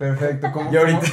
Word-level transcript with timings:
Perfecto. 0.00 0.50
Como, 0.52 0.72
Y 0.72 0.76
ahorita- 0.78 1.06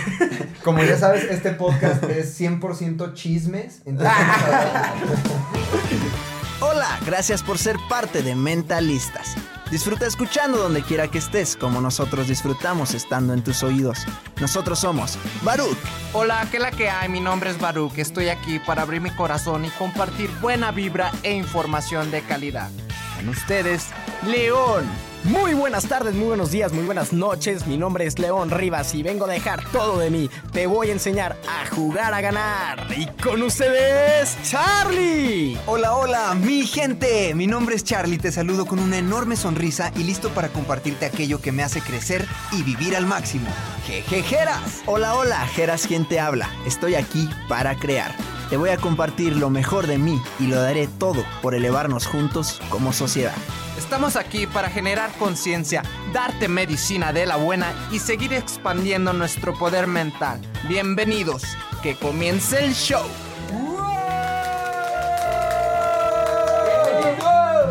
como 0.64 0.82
ya 0.84 0.98
sabes, 0.98 1.26
este 1.26 1.52
podcast 1.52 2.02
es 2.06 2.40
100% 2.40 3.14
chismes. 3.14 3.82
Entonces, 3.86 4.16
Hola, 6.62 6.98
gracias 7.06 7.44
por 7.44 7.58
ser 7.58 7.76
parte 7.90 8.24
de 8.24 8.34
Mentalistas. 8.36 9.36
Disfruta 9.70 10.06
escuchando 10.08 10.58
donde 10.58 10.82
quiera 10.84 11.10
que 11.10 11.18
estés, 11.18 11.58
como 11.58 11.82
nosotros 11.82 12.30
disfrutamos 12.30 12.94
estando 12.94 13.34
en 13.34 13.44
tus 13.44 13.62
oídos. 13.64 14.00
Nosotros 14.40 14.80
somos 14.80 15.20
Baruch, 15.44 15.78
Hola, 16.14 16.48
¿qué 16.50 16.60
la 16.60 16.72
que 16.72 16.90
hay? 16.90 17.10
Mi 17.10 17.20
nombre 17.20 17.50
es 17.50 17.60
Baruch. 17.60 17.98
Estoy 17.98 18.30
aquí 18.30 18.60
para 18.60 18.84
abrir 18.84 19.02
mi 19.02 19.12
corazón 19.12 19.66
y 19.66 19.70
compartir 19.72 20.30
buena 20.40 20.72
vibra 20.72 21.12
e 21.24 21.34
información 21.34 22.10
de 22.12 22.22
calidad. 22.22 22.70
Con 23.18 23.28
ustedes, 23.28 23.88
León. 24.26 24.86
Muy 25.24 25.54
buenas 25.54 25.86
tardes, 25.88 26.16
muy 26.16 26.28
buenos 26.28 26.52
días, 26.52 26.72
muy 26.72 26.86
buenas 26.86 27.12
noches. 27.12 27.68
Mi 27.68 27.78
nombre 27.78 28.06
es 28.06 28.18
León 28.18 28.50
Rivas 28.50 28.94
y 28.96 29.04
vengo 29.04 29.26
a 29.26 29.28
dejar 29.28 29.62
todo 29.72 30.00
de 30.00 30.10
mí. 30.10 30.30
Te 30.54 30.68
voy 30.68 30.90
a 30.90 30.94
enseñar 30.94 31.36
a 31.48 31.66
jugar 31.74 32.14
a 32.14 32.22
ganar. 32.22 32.88
Y 32.96 33.08
con 33.22 33.42
ustedes, 33.42 34.38
Charlie. 34.44 35.58
Hola, 35.66 35.96
hola, 35.96 36.34
mi 36.36 36.66
gente. 36.66 37.34
Mi 37.36 37.46
nombre 37.48 37.76
es 37.76 37.84
Charlie, 37.84 38.18
te 38.18 38.32
saludo 38.32 38.66
con 38.66 38.80
una 38.80 38.98
enorme 38.98 39.36
sonrisa 39.36 39.92
y 39.96 40.04
listo 40.04 40.30
para 40.30 40.50
compartirte 40.50 41.06
aquello 41.06 41.42
que 41.42 41.52
me 41.52 41.64
hace 41.64 41.82
crecer 41.82 42.26
y 42.54 42.64
vivir 42.64 42.96
al 42.96 43.06
máximo. 43.06 43.50
Jejejeras. 43.86 44.82
Hola, 44.86 45.16
hola, 45.16 45.46
Geras 45.48 45.88
quien 45.88 46.08
te 46.08 46.20
habla. 46.20 46.50
Estoy 46.66 46.96
aquí 46.96 47.28
para 47.50 47.76
crear. 47.76 48.16
Te 48.50 48.56
voy 48.56 48.70
a 48.70 48.78
compartir 48.78 49.36
lo 49.36 49.50
mejor 49.50 49.88
de 49.88 49.98
mí 49.98 50.22
y 50.40 50.48
lo 50.48 50.62
daré 50.62 50.88
todo 50.88 51.26
por 51.42 51.54
elevarnos 51.54 52.08
juntos 52.08 52.62
como 52.70 52.94
sociedad. 52.94 53.36
Estamos 53.78 54.16
aquí 54.16 54.48
para 54.48 54.70
generar 54.70 55.12
conciencia, 55.20 55.84
darte 56.12 56.48
medicina 56.48 57.14
de 57.14 57.28
la 57.28 57.36
buena 57.36 57.74
y 57.92 58.00
seguir 58.00 58.34
expandiendo 58.34 59.14
nuestro 59.14 59.54
poder 59.54 59.86
mental. 59.86 60.42
Bienvenidos, 60.68 61.44
que 61.84 61.96
comience 61.96 62.66
el 62.66 62.74
show. 62.74 63.06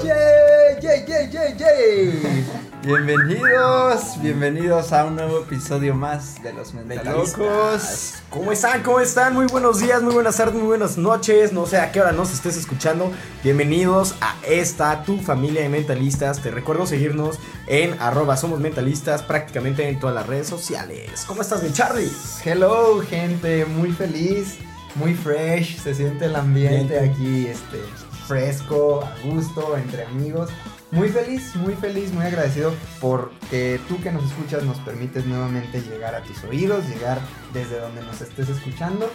¡Yay, 0.02 1.04
yay, 1.06 1.30
yay, 1.30 1.56
yay! 1.58 2.65
Bienvenidos, 2.86 4.22
bienvenidos 4.22 4.92
a 4.92 5.06
un 5.06 5.16
nuevo 5.16 5.40
episodio 5.40 5.92
más 5.92 6.40
de 6.40 6.52
Los 6.52 6.72
Mentalocos. 6.72 8.14
¿Cómo 8.30 8.52
están? 8.52 8.84
¿Cómo 8.84 9.00
están? 9.00 9.34
Muy 9.34 9.46
buenos 9.46 9.80
días, 9.80 10.02
muy 10.02 10.14
buenas 10.14 10.36
tardes, 10.36 10.54
muy 10.54 10.68
buenas 10.68 10.96
noches. 10.96 11.52
No 11.52 11.66
sé 11.66 11.78
a 11.78 11.90
qué 11.90 12.00
hora 12.00 12.12
nos 12.12 12.32
estés 12.32 12.56
escuchando. 12.56 13.10
Bienvenidos 13.42 14.14
a 14.20 14.36
esta, 14.46 15.02
tu 15.02 15.18
familia 15.18 15.62
de 15.62 15.68
mentalistas. 15.68 16.40
Te 16.40 16.52
recuerdo 16.52 16.86
seguirnos 16.86 17.40
en 17.66 18.00
arroba 18.00 18.36
somos 18.36 18.60
mentalistas 18.60 19.20
prácticamente 19.24 19.88
en 19.88 19.98
todas 19.98 20.14
las 20.14 20.28
redes 20.28 20.46
sociales. 20.46 21.24
¿Cómo 21.26 21.42
estás, 21.42 21.64
mi 21.64 21.72
Charlie? 21.72 22.12
Hello, 22.44 23.00
gente. 23.00 23.64
Muy 23.64 23.90
feliz, 23.90 24.58
muy 24.94 25.14
fresh. 25.14 25.80
Se 25.82 25.92
siente 25.92 26.26
el 26.26 26.36
ambiente 26.36 27.00
Bien. 27.00 27.12
aquí, 27.12 27.46
este, 27.48 27.80
fresco, 28.26 29.02
a 29.04 29.14
gusto, 29.26 29.76
entre 29.76 30.04
amigos. 30.04 30.50
Muy 30.90 31.08
feliz, 31.08 31.54
muy 31.56 31.74
feliz, 31.74 32.12
muy 32.12 32.24
agradecido 32.24 32.72
porque 33.00 33.80
tú 33.88 34.00
que 34.02 34.12
nos 34.12 34.24
escuchas 34.24 34.62
nos 34.62 34.78
permites 34.78 35.26
nuevamente 35.26 35.80
llegar 35.82 36.14
a 36.14 36.22
tus 36.22 36.42
oídos, 36.44 36.86
llegar 36.88 37.18
desde 37.52 37.80
donde 37.80 38.02
nos 38.02 38.20
estés 38.20 38.48
escuchando. 38.48 39.10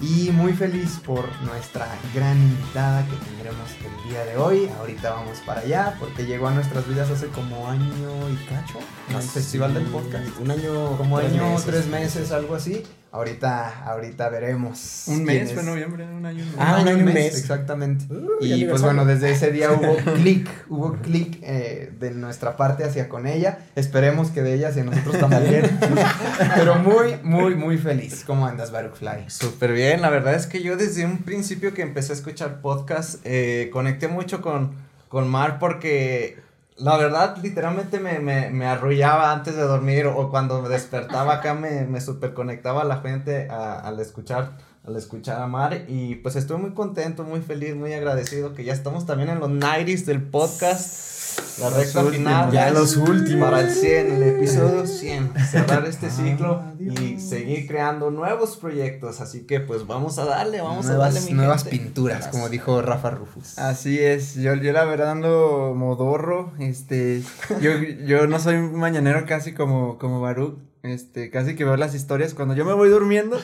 Y 0.00 0.30
muy 0.32 0.52
feliz 0.52 1.00
por 1.06 1.24
nuestra 1.42 1.86
gran 2.12 2.36
invitada 2.36 3.06
que 3.06 3.14
tendremos 3.24 3.70
el 3.78 4.10
día 4.10 4.24
de 4.24 4.36
hoy. 4.36 4.68
Ahorita 4.80 5.10
vamos 5.12 5.38
para 5.46 5.60
allá 5.60 5.94
porque 6.00 6.26
llegó 6.26 6.48
a 6.48 6.50
nuestras 6.50 6.86
vidas 6.88 7.10
hace 7.10 7.28
como 7.28 7.68
año 7.70 8.28
y 8.28 8.34
cacho. 8.48 8.80
En 9.08 9.16
el 9.16 9.22
festival 9.22 9.72
del 9.72 9.84
podcast. 9.84 10.24
Un 10.40 10.50
año, 10.50 10.96
Como 10.98 11.20
tres 11.20 11.32
año, 11.32 11.48
meses. 11.48 11.64
tres 11.66 11.86
meses, 11.86 12.32
algo 12.32 12.56
así. 12.56 12.82
Ahorita, 13.14 13.84
ahorita 13.84 14.28
veremos. 14.28 15.04
Un 15.06 15.22
mes, 15.22 15.42
es. 15.42 15.52
fue 15.52 15.62
noviembre, 15.62 16.04
un 16.04 16.26
año. 16.26 16.44
Ah, 16.58 16.80
un 16.82 16.88
año 16.88 16.98
y 16.98 17.02
un 17.02 17.14
mes. 17.14 17.38
Exactamente. 17.38 18.12
Uh, 18.12 18.44
y 18.44 18.64
pues 18.64 18.82
bueno, 18.82 19.04
desde 19.04 19.30
ese 19.30 19.52
día 19.52 19.70
hubo 19.70 19.94
clic, 20.16 20.50
hubo 20.68 20.94
clic 20.94 21.38
eh, 21.44 21.92
de 22.00 22.10
nuestra 22.10 22.56
parte 22.56 22.82
hacia 22.82 23.08
con 23.08 23.28
ella. 23.28 23.68
Esperemos 23.76 24.32
que 24.32 24.42
de 24.42 24.54
ella 24.54 24.70
hacia 24.70 24.82
nosotros 24.82 25.16
también. 25.20 25.78
Pero 26.56 26.74
muy, 26.80 27.14
muy, 27.22 27.54
muy 27.54 27.78
feliz. 27.78 28.24
¿Cómo 28.26 28.48
andas, 28.48 28.72
Baruch 28.72 28.96
Fly? 28.96 29.26
Súper 29.28 29.74
bien, 29.74 30.02
la 30.02 30.10
verdad 30.10 30.34
es 30.34 30.48
que 30.48 30.60
yo 30.60 30.76
desde 30.76 31.06
un 31.06 31.18
principio 31.18 31.72
que 31.72 31.82
empecé 31.82 32.10
a 32.10 32.16
escuchar 32.16 32.60
podcast, 32.62 33.20
eh, 33.22 33.70
conecté 33.72 34.08
mucho 34.08 34.42
con, 34.42 34.72
con 35.08 35.28
Mar 35.28 35.60
porque 35.60 36.42
la 36.76 36.96
verdad 36.96 37.36
literalmente 37.42 38.00
me, 38.00 38.18
me, 38.18 38.50
me 38.50 38.66
arrullaba 38.66 39.32
antes 39.32 39.54
de 39.56 39.62
dormir 39.62 40.06
o 40.06 40.30
cuando 40.30 40.60
me 40.62 40.68
despertaba 40.68 41.34
acá 41.34 41.54
me, 41.54 41.86
me 41.86 42.00
super 42.00 42.34
conectaba 42.34 42.82
a 42.82 42.84
la 42.84 42.96
gente 43.00 43.48
a- 43.50 43.80
al 43.80 44.00
escuchar 44.00 44.52
al 44.86 44.96
escuchar 44.96 45.40
a 45.40 45.46
Mar 45.46 45.84
y 45.88 46.16
pues 46.16 46.36
estoy 46.36 46.58
muy 46.58 46.72
contento, 46.72 47.24
muy 47.24 47.40
feliz, 47.40 47.74
muy 47.74 47.94
agradecido 47.94 48.52
que 48.52 48.64
ya 48.64 48.74
estamos 48.74 49.06
también 49.06 49.30
en 49.30 49.40
los 49.40 49.48
90s 49.48 50.04
del 50.04 50.22
podcast. 50.22 51.13
La 51.60 51.70
recta 51.70 52.02
últimos, 52.02 52.16
final. 52.16 52.52
ya 52.52 52.70
los 52.70 52.96
últimos. 52.96 53.50
Para 53.50 53.60
el 53.60 53.70
100, 53.70 54.12
el 54.12 54.22
episodio 54.22 54.86
100. 54.86 55.32
Cerrar 55.50 55.86
este 55.86 56.10
ciclo 56.10 56.62
y 56.80 57.20
seguir 57.20 57.66
creando 57.66 58.10
nuevos 58.10 58.56
proyectos. 58.56 59.20
Así 59.20 59.42
que 59.46 59.60
pues 59.60 59.86
vamos 59.86 60.18
a 60.18 60.24
darle, 60.24 60.60
vamos 60.60 60.86
a 60.86 60.96
darle 60.96 61.20
mi 61.20 61.32
nuevas 61.32 61.62
gente. 61.64 61.78
pinturas, 61.78 62.28
como 62.28 62.48
dijo 62.48 62.82
Rafa 62.82 63.10
Rufus. 63.10 63.58
Así 63.58 64.00
es, 64.00 64.34
yo, 64.34 64.54
yo 64.54 64.72
la 64.72 64.84
verdad 64.84 65.12
ando 65.12 65.74
modorro, 65.76 66.52
este, 66.58 67.22
yo, 67.60 67.72
yo 68.06 68.26
no 68.26 68.38
soy 68.38 68.56
un 68.56 68.74
mañanero 68.74 69.24
casi 69.26 69.52
como, 69.52 69.98
como 69.98 70.20
Baruch, 70.20 70.58
este, 70.82 71.30
casi 71.30 71.54
que 71.54 71.64
veo 71.64 71.76
las 71.76 71.94
historias 71.94 72.34
cuando 72.34 72.54
yo 72.54 72.64
me 72.64 72.74
voy 72.74 72.88
durmiendo, 72.88 73.38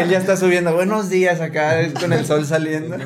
él 0.00 0.08
ya 0.08 0.18
está 0.18 0.36
subiendo, 0.36 0.74
buenos 0.74 1.10
días 1.10 1.40
acá 1.40 1.76
con 2.00 2.12
el 2.12 2.24
sol 2.24 2.46
saliendo, 2.46 2.96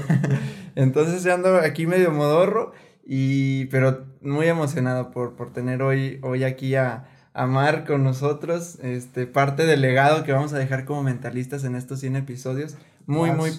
entonces 0.76 1.24
yo 1.24 1.34
ando 1.34 1.56
aquí 1.56 1.86
medio 1.86 2.10
modorro, 2.12 2.72
y, 3.04 3.66
pero 3.66 4.06
muy 4.20 4.46
emocionado 4.46 5.10
por, 5.10 5.34
por 5.34 5.52
tener 5.52 5.82
hoy, 5.82 6.18
hoy 6.22 6.44
aquí 6.44 6.74
a, 6.74 7.08
a 7.34 7.46
Mar 7.46 7.84
con 7.86 8.04
nosotros, 8.04 8.78
este, 8.82 9.26
parte 9.26 9.66
del 9.66 9.80
legado 9.80 10.24
que 10.24 10.32
vamos 10.32 10.52
a 10.52 10.58
dejar 10.58 10.84
como 10.84 11.02
mentalistas 11.02 11.64
en 11.64 11.74
estos 11.74 12.00
100 12.00 12.16
episodios, 12.16 12.76
muy, 13.06 13.30
That's 13.30 13.40
muy 13.40 13.50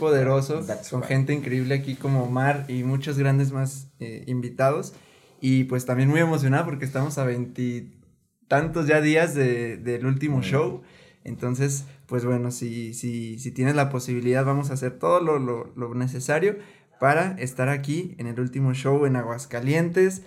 that's 0.65 0.89
con 0.89 1.01
right. 1.01 1.09
gente 1.09 1.33
increíble 1.33 1.75
aquí 1.75 1.95
como 1.95 2.29
Mar 2.29 2.65
y 2.69 2.83
muchos 2.83 3.17
grandes 3.17 3.51
más 3.51 3.87
eh, 3.99 4.23
invitados. 4.27 4.93
Y 5.41 5.65
pues 5.65 5.85
también 5.85 6.07
muy 6.07 6.21
emocionado 6.21 6.63
porque 6.63 6.85
estamos 6.85 7.17
a 7.17 7.25
veintitantos 7.25 8.87
ya 8.87 9.01
días 9.01 9.35
de, 9.35 9.75
del 9.75 10.05
último 10.05 10.41
show. 10.41 10.83
Entonces, 11.25 11.85
pues 12.05 12.23
bueno, 12.23 12.51
si, 12.51 12.93
si, 12.93 13.37
si 13.39 13.51
tienes 13.51 13.75
la 13.75 13.89
posibilidad, 13.89 14.45
vamos 14.45 14.69
a 14.69 14.73
hacer 14.75 14.97
todo 14.97 15.19
lo, 15.19 15.39
lo, 15.39 15.73
lo 15.75 15.93
necesario 15.93 16.55
para 17.03 17.35
estar 17.37 17.67
aquí 17.67 18.15
en 18.17 18.27
el 18.27 18.39
último 18.39 18.73
show 18.73 19.05
en 19.05 19.17
Aguascalientes 19.17 20.23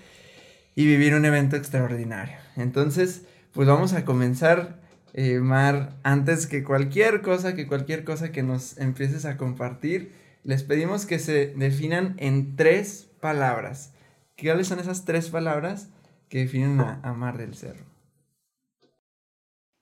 y 0.74 0.84
vivir 0.84 1.14
un 1.14 1.24
evento 1.24 1.56
extraordinario. 1.56 2.36
Entonces, 2.54 3.24
pues 3.52 3.66
vamos 3.66 3.94
a 3.94 4.04
comenzar, 4.04 4.78
eh, 5.14 5.38
Mar, 5.38 5.94
antes 6.02 6.46
que 6.46 6.64
cualquier 6.64 7.22
cosa, 7.22 7.54
que 7.54 7.66
cualquier 7.66 8.04
cosa 8.04 8.30
que 8.30 8.42
nos 8.42 8.76
empieces 8.76 9.24
a 9.24 9.38
compartir, 9.38 10.12
les 10.44 10.64
pedimos 10.64 11.06
que 11.06 11.18
se 11.18 11.54
definan 11.56 12.14
en 12.18 12.56
tres 12.56 13.08
palabras. 13.22 13.94
¿Cuáles 14.38 14.66
son 14.66 14.78
esas 14.78 15.06
tres 15.06 15.30
palabras 15.30 15.88
que 16.28 16.40
definen 16.40 16.82
a, 16.82 17.00
a 17.02 17.14
Mar 17.14 17.38
del 17.38 17.54
Cerro? 17.54 17.86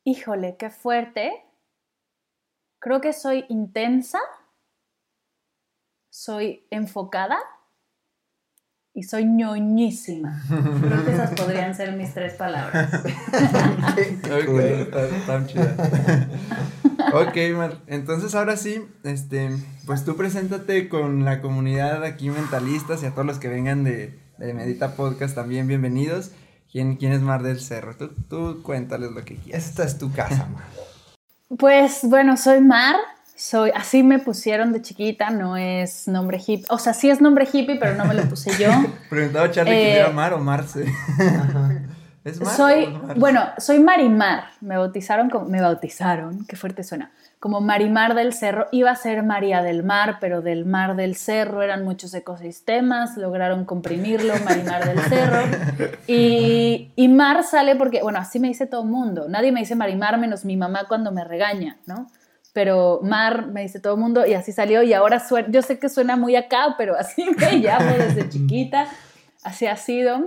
Híjole, 0.04 0.54
qué 0.56 0.70
fuerte. 0.70 1.32
Creo 2.78 3.00
que 3.00 3.12
soy 3.12 3.46
intensa, 3.48 4.20
soy 6.14 6.64
enfocada 6.70 7.37
y 8.93 9.02
soy 9.02 9.25
ñoñísima. 9.25 10.40
Creo 10.49 11.05
que 11.05 11.12
esas 11.12 11.32
podrían 11.32 11.75
ser 11.75 11.96
mis 11.96 12.14
tres 12.14 12.34
palabras. 12.34 13.05
Está 13.96 15.44
chida. 15.44 15.76
ok, 17.12 17.37
Mar. 17.56 17.78
Entonces 17.88 18.37
ahora 18.37 18.56
sí, 18.56 18.87
este, 19.02 19.50
pues 19.87 20.05
tú 20.05 20.16
preséntate 20.16 20.88
con 20.88 21.25
la 21.25 21.40
comunidad 21.40 22.05
aquí 22.05 22.31
mentalistas 22.31 23.02
y 23.02 23.06
a 23.06 23.10
todos 23.10 23.26
los 23.26 23.40
que 23.40 23.49
vengan 23.49 23.82
de, 23.82 24.17
de 24.38 24.55
Medita 24.55 24.94
Podcast 24.94 25.34
también 25.34 25.67
bienvenidos. 25.67 26.31
¿Quién, 26.70 26.94
quién 26.94 27.10
es 27.10 27.22
Mar 27.22 27.43
del 27.43 27.58
Cerro? 27.58 27.96
Tú, 27.96 28.10
tú 28.28 28.62
cuéntales 28.62 29.10
lo 29.10 29.25
que 29.25 29.34
quieras. 29.34 29.67
Esta 29.67 29.82
es 29.82 29.99
tu 29.99 30.12
casa, 30.12 30.46
Mar. 30.46 30.62
Pues 31.58 32.02
bueno, 32.05 32.37
soy 32.37 32.60
Mar. 32.60 32.94
Soy, 33.36 33.70
así 33.75 34.02
me 34.04 34.20
pusieron 34.20 34.72
de 34.72 34.81
chiquita, 34.81 35.31
no 35.31 35.56
es 35.56 36.06
nombre 36.06 36.38
hippie. 36.38 36.66
O 36.70 36.78
sea, 36.78 36.94
sí 36.94 37.10
es 37.10 37.20
nombre 37.20 37.48
hippie, 37.52 37.76
pero 37.76 37.94
no 37.96 38.04
me 38.04 38.14
lo 38.14 38.22
puse 38.25 38.50
yo. 38.58 38.70
Preguntaba 39.10 39.46
a 39.46 39.50
Charlie 39.50 39.72
Eh, 39.72 39.82
que 39.84 39.96
era 39.98 40.10
Mar 40.10 40.34
o 40.34 40.38
Marce. 40.38 40.84
¿Es 42.25 42.40
Mar 42.40 42.52
o 42.52 42.56
Soy, 42.56 42.86
Marce? 42.86 43.20
bueno, 43.20 43.42
soy 43.58 43.81
Marimar. 43.81 44.44
Me 44.60 44.76
bautizaron 44.76 45.28
como, 45.31 45.46
me 45.46 45.60
bautizaron, 45.60 46.46
qué 46.46 46.56
fuerte 46.56 46.84
suena. 46.84 47.10
Como 47.40 47.60
Marimar 47.60 48.14
del 48.14 48.32
Cerro. 48.32 48.69
Iba 48.72 48.92
a 48.92 48.96
ser 48.96 49.22
María 49.25 49.62
del 49.62 49.82
Mar, 49.82 50.19
pero 50.20 50.40
del 50.40 50.64
Mar 50.64 50.94
del 50.96 51.16
Cerro 51.16 51.60
eran 51.60 51.84
muchos 51.84 52.14
ecosistemas. 52.14 53.16
Lograron 53.19 53.64
comprimirlo, 53.66 54.32
Marimar 54.44 54.86
del 54.86 55.00
Cerro. 55.00 55.42
Y, 56.06 56.92
y 56.96 57.08
Mar 57.08 57.44
sale 57.44 57.76
porque, 57.76 58.00
bueno, 58.02 58.19
así 58.20 58.38
me 58.40 58.48
dice 58.48 58.66
todo 58.66 58.84
el 58.84 58.88
mundo. 58.88 59.26
Nadie 59.28 59.52
me 59.52 59.60
dice 59.60 59.75
Marimar 59.75 60.19
menos 60.19 60.44
mi 60.46 60.56
mamá 60.56 60.84
cuando 60.88 61.12
me 61.12 61.25
regaña, 61.25 61.76
¿no? 61.84 62.06
Pero 62.54 63.00
Mar 63.02 63.48
me 63.48 63.62
dice 63.62 63.80
todo 63.80 63.94
el 63.94 64.00
mundo 64.00 64.24
y 64.24 64.32
así 64.32 64.52
salió. 64.52 64.82
Y 64.84 64.94
ahora 64.94 65.18
suena, 65.18 65.48
yo 65.50 65.60
sé 65.60 65.80
que 65.80 65.88
suena 65.88 66.16
muy 66.16 66.36
acá, 66.36 66.76
pero 66.78 66.96
así 66.96 67.26
me 67.36 67.56
llamo 67.58 67.90
desde 67.92 68.30
chiquita. 68.30 68.86
Así 69.42 69.66
ha 69.66 69.76
sido. 69.76 70.20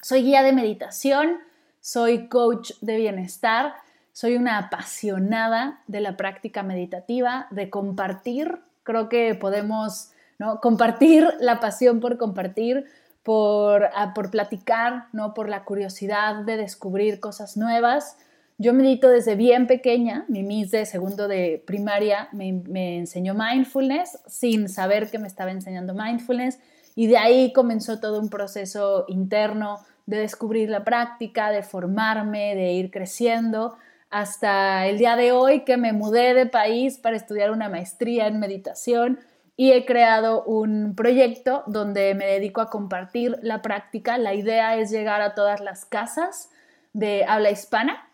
Soy 0.00 0.22
guía 0.22 0.44
de 0.44 0.52
meditación, 0.52 1.38
soy 1.80 2.28
coach 2.28 2.70
de 2.80 2.96
bienestar, 2.96 3.74
soy 4.12 4.36
una 4.36 4.58
apasionada 4.58 5.82
de 5.88 6.00
la 6.00 6.16
práctica 6.16 6.62
meditativa, 6.62 7.48
de 7.50 7.68
compartir. 7.68 8.60
Creo 8.84 9.08
que 9.08 9.34
podemos 9.34 10.12
¿no? 10.38 10.60
compartir 10.60 11.28
la 11.40 11.58
pasión 11.58 11.98
por 11.98 12.16
compartir, 12.16 12.86
por, 13.24 13.90
ah, 13.92 14.14
por 14.14 14.30
platicar, 14.30 15.08
¿no? 15.12 15.34
por 15.34 15.48
la 15.48 15.64
curiosidad 15.64 16.44
de 16.44 16.56
descubrir 16.56 17.18
cosas 17.18 17.56
nuevas. 17.56 18.16
Yo 18.58 18.72
medito 18.72 19.10
desde 19.10 19.34
bien 19.34 19.66
pequeña, 19.66 20.24
mi 20.28 20.42
Miss 20.42 20.70
de 20.70 20.86
segundo 20.86 21.28
de 21.28 21.62
primaria 21.66 22.30
me, 22.32 22.54
me 22.54 22.96
enseñó 22.96 23.34
mindfulness 23.34 24.18
sin 24.26 24.70
saber 24.70 25.10
que 25.10 25.18
me 25.18 25.26
estaba 25.26 25.50
enseñando 25.50 25.92
mindfulness 25.92 26.58
y 26.94 27.06
de 27.06 27.18
ahí 27.18 27.52
comenzó 27.52 28.00
todo 28.00 28.18
un 28.18 28.30
proceso 28.30 29.04
interno 29.08 29.80
de 30.06 30.20
descubrir 30.20 30.70
la 30.70 30.84
práctica, 30.84 31.50
de 31.50 31.62
formarme, 31.62 32.54
de 32.54 32.72
ir 32.72 32.90
creciendo, 32.90 33.76
hasta 34.08 34.86
el 34.86 34.96
día 34.96 35.16
de 35.16 35.32
hoy 35.32 35.64
que 35.64 35.76
me 35.76 35.92
mudé 35.92 36.32
de 36.32 36.46
país 36.46 36.96
para 36.96 37.16
estudiar 37.16 37.50
una 37.50 37.68
maestría 37.68 38.26
en 38.26 38.38
meditación 38.38 39.20
y 39.58 39.72
he 39.72 39.84
creado 39.84 40.44
un 40.44 40.94
proyecto 40.96 41.62
donde 41.66 42.14
me 42.14 42.24
dedico 42.24 42.62
a 42.62 42.70
compartir 42.70 43.36
la 43.42 43.60
práctica. 43.60 44.16
La 44.16 44.32
idea 44.32 44.76
es 44.76 44.90
llegar 44.90 45.20
a 45.20 45.34
todas 45.34 45.60
las 45.60 45.84
casas 45.84 46.48
de 46.94 47.24
habla 47.26 47.50
hispana 47.50 48.05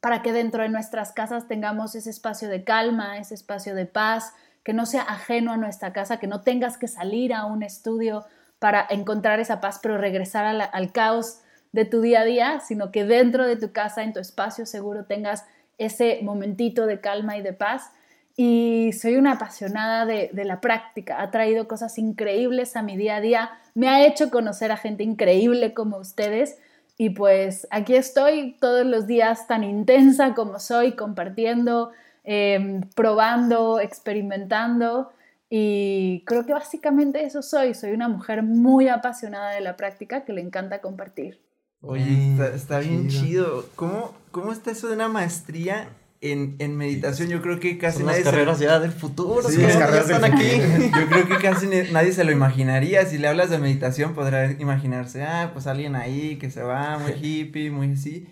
para 0.00 0.22
que 0.22 0.32
dentro 0.32 0.62
de 0.62 0.68
nuestras 0.68 1.12
casas 1.12 1.48
tengamos 1.48 1.94
ese 1.94 2.10
espacio 2.10 2.48
de 2.48 2.64
calma, 2.64 3.18
ese 3.18 3.34
espacio 3.34 3.74
de 3.74 3.86
paz, 3.86 4.32
que 4.62 4.72
no 4.72 4.86
sea 4.86 5.02
ajeno 5.02 5.52
a 5.52 5.56
nuestra 5.56 5.92
casa, 5.92 6.18
que 6.18 6.26
no 6.26 6.42
tengas 6.42 6.76
que 6.76 6.88
salir 6.88 7.32
a 7.32 7.46
un 7.46 7.62
estudio 7.62 8.24
para 8.58 8.86
encontrar 8.90 9.40
esa 9.40 9.60
paz, 9.60 9.78
pero 9.82 9.98
regresar 9.98 10.44
al 10.44 10.92
caos 10.92 11.40
de 11.72 11.84
tu 11.84 12.00
día 12.00 12.20
a 12.20 12.24
día, 12.24 12.60
sino 12.60 12.90
que 12.90 13.04
dentro 13.04 13.46
de 13.46 13.56
tu 13.56 13.72
casa, 13.72 14.02
en 14.02 14.12
tu 14.12 14.20
espacio 14.20 14.66
seguro, 14.66 15.04
tengas 15.04 15.44
ese 15.78 16.20
momentito 16.22 16.86
de 16.86 17.00
calma 17.00 17.36
y 17.36 17.42
de 17.42 17.52
paz. 17.52 17.90
Y 18.36 18.92
soy 18.92 19.16
una 19.16 19.32
apasionada 19.32 20.06
de 20.06 20.44
la 20.44 20.60
práctica, 20.60 21.20
ha 21.20 21.30
traído 21.30 21.66
cosas 21.66 21.98
increíbles 21.98 22.76
a 22.76 22.82
mi 22.82 22.96
día 22.96 23.16
a 23.16 23.20
día, 23.20 23.50
me 23.74 23.88
ha 23.88 24.06
hecho 24.06 24.30
conocer 24.30 24.70
a 24.70 24.76
gente 24.76 25.02
increíble 25.02 25.74
como 25.74 25.98
ustedes. 25.98 26.56
Y 27.00 27.10
pues 27.10 27.66
aquí 27.70 27.94
estoy 27.94 28.56
todos 28.60 28.84
los 28.84 29.06
días 29.06 29.46
tan 29.46 29.62
intensa 29.62 30.34
como 30.34 30.58
soy, 30.58 30.92
compartiendo, 30.92 31.92
eh, 32.24 32.80
probando, 32.96 33.78
experimentando. 33.78 35.12
Y 35.48 36.24
creo 36.26 36.44
que 36.44 36.52
básicamente 36.52 37.24
eso 37.24 37.40
soy. 37.40 37.72
Soy 37.74 37.92
una 37.92 38.08
mujer 38.08 38.42
muy 38.42 38.88
apasionada 38.88 39.52
de 39.52 39.60
la 39.60 39.76
práctica 39.76 40.24
que 40.24 40.32
le 40.32 40.40
encanta 40.40 40.80
compartir. 40.80 41.40
Oye, 41.80 42.32
está, 42.32 42.48
está 42.48 42.78
bien 42.80 43.08
chido. 43.08 43.22
chido. 43.22 43.64
¿Cómo, 43.76 44.14
¿Cómo 44.32 44.52
está 44.52 44.72
eso 44.72 44.88
de 44.88 44.94
una 44.94 45.08
maestría 45.08 45.88
en, 46.20 46.56
en 46.58 46.76
meditación? 46.76 47.28
Yo 47.28 47.40
creo 47.42 47.60
que 47.60 47.78
casi 47.78 47.98
Son 47.98 48.06
las 48.06 48.14
nadie 48.16 48.24
se- 48.24 48.30
carreras 48.30 48.58
ya 48.58 48.78
del 48.80 48.92
futuro. 48.92 49.48
Sí, 49.48 49.60
las 49.62 49.76
carreras 49.76 50.08
del 50.08 50.16
están 50.16 50.34
aquí. 50.34 50.90
Yo 51.00 51.06
creo 51.08 51.28
que 51.28 51.36
casi 51.38 51.66
nadie 51.92 52.12
se 52.12 52.24
lo 52.24 52.32
imaginaría. 52.32 53.04
Si 53.06 53.18
le 53.18 53.28
hablas 53.28 53.50
de 53.50 53.58
meditación, 53.58 54.14
podrá 54.14 54.50
imaginarse, 54.52 55.22
ah, 55.22 55.50
pues 55.52 55.66
alguien 55.66 55.96
ahí 55.96 56.36
que 56.38 56.50
se 56.50 56.62
va, 56.62 56.98
muy 56.98 57.12
hippie, 57.22 57.70
muy 57.70 57.92
así. 57.92 58.26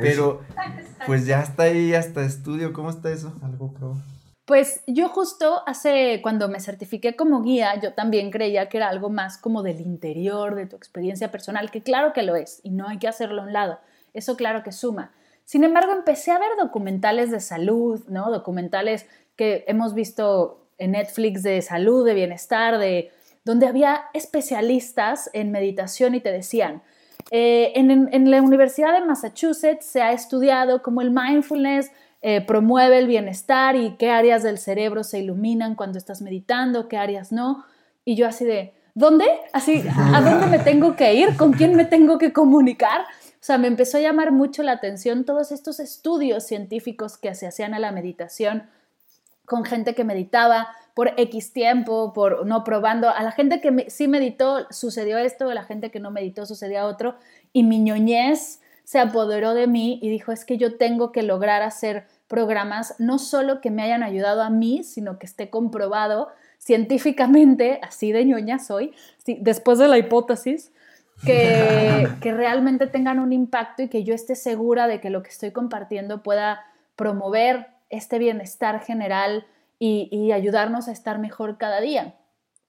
Pero, 0.00 0.42
pues 1.06 1.26
ya 1.26 1.40
está 1.42 1.64
ahí 1.64 1.94
hasta 1.94 2.22
estudio. 2.24 2.72
¿Cómo 2.72 2.90
está 2.90 3.10
eso? 3.10 3.34
Algo 3.42 3.72
pro. 3.72 3.96
Pues 4.44 4.82
yo 4.88 5.08
justo 5.08 5.62
hace, 5.66 6.18
cuando 6.20 6.48
me 6.48 6.58
certifiqué 6.60 7.14
como 7.14 7.42
guía, 7.42 7.80
yo 7.80 7.92
también 7.94 8.30
creía 8.32 8.68
que 8.68 8.76
era 8.78 8.88
algo 8.88 9.08
más 9.08 9.38
como 9.38 9.62
del 9.62 9.80
interior, 9.80 10.56
de 10.56 10.66
tu 10.66 10.74
experiencia 10.76 11.30
personal, 11.30 11.70
que 11.70 11.80
claro 11.82 12.12
que 12.12 12.22
lo 12.24 12.34
es, 12.34 12.60
y 12.64 12.70
no 12.70 12.88
hay 12.88 12.98
que 12.98 13.06
hacerlo 13.06 13.42
a 13.42 13.44
un 13.44 13.52
lado, 13.52 13.78
eso 14.14 14.36
claro 14.36 14.64
que 14.64 14.72
suma. 14.72 15.12
Sin 15.44 15.64
embargo, 15.64 15.92
empecé 15.92 16.30
a 16.30 16.38
ver 16.38 16.50
documentales 16.58 17.30
de 17.30 17.40
salud, 17.40 18.04
¿no? 18.08 18.30
Documentales 18.30 19.06
que 19.36 19.64
hemos 19.66 19.94
visto 19.94 20.66
en 20.78 20.92
Netflix 20.92 21.42
de 21.42 21.62
salud, 21.62 22.04
de 22.06 22.14
bienestar, 22.14 22.78
de 22.78 23.10
donde 23.44 23.66
había 23.66 24.02
especialistas 24.14 25.30
en 25.32 25.50
meditación 25.50 26.14
y 26.14 26.20
te 26.20 26.30
decían, 26.30 26.82
eh, 27.30 27.72
en, 27.74 28.30
la 28.30 28.42
Universidad 28.42 28.92
de 28.92 29.04
Massachusetts 29.04 29.86
se 29.86 30.02
ha 30.02 30.12
estudiado 30.12 30.82
cómo 30.82 31.00
el 31.00 31.10
mindfulness 31.10 31.90
eh, 32.20 32.40
promueve 32.40 32.98
el 32.98 33.06
bienestar 33.06 33.74
y 33.76 33.96
qué 33.96 34.10
áreas 34.10 34.42
del 34.42 34.58
cerebro 34.58 35.02
se 35.02 35.20
iluminan 35.20 35.74
cuando 35.74 35.98
estás 35.98 36.22
meditando, 36.22 36.88
qué 36.88 36.96
áreas 36.96 37.32
no. 37.32 37.64
Y 38.04 38.16
yo 38.16 38.26
así 38.26 38.44
de, 38.44 38.74
¿dónde? 38.94 39.24
Así, 39.52 39.84
¿a 39.96 40.20
dónde 40.20 40.46
me 40.46 40.58
tengo 40.58 40.94
que 40.94 41.14
ir? 41.14 41.36
¿Con 41.36 41.52
quién 41.52 41.74
me 41.74 41.84
tengo 41.84 42.18
que 42.18 42.32
comunicar? 42.32 43.02
O 43.42 43.44
sea, 43.44 43.58
me 43.58 43.66
empezó 43.66 43.98
a 43.98 44.00
llamar 44.00 44.30
mucho 44.30 44.62
la 44.62 44.70
atención 44.70 45.24
todos 45.24 45.50
estos 45.50 45.80
estudios 45.80 46.44
científicos 46.44 47.18
que 47.18 47.34
se 47.34 47.48
hacían 47.48 47.74
a 47.74 47.80
la 47.80 47.90
meditación 47.90 48.68
con 49.46 49.64
gente 49.64 49.96
que 49.96 50.04
meditaba 50.04 50.68
por 50.94 51.12
X 51.16 51.52
tiempo, 51.52 52.12
por 52.12 52.46
no 52.46 52.62
probando. 52.62 53.10
A 53.10 53.20
la 53.24 53.32
gente 53.32 53.60
que 53.60 53.90
sí 53.90 54.06
meditó 54.06 54.68
sucedió 54.70 55.18
esto, 55.18 55.50
a 55.50 55.54
la 55.54 55.64
gente 55.64 55.90
que 55.90 55.98
no 55.98 56.12
meditó 56.12 56.46
sucedía 56.46 56.86
otro. 56.86 57.16
Y 57.52 57.64
mi 57.64 57.80
ñoñez 57.80 58.60
se 58.84 59.00
apoderó 59.00 59.54
de 59.54 59.66
mí 59.66 59.98
y 60.00 60.08
dijo, 60.08 60.30
es 60.30 60.44
que 60.44 60.56
yo 60.56 60.76
tengo 60.76 61.10
que 61.10 61.24
lograr 61.24 61.62
hacer 61.62 62.06
programas 62.28 62.94
no 63.00 63.18
solo 63.18 63.60
que 63.60 63.72
me 63.72 63.82
hayan 63.82 64.04
ayudado 64.04 64.42
a 64.42 64.50
mí, 64.50 64.84
sino 64.84 65.18
que 65.18 65.26
esté 65.26 65.50
comprobado 65.50 66.28
científicamente, 66.58 67.80
así 67.82 68.12
de 68.12 68.24
ñoña 68.24 68.60
soy, 68.60 68.94
después 69.26 69.80
de 69.80 69.88
la 69.88 69.98
hipótesis, 69.98 70.70
que, 71.24 72.08
que 72.20 72.32
realmente 72.32 72.86
tengan 72.86 73.18
un 73.18 73.32
impacto 73.32 73.82
y 73.82 73.88
que 73.88 74.04
yo 74.04 74.14
esté 74.14 74.34
segura 74.34 74.86
de 74.86 75.00
que 75.00 75.10
lo 75.10 75.22
que 75.22 75.30
estoy 75.30 75.52
compartiendo 75.52 76.22
pueda 76.22 76.64
promover 76.96 77.68
este 77.90 78.18
bienestar 78.18 78.80
general 78.80 79.46
y, 79.78 80.08
y 80.10 80.32
ayudarnos 80.32 80.88
a 80.88 80.92
estar 80.92 81.18
mejor 81.18 81.58
cada 81.58 81.80
día. 81.80 82.14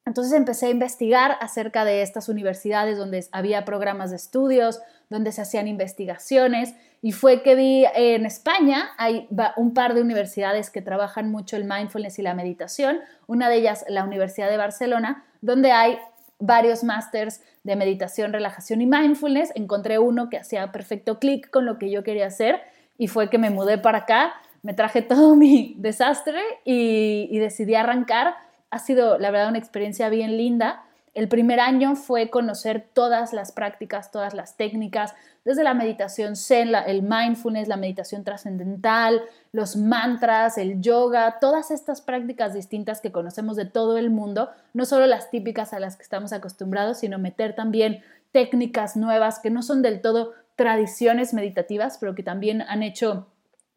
Entonces 0.05 0.33
empecé 0.33 0.67
a 0.67 0.69
investigar 0.69 1.37
acerca 1.39 1.85
de 1.85 2.01
estas 2.01 2.27
universidades 2.27 2.97
donde 2.97 3.25
había 3.31 3.63
programas 3.63 4.09
de 4.09 4.17
estudios, 4.17 4.81
donde 5.09 5.31
se 5.31 5.41
hacían 5.41 5.67
investigaciones 5.67 6.73
y 7.01 7.11
fue 7.11 7.41
que 7.41 7.55
vi 7.55 7.85
en 7.95 8.25
España 8.25 8.91
hay 8.97 9.27
un 9.57 9.73
par 9.73 9.93
de 9.93 10.01
universidades 10.01 10.69
que 10.69 10.81
trabajan 10.81 11.29
mucho 11.29 11.55
el 11.55 11.65
mindfulness 11.65 12.17
y 12.19 12.21
la 12.21 12.33
meditación, 12.33 12.99
una 13.27 13.49
de 13.49 13.57
ellas 13.57 13.85
la 13.87 14.03
Universidad 14.03 14.49
de 14.49 14.57
Barcelona, 14.57 15.25
donde 15.41 15.71
hay 15.71 15.99
varios 16.39 16.83
másters 16.83 17.41
de 17.63 17.75
meditación, 17.75 18.33
relajación 18.33 18.81
y 18.81 18.85
mindfulness. 18.85 19.51
Encontré 19.55 19.99
uno 19.99 20.29
que 20.29 20.37
hacía 20.37 20.71
perfecto 20.71 21.19
clic 21.19 21.49
con 21.49 21.65
lo 21.65 21.77
que 21.77 21.89
yo 21.89 22.03
quería 22.03 22.27
hacer 22.27 22.61
y 22.97 23.07
fue 23.07 23.29
que 23.29 23.37
me 23.37 23.49
mudé 23.49 23.77
para 23.77 23.99
acá, 23.99 24.33
me 24.61 24.73
traje 24.73 25.01
todo 25.03 25.35
mi 25.35 25.75
desastre 25.77 26.39
y, 26.65 27.27
y 27.31 27.39
decidí 27.39 27.75
arrancar. 27.75 28.35
Ha 28.69 28.79
sido, 28.79 29.17
la 29.19 29.31
verdad, 29.31 29.49
una 29.49 29.59
experiencia 29.59 30.09
bien 30.09 30.37
linda. 30.37 30.83
El 31.13 31.27
primer 31.27 31.59
año 31.59 31.95
fue 31.95 32.31
conocer 32.31 32.87
todas 32.91 33.33
las 33.33 33.51
prácticas, 33.51 34.09
todas 34.11 34.33
las 34.33 34.57
técnicas, 34.57 35.13
desde 35.45 35.63
la 35.63 35.75
meditación 35.75 36.35
zen, 36.35 36.71
la- 36.71 36.81
el 36.81 37.03
mindfulness, 37.03 37.67
la 37.67 37.77
meditación 37.77 38.23
trascendental, 38.23 39.21
los 39.51 39.75
mantras, 39.75 40.57
el 40.57 40.81
yoga, 40.81 41.37
todas 41.39 41.69
estas 41.69 42.01
prácticas 42.01 42.53
distintas 42.55 42.99
que 42.99 43.11
conocemos 43.11 43.55
de 43.57 43.65
todo 43.65 43.97
el 43.97 44.09
mundo, 44.09 44.49
no 44.73 44.85
solo 44.85 45.05
las 45.05 45.29
típicas 45.29 45.73
a 45.73 45.79
las 45.79 45.97
que 45.97 46.03
estamos 46.03 46.33
acostumbrados, 46.33 46.97
sino 46.99 47.19
meter 47.19 47.53
también 47.55 48.01
técnicas 48.31 48.95
nuevas 48.95 49.37
que 49.37 49.51
no 49.51 49.61
son 49.61 49.83
del 49.83 50.01
todo 50.01 50.33
tradiciones 50.55 51.33
meditativas, 51.35 51.97
pero 51.99 52.15
que 52.15 52.23
también 52.23 52.63
han 52.63 52.81
hecho 52.81 53.27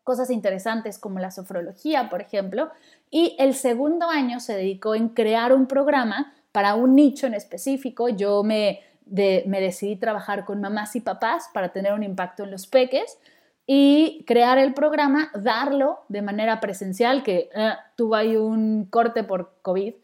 cosas 0.04 0.30
interesantes 0.30 0.98
como 0.98 1.18
la 1.18 1.30
sofrología, 1.32 2.08
por 2.08 2.22
ejemplo. 2.22 2.70
Y 3.10 3.36
el 3.38 3.54
segundo 3.54 4.08
año 4.08 4.40
se 4.40 4.54
dedicó 4.56 4.94
en 4.94 5.08
crear 5.10 5.52
un 5.52 5.66
programa 5.66 6.32
para 6.56 6.74
un 6.74 6.94
nicho 6.94 7.26
en 7.26 7.34
específico. 7.34 8.08
Yo 8.08 8.42
me, 8.42 8.80
de, 9.04 9.44
me 9.46 9.60
decidí 9.60 9.96
trabajar 9.96 10.46
con 10.46 10.58
mamás 10.58 10.96
y 10.96 11.02
papás 11.02 11.50
para 11.52 11.68
tener 11.68 11.92
un 11.92 12.02
impacto 12.02 12.44
en 12.44 12.50
los 12.50 12.66
peques 12.66 13.18
y 13.66 14.24
crear 14.26 14.56
el 14.56 14.72
programa, 14.72 15.30
darlo 15.34 15.98
de 16.08 16.22
manera 16.22 16.58
presencial, 16.58 17.22
que 17.22 17.50
eh, 17.54 17.72
tuve 17.94 18.16
ahí 18.16 18.36
un 18.38 18.86
corte 18.86 19.22
por 19.22 19.52
COVID 19.60 19.96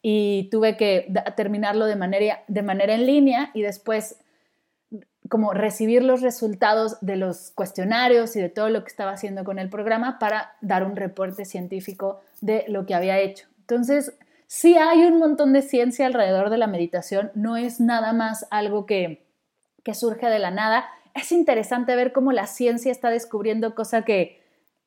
y 0.00 0.48
tuve 0.48 0.76
que 0.76 1.12
terminarlo 1.36 1.86
de 1.86 1.96
manera, 1.96 2.44
de 2.46 2.62
manera 2.62 2.94
en 2.94 3.04
línea 3.04 3.50
y 3.52 3.62
después 3.62 4.20
como 5.28 5.54
recibir 5.54 6.04
los 6.04 6.20
resultados 6.22 6.98
de 7.00 7.16
los 7.16 7.50
cuestionarios 7.50 8.36
y 8.36 8.40
de 8.40 8.48
todo 8.48 8.68
lo 8.68 8.84
que 8.84 8.90
estaba 8.90 9.10
haciendo 9.10 9.42
con 9.42 9.58
el 9.58 9.70
programa 9.70 10.20
para 10.20 10.52
dar 10.60 10.84
un 10.84 10.94
reporte 10.94 11.44
científico 11.44 12.20
de 12.40 12.64
lo 12.68 12.86
que 12.86 12.94
había 12.94 13.18
hecho. 13.18 13.48
Entonces, 13.58 14.12
sí 14.46 14.76
hay 14.76 15.04
un 15.04 15.18
montón 15.18 15.52
de 15.52 15.62
ciencia 15.62 16.06
alrededor 16.06 16.50
de 16.50 16.58
la 16.58 16.66
meditación, 16.66 17.30
no 17.34 17.56
es 17.56 17.80
nada 17.80 18.12
más 18.12 18.46
algo 18.50 18.86
que, 18.86 19.26
que 19.82 19.94
surge 19.94 20.28
de 20.28 20.38
la 20.38 20.50
nada. 20.50 20.86
Es 21.14 21.32
interesante 21.32 21.96
ver 21.96 22.12
cómo 22.12 22.32
la 22.32 22.46
ciencia 22.46 22.92
está 22.92 23.10
descubriendo 23.10 23.74
cosas 23.74 24.04
que 24.04 24.40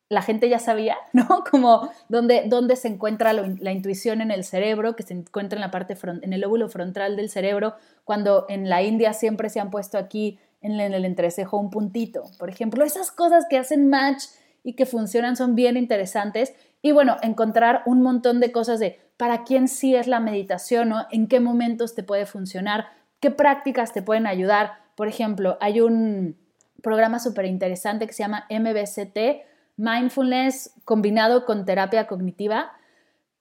la 0.10 0.24
gente 0.24 0.50
ya 0.50 0.60
sabía, 0.60 0.98
¿no? 1.14 1.44
Como 1.50 1.90
dónde, 2.10 2.44
dónde 2.48 2.76
se 2.76 2.88
encuentra 2.88 3.32
la 3.34 3.72
intuición 3.72 4.22
en 4.22 4.32
el 4.32 4.44
cerebro, 4.44 4.96
que 4.96 5.04
se 5.04 5.14
encuentra 5.14 5.58
en 5.58 5.62
la 5.62 5.72
parte 5.72 5.96
en 6.22 6.34
el 6.34 6.42
lóbulo 6.42 6.68
frontal 6.68 7.16
del 7.16 7.30
cerebro, 7.30 7.76
cuando 8.04 8.46
en 8.50 8.70
la 8.70 8.82
India 8.82 9.14
siempre 9.14 9.50
se 9.50 9.60
han 9.60 9.70
puesto 9.70 9.98
aquí 9.98 10.40
en 10.62 10.80
el 10.80 11.06
entrecejo 11.06 11.58
un 11.58 11.70
puntito. 11.70 12.24
Por 12.38 12.50
ejemplo, 12.50 12.84
esas 12.84 13.12
cosas 13.12 13.46
que 13.50 13.58
hacen 13.58 13.90
match 13.90 14.24
y 14.64 14.74
que 14.74 14.86
funcionan 14.86 15.38
son 15.38 15.56
bien 15.56 15.78
interesantes. 15.78 16.54
Y 16.82 16.92
bueno, 16.92 17.18
encontrar 17.22 17.84
un 17.86 18.02
montón 18.02 18.40
de 18.40 18.52
cosas 18.52 18.80
de 18.80 19.00
para 19.18 19.44
quién 19.44 19.68
sí 19.68 19.96
es 19.96 20.08
la 20.08 20.20
meditación, 20.20 20.90
¿no? 20.90 21.06
En 21.12 21.28
qué 21.28 21.40
momentos 21.40 21.94
te 21.94 22.04
puede 22.04 22.26
funcionar, 22.26 22.88
qué 23.20 23.32
prácticas 23.32 23.92
te 23.92 24.02
pueden 24.02 24.28
ayudar. 24.28 24.80
Por 24.96 25.08
ejemplo, 25.08 25.58
hay 25.60 25.82
un 25.82 26.38
programa 26.82 27.20
súper 27.20 27.46
interesante 27.46 28.08
que 28.08 28.14
se 28.14 28.24
llama 28.24 28.48
MBCT, 28.50 29.44
mindfulness 29.76 30.74
combinado 30.86 31.46
con 31.46 31.66
terapia 31.66 32.08
cognitiva 32.08 32.72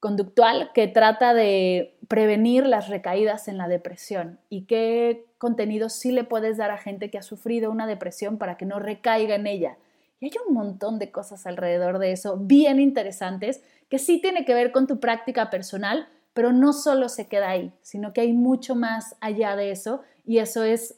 conductual 0.00 0.70
que 0.74 0.86
trata 0.86 1.34
de 1.34 1.96
prevenir 2.06 2.66
las 2.66 2.88
recaídas 2.88 3.48
en 3.48 3.58
la 3.58 3.68
depresión 3.68 4.38
y 4.48 4.64
qué 4.64 5.26
contenido 5.38 5.88
sí 5.88 6.12
le 6.12 6.24
puedes 6.24 6.56
dar 6.56 6.70
a 6.70 6.78
gente 6.78 7.10
que 7.10 7.18
ha 7.18 7.22
sufrido 7.22 7.70
una 7.70 7.86
depresión 7.86 8.38
para 8.38 8.56
que 8.56 8.66
no 8.66 8.78
recaiga 8.78 9.34
en 9.34 9.46
ella. 9.46 9.76
Y 10.20 10.26
hay 10.26 10.32
un 10.48 10.54
montón 10.54 10.98
de 10.98 11.10
cosas 11.10 11.46
alrededor 11.46 11.98
de 11.98 12.12
eso 12.12 12.36
bien 12.38 12.80
interesantes 12.80 13.62
que 13.88 13.98
sí 13.98 14.20
tiene 14.20 14.44
que 14.44 14.54
ver 14.54 14.72
con 14.72 14.86
tu 14.86 15.00
práctica 15.00 15.50
personal, 15.50 16.08
pero 16.34 16.52
no 16.52 16.72
solo 16.72 17.08
se 17.08 17.28
queda 17.28 17.50
ahí, 17.50 17.72
sino 17.82 18.12
que 18.12 18.20
hay 18.20 18.32
mucho 18.32 18.74
más 18.74 19.16
allá 19.20 19.56
de 19.56 19.70
eso 19.70 20.02
y 20.24 20.38
eso 20.38 20.62
es 20.62 20.96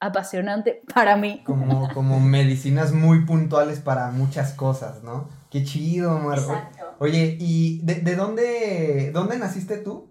apasionante 0.00 0.82
para 0.92 1.16
mí. 1.16 1.42
Como, 1.44 1.88
como 1.94 2.18
medicinas 2.18 2.92
muy 2.92 3.24
puntuales 3.24 3.80
para 3.80 4.10
muchas 4.10 4.52
cosas, 4.52 5.02
¿no? 5.02 5.28
Qué 5.50 5.62
chido, 5.64 6.18
Marco. 6.18 6.60
Oye, 6.98 7.36
¿y 7.38 7.80
de, 7.84 8.16
dónde, 8.16 9.12
dónde 9.12 9.38
naciste 9.38 9.78
tú? 9.78 10.08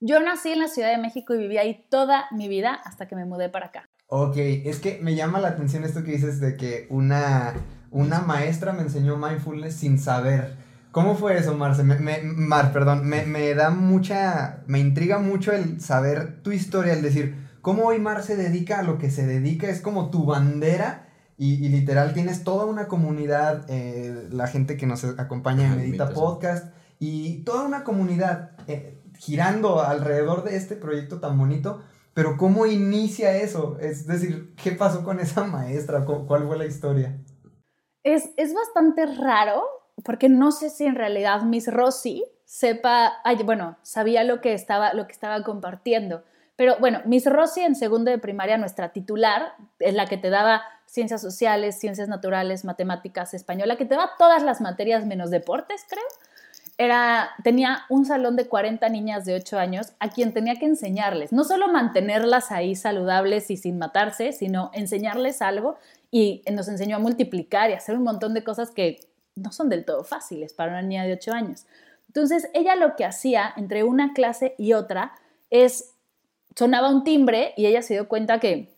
Yo 0.00 0.20
nací 0.20 0.52
en 0.52 0.60
la 0.60 0.68
Ciudad 0.68 0.90
de 0.90 0.98
México 0.98 1.34
y 1.34 1.38
viví 1.38 1.58
ahí 1.58 1.86
toda 1.90 2.26
mi 2.30 2.48
vida 2.48 2.74
hasta 2.84 3.08
que 3.08 3.16
me 3.16 3.24
mudé 3.24 3.48
para 3.48 3.66
acá. 3.66 3.89
Ok, 4.12 4.36
es 4.36 4.80
que 4.80 4.98
me 5.00 5.14
llama 5.14 5.38
la 5.38 5.48
atención 5.48 5.84
esto 5.84 6.02
que 6.02 6.10
dices 6.10 6.40
de 6.40 6.56
que 6.56 6.88
una, 6.90 7.54
una 7.92 8.20
maestra 8.20 8.72
me 8.72 8.82
enseñó 8.82 9.16
mindfulness 9.16 9.76
sin 9.76 10.00
saber. 10.00 10.56
¿Cómo 10.90 11.14
fue 11.14 11.38
eso, 11.38 11.56
Marce? 11.56 11.84
Mar, 11.84 12.72
perdón, 12.72 13.06
me, 13.06 13.24
me 13.24 13.54
da 13.54 13.70
mucha, 13.70 14.64
me 14.66 14.80
intriga 14.80 15.20
mucho 15.20 15.52
el 15.52 15.80
saber 15.80 16.42
tu 16.42 16.50
historia, 16.50 16.92
el 16.92 17.02
decir, 17.02 17.36
cómo 17.62 17.84
hoy 17.84 18.00
Mar 18.00 18.24
se 18.24 18.34
dedica 18.34 18.80
a 18.80 18.82
lo 18.82 18.98
que 18.98 19.12
se 19.12 19.24
dedica, 19.24 19.68
es 19.68 19.80
como 19.80 20.10
tu 20.10 20.24
bandera 20.24 21.06
y, 21.38 21.68
literal 21.68 22.12
tienes 22.12 22.42
toda 22.42 22.66
una 22.66 22.88
comunidad, 22.88 23.64
eh, 23.68 24.28
la 24.32 24.48
gente 24.48 24.76
que 24.76 24.86
nos 24.86 25.04
acompaña 25.04 25.68
en 25.68 25.76
Medita 25.76 26.10
Podcast 26.10 26.74
y 26.98 27.44
toda 27.44 27.62
una 27.62 27.84
comunidad 27.84 28.50
eh, 28.66 29.00
girando 29.18 29.80
alrededor 29.80 30.42
de 30.42 30.56
este 30.56 30.74
proyecto 30.74 31.20
tan 31.20 31.38
bonito. 31.38 31.80
Pero 32.14 32.36
¿cómo 32.36 32.66
inicia 32.66 33.36
eso? 33.36 33.78
Es 33.80 34.06
decir, 34.06 34.54
¿qué 34.56 34.72
pasó 34.72 35.04
con 35.04 35.20
esa 35.20 35.44
maestra? 35.44 36.04
¿Cuál 36.04 36.46
fue 36.46 36.58
la 36.58 36.66
historia? 36.66 37.18
Es, 38.02 38.30
es 38.36 38.54
bastante 38.54 39.06
raro 39.06 39.62
porque 40.04 40.28
no 40.28 40.52
sé 40.52 40.70
si 40.70 40.84
en 40.84 40.94
realidad 40.94 41.42
Miss 41.42 41.72
Rossi 41.72 42.24
sepa, 42.44 43.12
bueno, 43.44 43.78
sabía 43.82 44.24
lo 44.24 44.40
que 44.40 44.54
estaba, 44.54 44.92
lo 44.94 45.06
que 45.06 45.12
estaba 45.12 45.42
compartiendo. 45.44 46.24
Pero 46.56 46.76
bueno, 46.78 47.00
Miss 47.06 47.26
Rossi 47.26 47.60
en 47.60 47.74
segundo 47.74 48.10
de 48.10 48.18
primaria, 48.18 48.58
nuestra 48.58 48.92
titular, 48.92 49.54
es 49.78 49.94
la 49.94 50.06
que 50.06 50.18
te 50.18 50.30
daba 50.30 50.62
ciencias 50.84 51.22
sociales, 51.22 51.78
ciencias 51.78 52.08
naturales, 52.08 52.64
matemáticas, 52.64 53.32
español, 53.34 53.68
la 53.68 53.76
que 53.76 53.86
te 53.86 53.94
daba 53.94 54.10
todas 54.18 54.42
las 54.42 54.60
materias 54.60 55.06
menos 55.06 55.30
deportes, 55.30 55.86
creo. 55.88 56.04
Era, 56.82 57.32
tenía 57.44 57.84
un 57.90 58.06
salón 58.06 58.36
de 58.36 58.48
40 58.48 58.88
niñas 58.88 59.26
de 59.26 59.34
8 59.34 59.58
años 59.58 59.92
a 59.98 60.08
quien 60.08 60.32
tenía 60.32 60.54
que 60.54 60.64
enseñarles, 60.64 61.30
no 61.30 61.44
solo 61.44 61.68
mantenerlas 61.68 62.50
ahí 62.50 62.74
saludables 62.74 63.50
y 63.50 63.58
sin 63.58 63.76
matarse, 63.76 64.32
sino 64.32 64.70
enseñarles 64.72 65.42
algo 65.42 65.76
y 66.10 66.42
nos 66.50 66.68
enseñó 66.68 66.96
a 66.96 66.98
multiplicar 66.98 67.68
y 67.68 67.74
hacer 67.74 67.96
un 67.96 68.04
montón 68.04 68.32
de 68.32 68.44
cosas 68.44 68.70
que 68.70 69.00
no 69.36 69.52
son 69.52 69.68
del 69.68 69.84
todo 69.84 70.04
fáciles 70.04 70.54
para 70.54 70.72
una 70.72 70.80
niña 70.80 71.04
de 71.04 71.12
8 71.12 71.32
años. 71.34 71.66
Entonces, 72.06 72.48
ella 72.54 72.76
lo 72.76 72.96
que 72.96 73.04
hacía 73.04 73.52
entre 73.58 73.84
una 73.84 74.14
clase 74.14 74.54
y 74.56 74.72
otra 74.72 75.12
es 75.50 75.92
sonaba 76.56 76.88
un 76.88 77.04
timbre 77.04 77.52
y 77.58 77.66
ella 77.66 77.82
se 77.82 77.92
dio 77.92 78.08
cuenta 78.08 78.40
que 78.40 78.74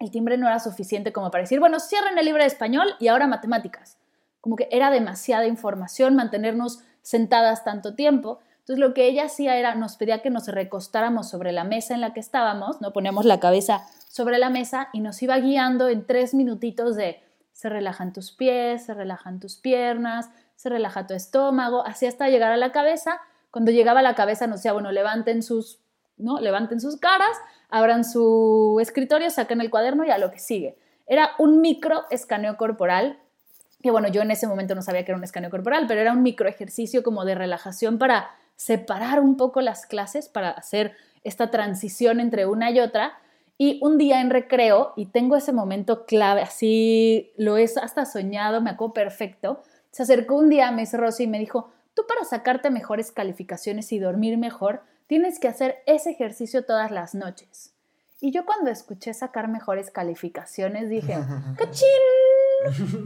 el 0.00 0.10
timbre 0.10 0.38
no 0.38 0.48
era 0.48 0.58
suficiente 0.58 1.12
como 1.12 1.30
para 1.30 1.42
decir, 1.42 1.60
bueno, 1.60 1.78
cierren 1.78 2.18
el 2.18 2.24
libro 2.24 2.42
de 2.42 2.48
español 2.48 2.96
y 2.98 3.06
ahora 3.06 3.28
matemáticas. 3.28 3.96
Como 4.40 4.56
que 4.56 4.68
era 4.72 4.90
demasiada 4.90 5.46
información 5.46 6.16
mantenernos 6.16 6.80
sentadas 7.04 7.62
tanto 7.62 7.94
tiempo. 7.94 8.40
Entonces 8.58 8.80
lo 8.80 8.94
que 8.94 9.06
ella 9.06 9.26
hacía 9.26 9.56
era, 9.56 9.76
nos 9.76 9.96
pedía 9.96 10.22
que 10.22 10.30
nos 10.30 10.48
recostáramos 10.48 11.28
sobre 11.28 11.52
la 11.52 11.62
mesa 11.62 11.94
en 11.94 12.00
la 12.00 12.12
que 12.12 12.18
estábamos, 12.18 12.80
¿no? 12.80 12.92
Poníamos 12.92 13.26
la 13.26 13.38
cabeza 13.38 13.86
sobre 14.08 14.38
la 14.38 14.50
mesa 14.50 14.88
y 14.92 15.00
nos 15.00 15.22
iba 15.22 15.38
guiando 15.38 15.88
en 15.88 16.06
tres 16.06 16.34
minutitos 16.34 16.96
de 16.96 17.22
se 17.52 17.68
relajan 17.68 18.12
tus 18.12 18.32
pies, 18.32 18.86
se 18.86 18.94
relajan 18.94 19.38
tus 19.38 19.56
piernas, 19.56 20.30
se 20.56 20.70
relaja 20.70 21.06
tu 21.06 21.14
estómago, 21.14 21.86
así 21.86 22.06
hasta 22.06 22.28
llegar 22.28 22.50
a 22.50 22.56
la 22.56 22.72
cabeza. 22.72 23.20
Cuando 23.52 23.70
llegaba 23.70 24.00
a 24.00 24.02
la 24.02 24.16
cabeza 24.16 24.48
nos 24.48 24.60
decía, 24.60 24.72
bueno, 24.72 24.90
levanten 24.90 25.42
sus 25.44 25.84
¿no? 26.16 26.40
Levanten 26.40 26.80
sus 26.80 26.96
caras, 26.96 27.36
abran 27.68 28.04
su 28.04 28.78
escritorio, 28.80 29.30
saquen 29.30 29.60
el 29.60 29.70
cuaderno 29.70 30.04
y 30.04 30.10
a 30.10 30.18
lo 30.18 30.30
que 30.30 30.38
sigue. 30.38 30.78
Era 31.06 31.32
un 31.38 31.60
micro 31.60 32.04
escaneo 32.10 32.56
corporal, 32.56 33.18
que 33.84 33.90
bueno, 33.90 34.08
yo 34.08 34.22
en 34.22 34.30
ese 34.30 34.46
momento 34.46 34.74
no 34.74 34.80
sabía 34.80 35.04
que 35.04 35.12
era 35.12 35.18
un 35.18 35.24
escaneo 35.24 35.50
corporal, 35.50 35.84
pero 35.86 36.00
era 36.00 36.14
un 36.14 36.22
micro 36.22 36.48
ejercicio 36.48 37.02
como 37.02 37.26
de 37.26 37.34
relajación 37.34 37.98
para 37.98 38.30
separar 38.56 39.20
un 39.20 39.36
poco 39.36 39.60
las 39.60 39.84
clases, 39.84 40.30
para 40.30 40.52
hacer 40.52 40.94
esta 41.22 41.50
transición 41.50 42.18
entre 42.18 42.46
una 42.46 42.70
y 42.70 42.80
otra. 42.80 43.18
Y 43.58 43.80
un 43.82 43.98
día 43.98 44.22
en 44.22 44.30
recreo, 44.30 44.94
y 44.96 45.04
tengo 45.04 45.36
ese 45.36 45.52
momento 45.52 46.06
clave, 46.06 46.40
así 46.40 47.34
lo 47.36 47.58
es 47.58 47.76
hasta 47.76 48.06
soñado, 48.06 48.62
me 48.62 48.70
acuerdo 48.70 48.94
perfecto, 48.94 49.62
se 49.90 50.04
acercó 50.04 50.36
un 50.36 50.48
día 50.48 50.68
a 50.68 50.72
Miss 50.72 50.94
Rosy 50.94 51.24
y 51.24 51.26
me 51.26 51.38
dijo, 51.38 51.70
tú 51.92 52.06
para 52.08 52.24
sacarte 52.24 52.70
mejores 52.70 53.12
calificaciones 53.12 53.92
y 53.92 53.98
dormir 53.98 54.38
mejor, 54.38 54.80
tienes 55.08 55.38
que 55.38 55.48
hacer 55.48 55.82
ese 55.84 56.12
ejercicio 56.12 56.64
todas 56.64 56.90
las 56.90 57.14
noches. 57.14 57.74
Y 58.18 58.30
yo 58.30 58.46
cuando 58.46 58.70
escuché 58.70 59.12
sacar 59.12 59.48
mejores 59.48 59.90
calificaciones 59.90 60.88
dije, 60.88 61.18
¡cachín! 61.58 61.84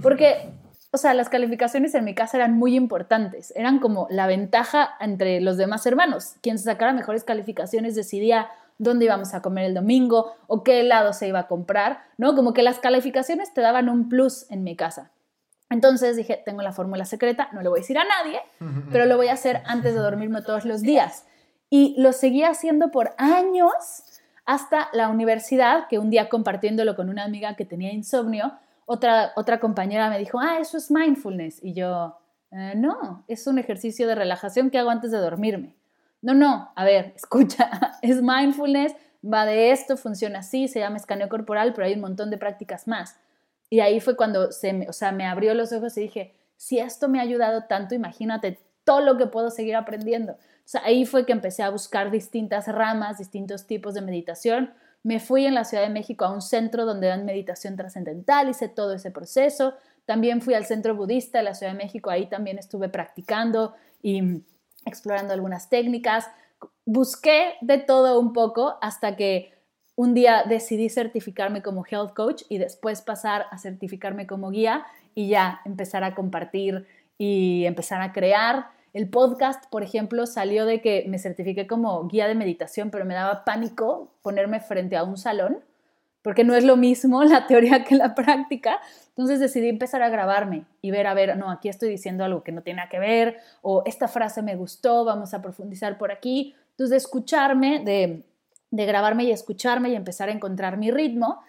Porque, 0.02 0.50
o 0.90 0.96
sea, 0.96 1.12
las 1.14 1.28
calificaciones 1.28 1.94
en 1.94 2.04
mi 2.04 2.14
casa 2.14 2.38
eran 2.38 2.54
muy 2.54 2.74
importantes. 2.74 3.52
Eran 3.54 3.78
como 3.78 4.06
la 4.10 4.26
ventaja 4.26 4.96
entre 5.00 5.40
los 5.40 5.56
demás 5.58 5.84
hermanos. 5.86 6.36
Quien 6.40 6.58
se 6.58 6.64
sacara 6.64 6.92
mejores 6.92 7.24
calificaciones 7.24 7.94
decidía 7.94 8.48
dónde 8.78 9.04
íbamos 9.04 9.34
a 9.34 9.42
comer 9.42 9.64
el 9.64 9.74
domingo 9.74 10.34
o 10.46 10.62
qué 10.62 10.80
helado 10.80 11.12
se 11.12 11.28
iba 11.28 11.40
a 11.40 11.46
comprar, 11.46 12.04
¿no? 12.16 12.34
Como 12.34 12.54
que 12.54 12.62
las 12.62 12.78
calificaciones 12.78 13.52
te 13.52 13.60
daban 13.60 13.88
un 13.88 14.08
plus 14.08 14.50
en 14.50 14.64
mi 14.64 14.76
casa. 14.76 15.10
Entonces 15.68 16.16
dije, 16.16 16.40
tengo 16.46 16.62
la 16.62 16.72
fórmula 16.72 17.04
secreta, 17.04 17.50
no 17.52 17.60
le 17.60 17.68
voy 17.68 17.80
a 17.80 17.82
decir 17.82 17.98
a 17.98 18.04
nadie, 18.04 18.40
pero 18.90 19.04
lo 19.04 19.18
voy 19.18 19.28
a 19.28 19.34
hacer 19.34 19.60
antes 19.66 19.92
de 19.92 20.00
dormirme 20.00 20.40
todos 20.40 20.64
los 20.64 20.80
días. 20.80 21.26
Y 21.68 21.94
lo 21.98 22.12
seguí 22.12 22.44
haciendo 22.44 22.90
por 22.90 23.14
años 23.18 23.74
hasta 24.46 24.88
la 24.94 25.08
universidad, 25.08 25.86
que 25.88 25.98
un 25.98 26.08
día 26.08 26.30
compartiéndolo 26.30 26.96
con 26.96 27.10
una 27.10 27.24
amiga 27.24 27.54
que 27.54 27.66
tenía 27.66 27.92
insomnio, 27.92 28.54
otra, 28.88 29.32
otra 29.36 29.60
compañera 29.60 30.10
me 30.10 30.18
dijo, 30.18 30.40
ah, 30.40 30.58
eso 30.58 30.76
es 30.76 30.90
mindfulness. 30.90 31.62
Y 31.62 31.74
yo, 31.74 32.18
eh, 32.50 32.74
no, 32.76 33.24
es 33.28 33.46
un 33.46 33.58
ejercicio 33.58 34.08
de 34.08 34.14
relajación 34.14 34.70
que 34.70 34.78
hago 34.78 34.90
antes 34.90 35.10
de 35.10 35.18
dormirme. 35.18 35.76
No, 36.22 36.34
no, 36.34 36.72
a 36.74 36.84
ver, 36.84 37.12
escucha, 37.16 37.70
es 38.02 38.22
mindfulness, 38.22 38.94
va 39.22 39.44
de 39.44 39.70
esto, 39.70 39.96
funciona 39.96 40.40
así, 40.40 40.68
se 40.68 40.80
llama 40.80 40.96
escaneo 40.96 41.28
corporal, 41.28 41.72
pero 41.74 41.86
hay 41.86 41.94
un 41.94 42.00
montón 42.00 42.30
de 42.30 42.38
prácticas 42.38 42.88
más. 42.88 43.16
Y 43.70 43.80
ahí 43.80 44.00
fue 44.00 44.16
cuando 44.16 44.50
se 44.50 44.72
me, 44.72 44.88
o 44.88 44.92
sea, 44.92 45.12
me 45.12 45.26
abrió 45.26 45.54
los 45.54 45.72
ojos 45.72 45.96
y 45.98 46.02
dije, 46.02 46.34
si 46.56 46.78
esto 46.78 47.08
me 47.08 47.18
ha 47.20 47.22
ayudado 47.22 47.64
tanto, 47.64 47.94
imagínate 47.94 48.58
todo 48.84 49.02
lo 49.02 49.16
que 49.18 49.26
puedo 49.26 49.50
seguir 49.50 49.76
aprendiendo 49.76 50.36
ahí 50.76 51.06
fue 51.06 51.24
que 51.24 51.32
empecé 51.32 51.62
a 51.62 51.70
buscar 51.70 52.10
distintas 52.10 52.68
ramas, 52.68 53.18
distintos 53.18 53.66
tipos 53.66 53.94
de 53.94 54.02
meditación. 54.02 54.74
Me 55.02 55.20
fui 55.20 55.46
en 55.46 55.54
la 55.54 55.64
Ciudad 55.64 55.84
de 55.84 55.90
México 55.92 56.24
a 56.24 56.32
un 56.32 56.42
centro 56.42 56.84
donde 56.84 57.06
dan 57.06 57.24
meditación 57.24 57.76
trascendental, 57.76 58.48
hice 58.48 58.68
todo 58.68 58.94
ese 58.94 59.10
proceso. 59.10 59.74
También 60.06 60.40
fui 60.42 60.54
al 60.54 60.66
centro 60.66 60.94
budista 60.96 61.38
de 61.38 61.44
la 61.44 61.54
Ciudad 61.54 61.72
de 61.72 61.78
México, 61.78 62.10
ahí 62.10 62.26
también 62.26 62.58
estuve 62.58 62.88
practicando 62.88 63.74
y 64.02 64.42
explorando 64.84 65.34
algunas 65.34 65.68
técnicas. 65.68 66.28
Busqué 66.84 67.54
de 67.60 67.78
todo 67.78 68.18
un 68.18 68.32
poco 68.32 68.78
hasta 68.80 69.16
que 69.16 69.52
un 69.94 70.14
día 70.14 70.44
decidí 70.48 70.88
certificarme 70.88 71.60
como 71.62 71.84
health 71.84 72.14
coach 72.14 72.42
y 72.48 72.58
después 72.58 73.02
pasar 73.02 73.46
a 73.50 73.58
certificarme 73.58 74.26
como 74.26 74.50
guía 74.50 74.86
y 75.14 75.28
ya 75.28 75.60
empezar 75.64 76.04
a 76.04 76.14
compartir 76.14 76.86
y 77.18 77.64
empezar 77.66 78.00
a 78.00 78.12
crear. 78.12 78.70
El 78.92 79.08
podcast, 79.08 79.64
por 79.70 79.82
ejemplo, 79.82 80.26
salió 80.26 80.66
de 80.66 80.80
que 80.80 81.04
me 81.08 81.18
certifiqué 81.18 81.66
como 81.66 82.06
guía 82.08 82.26
de 82.26 82.34
meditación, 82.34 82.90
pero 82.90 83.04
me 83.04 83.14
daba 83.14 83.44
pánico 83.44 84.10
ponerme 84.22 84.60
frente 84.60 84.96
a 84.96 85.04
un 85.04 85.16
salón, 85.16 85.58
porque 86.22 86.44
no 86.44 86.54
es 86.54 86.64
lo 86.64 86.76
mismo 86.76 87.22
la 87.24 87.46
teoría 87.46 87.84
que 87.84 87.94
la 87.94 88.14
práctica. 88.14 88.80
Entonces 89.08 89.40
decidí 89.40 89.68
empezar 89.68 90.02
a 90.02 90.08
grabarme 90.08 90.64
y 90.80 90.90
ver, 90.90 91.06
a 91.06 91.14
ver, 91.14 91.36
no, 91.36 91.50
aquí 91.50 91.68
estoy 91.68 91.90
diciendo 91.90 92.24
algo 92.24 92.42
que 92.42 92.52
no 92.52 92.62
tiene 92.62 92.82
que 92.90 92.98
ver, 92.98 93.38
o 93.62 93.82
esta 93.86 94.08
frase 94.08 94.42
me 94.42 94.56
gustó, 94.56 95.04
vamos 95.04 95.34
a 95.34 95.42
profundizar 95.42 95.98
por 95.98 96.12
aquí. 96.12 96.54
Entonces 96.70 96.90
de 96.90 96.96
escucharme, 96.96 97.82
de 98.70 98.86
grabarme 98.86 99.24
y 99.24 99.32
escucharme 99.32 99.90
y 99.90 99.96
empezar 99.96 100.28
a 100.28 100.32
encontrar 100.32 100.76
mi 100.76 100.90
ritmo, 100.90 101.40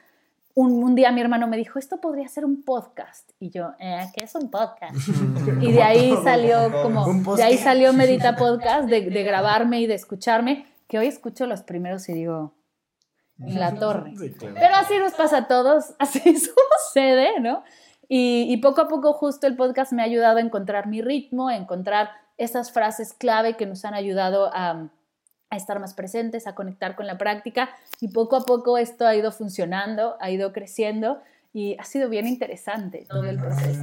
un, 0.56 0.96
día 0.96 1.12
mi 1.12 1.22
hermano 1.22 1.48
me 1.48 1.58
dijo, 1.58 1.79
esto 1.79 2.01
podría 2.01 2.27
ser 2.27 2.46
un 2.46 2.63
podcast. 2.63 3.32
Y 3.39 3.50
yo, 3.50 3.74
eh, 3.79 4.08
¿qué 4.15 4.25
es 4.25 4.36
un 4.36 4.50
podcast? 4.50 4.96
y 5.62 5.72
de 5.72 5.84
ahí 5.84 6.13
salió 6.24 6.72
como, 6.82 7.36
de 7.36 7.44
ahí 7.44 7.58
salió 7.58 7.94
Medita 7.94 8.36
Podcast, 8.36 8.89
de, 8.89 9.10
de, 9.10 9.24
grabarme 9.24 9.82
y 9.82 9.88
de 9.88 9.96
escucharme, 9.96 10.65
que 10.88 11.00
hoy 11.00 11.08
escucho 11.08 11.46
los 11.46 11.63
primeros 11.63 12.10
y 12.10 12.13
digo, 12.13 12.53
en 13.39 13.60
la 13.60 13.75
torre. 13.75 14.13
Pero 14.39 14.75
así 14.75 14.98
nos 15.00 15.13
pasa 15.13 15.38
a 15.38 15.48
todos, 15.48 15.94
así 16.00 16.20
sucede, 16.36 17.39
¿no? 17.39 17.63
Y, 18.08 18.48
y 18.50 18.58
poco 18.58 18.82
a 18.82 18.88
poco 18.88 19.13
justo 19.13 19.48
el 19.48 19.56
podcast 19.56 19.94
me 19.94 20.01
ha 20.01 20.06
ayudado 20.06 20.38
a 20.38 20.41
encontrar 20.41 20.88
mi 20.88 21.01
ritmo, 21.01 21.48
a 21.48 21.56
encontrar 21.56 22.10
esas 22.38 22.72
frases 22.72 23.13
clave 23.13 23.56
que 23.56 23.65
nos 23.65 23.86
han 23.86 23.94
ayudado 23.94 24.50
a 24.53 24.89
a 25.50 25.58
estar 25.58 25.79
más 25.79 25.94
presentes, 25.94 26.48
a 26.48 26.56
conectar 26.56 26.96
con 26.96 27.08
la 27.08 27.18
práctica 27.18 27.70
y 28.00 28.10
poco 28.10 28.36
a 28.36 28.46
poco 28.46 28.77
esto 28.77 29.08
ha 29.08 29.15
ido 29.15 29.32
funcionando, 29.32 30.15
ha 30.20 30.29
ido 30.29 30.53
creciendo 30.53 31.22
y 31.53 31.75
ha 31.79 31.84
sido 31.84 32.10
bien 32.10 32.27
interesante 32.27 33.06
todo 33.10 33.24
el 33.24 33.38
proceso. 33.39 33.82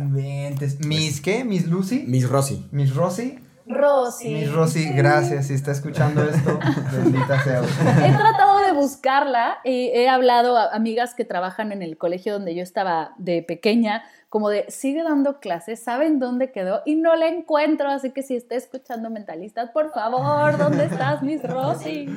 ¿Mis 0.86 1.20
qué? 1.20 1.44
¿Mis 1.44 1.66
Lucy? 1.66 2.04
Miss 2.06 2.28
Rosy. 2.28 2.68
¿Miss 2.70 2.94
Rosy? 2.94 3.40
Rosy. 3.66 4.28
Miss 4.28 4.52
Rosy, 4.52 4.90
gracias. 4.92 5.48
Si 5.48 5.54
está 5.54 5.72
escuchando 5.72 6.22
esto, 6.22 6.58
bendita 6.92 7.42
sea 7.42 7.62
He 7.62 8.16
tratado 8.16 8.60
de 8.60 8.72
buscarla 8.72 9.58
y 9.64 9.88
he 9.88 10.08
hablado 10.08 10.56
a 10.56 10.74
amigas 10.74 11.14
que 11.14 11.24
trabajan 11.24 11.72
en 11.72 11.82
el 11.82 11.98
colegio 11.98 12.34
donde 12.34 12.54
yo 12.54 12.62
estaba 12.62 13.14
de 13.18 13.42
pequeña 13.42 14.04
como 14.28 14.50
de 14.50 14.66
sigue 14.68 15.02
dando 15.02 15.40
clases, 15.40 15.82
saben 15.82 16.18
dónde 16.18 16.52
quedó 16.52 16.82
y 16.84 16.96
no 16.96 17.16
la 17.16 17.28
encuentro, 17.28 17.88
así 17.88 18.10
que 18.10 18.22
si 18.22 18.34
está 18.34 18.56
escuchando 18.56 19.08
mentalistas, 19.08 19.70
por 19.70 19.92
favor, 19.92 20.58
¿dónde 20.58 20.84
estás, 20.84 21.22
Miss 21.22 21.42
Rosy? 21.42 22.08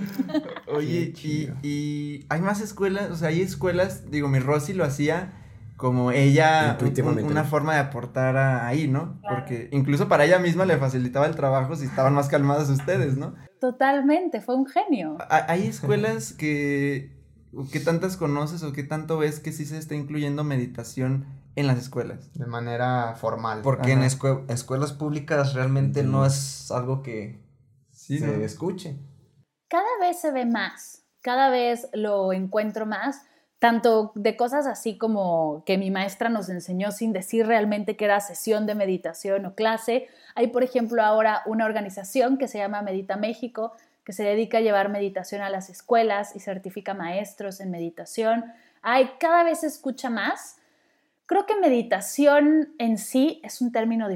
Oye, 0.68 1.14
y, 1.16 1.50
y, 1.62 2.26
hay 2.30 2.42
más 2.42 2.62
escuelas, 2.62 3.10
o 3.12 3.16
sea, 3.16 3.30
hay 3.30 3.42
escuelas, 3.42 4.10
digo, 4.12 4.28
mi 4.28 4.40
Rosy 4.40 4.74
lo 4.74 4.84
hacía 4.84 5.32
como 5.80 6.12
ella, 6.12 6.78
una 7.24 7.46
forma 7.46 7.76
de 7.76 7.80
aportar 7.80 8.36
ahí, 8.36 8.90
¿no? 8.90 9.20
Porque 9.28 9.70
incluso 9.72 10.10
para 10.10 10.26
ella 10.26 10.38
misma 10.38 10.66
le 10.66 10.78
facilitaba 10.78 11.26
el 11.26 11.36
trabajo 11.36 11.76
si 11.76 11.86
estaban 11.86 12.14
más 12.14 12.28
calmadas 12.28 12.70
ustedes, 12.70 13.16
¿no? 13.16 13.34
Totalmente, 13.62 14.42
fue 14.42 14.56
un 14.56 14.68
genio. 14.68 15.18
Hay 15.30 15.66
escuelas 15.66 16.34
que, 16.34 17.18
¿qué 17.72 17.80
tantas 17.80 18.18
conoces 18.18 18.62
o 18.64 18.74
qué 18.74 18.84
tanto 18.84 19.18
ves 19.18 19.40
que 19.40 19.54
sí 19.54 19.66
se 19.66 19.78
está 19.78 19.96
incluyendo 19.96 20.44
meditación 20.44 21.26
en 21.56 21.68
las 21.68 21.78
escuelas. 21.78 22.34
De 22.34 22.46
manera 22.46 23.16
formal. 23.16 23.62
Porque 23.62 23.92
en 23.92 24.04
escuelas 24.04 24.94
públicas 24.94 25.54
realmente 25.54 26.04
no 26.04 26.26
es 26.26 26.72
algo 26.72 27.02
que 27.02 27.42
se 27.92 28.44
escuche. 28.44 28.98
Cada 29.70 30.00
vez 30.02 30.20
se 30.20 30.32
ve 30.32 30.46
más, 30.46 31.06
cada 31.22 31.50
vez 31.50 31.88
lo 31.94 32.34
encuentro 32.34 32.86
más, 32.86 33.22
tanto 33.60 34.12
de 34.16 34.36
cosas 34.38 34.66
así 34.66 34.98
como 34.98 35.64
que 35.66 35.78
mi 35.78 35.92
maestra 35.92 36.30
nos 36.30 36.50
enseñó 36.50 36.92
sin 36.92 37.14
decir 37.14 37.46
realmente 37.46 37.98
que 37.98 38.06
era 38.06 38.20
sesión 38.22 38.66
de 38.66 38.76
meditación 38.76 39.46
o 39.46 39.54
clase. 39.54 40.08
Hay, 40.34 40.48
por 40.48 40.64
ejemplo, 40.64 41.04
ahora 41.04 41.44
una 41.46 41.66
organización 41.66 42.38
que 42.38 42.48
se 42.48 42.58
llama 42.58 42.82
Medita 42.82 43.18
México, 43.18 43.74
que 44.06 44.14
se 44.14 44.24
dedica 44.24 44.60
a 44.60 44.62
llevar 44.62 44.90
meditación 44.90 45.42
a 45.42 45.50
las 45.50 45.70
escuelas 45.70 46.36
y 46.36 46.40
certifica 46.40 46.94
maestros 46.94 47.60
en 47.60 47.70
meditación. 47.70 48.46
Hay, 48.82 49.12
cada 49.20 49.44
vez 49.44 49.60
se 49.60 49.68
escucha 49.68 50.10
más 50.10 50.60
Creo 51.30 51.46
que 51.46 51.56
meditación 51.56 52.74
en 52.80 52.98
sí 52.98 53.40
es 53.44 53.62
un 53.62 53.72
término 53.72 54.08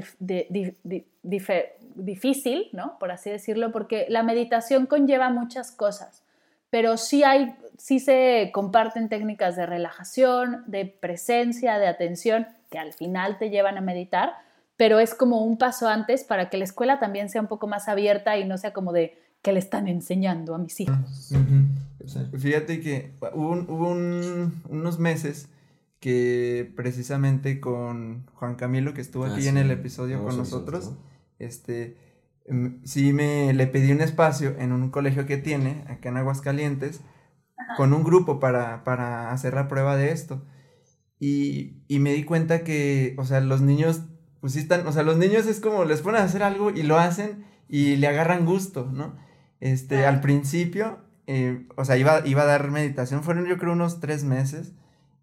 difícil, 1.94 2.68
¿no? 2.72 2.98
Por 2.98 3.12
así 3.12 3.30
decirlo, 3.30 3.70
porque 3.70 4.06
la 4.08 4.24
meditación 4.24 4.86
conlleva 4.86 5.30
muchas 5.30 5.70
cosas, 5.70 6.23
pero 6.74 6.96
sí 6.96 7.22
hay, 7.22 7.54
sí 7.78 8.00
se 8.00 8.50
comparten 8.52 9.08
técnicas 9.08 9.54
de 9.54 9.64
relajación, 9.64 10.64
de 10.66 10.86
presencia, 10.86 11.78
de 11.78 11.86
atención, 11.86 12.48
que 12.68 12.80
al 12.80 12.92
final 12.92 13.38
te 13.38 13.48
llevan 13.48 13.78
a 13.78 13.80
meditar, 13.80 14.32
pero 14.76 14.98
es 14.98 15.14
como 15.14 15.44
un 15.44 15.56
paso 15.56 15.86
antes 15.86 16.24
para 16.24 16.50
que 16.50 16.56
la 16.56 16.64
escuela 16.64 16.98
también 16.98 17.28
sea 17.28 17.40
un 17.42 17.46
poco 17.46 17.68
más 17.68 17.86
abierta 17.86 18.38
y 18.38 18.44
no 18.44 18.58
sea 18.58 18.72
como 18.72 18.92
de 18.92 19.16
que 19.40 19.52
le 19.52 19.60
están 19.60 19.86
enseñando 19.86 20.52
a 20.52 20.58
mis 20.58 20.80
hijos. 20.80 20.96
Fíjate 22.36 22.80
que 22.80 23.12
hubo, 23.34 23.90
unos 24.68 24.98
meses 24.98 25.48
que 26.00 26.72
precisamente 26.74 27.60
con 27.60 28.26
Juan 28.34 28.56
Camilo, 28.56 28.94
que 28.94 29.00
estuvo 29.00 29.26
aquí 29.26 29.46
ah, 29.46 29.50
en 29.50 29.58
el 29.58 29.70
episodio 29.70 30.24
con 30.24 30.36
nosotros, 30.36 30.90
este, 31.38 31.96
sí 32.84 33.12
me 33.12 33.52
le 33.54 33.66
pedí 33.66 33.92
un 33.92 34.00
espacio 34.00 34.54
en 34.58 34.72
un 34.72 34.90
colegio 34.90 35.26
que 35.26 35.36
tiene, 35.36 35.84
acá 35.88 36.10
en 36.10 36.16
Aguascalientes, 36.18 37.00
con 37.76 37.92
un 37.92 38.04
grupo 38.04 38.40
para, 38.40 38.84
para 38.84 39.30
hacer 39.32 39.54
la 39.54 39.68
prueba 39.68 39.96
de 39.96 40.12
esto. 40.12 40.44
Y, 41.18 41.84
y, 41.88 42.00
me 42.00 42.12
di 42.12 42.24
cuenta 42.24 42.64
que, 42.64 43.14
o 43.18 43.24
sea, 43.24 43.40
los 43.40 43.62
niños, 43.62 44.02
pues 44.40 44.52
sí 44.54 44.58
están, 44.58 44.86
o 44.86 44.92
sea, 44.92 45.02
los 45.04 45.16
niños 45.16 45.46
es 45.46 45.60
como 45.60 45.84
les 45.84 46.02
ponen 46.02 46.20
a 46.20 46.24
hacer 46.24 46.42
algo 46.42 46.70
y 46.70 46.82
lo 46.82 46.98
hacen 46.98 47.46
y 47.68 47.96
le 47.96 48.08
agarran 48.08 48.44
gusto, 48.44 48.90
¿no? 48.92 49.16
Este, 49.60 50.04
al 50.04 50.20
principio, 50.20 50.98
eh, 51.26 51.66
o 51.76 51.84
sea, 51.84 51.96
iba, 51.96 52.26
iba 52.26 52.42
a 52.42 52.46
dar 52.46 52.70
meditación, 52.70 53.22
fueron 53.22 53.46
yo 53.46 53.56
creo 53.56 53.72
unos 53.72 54.00
tres 54.00 54.24
meses 54.24 54.74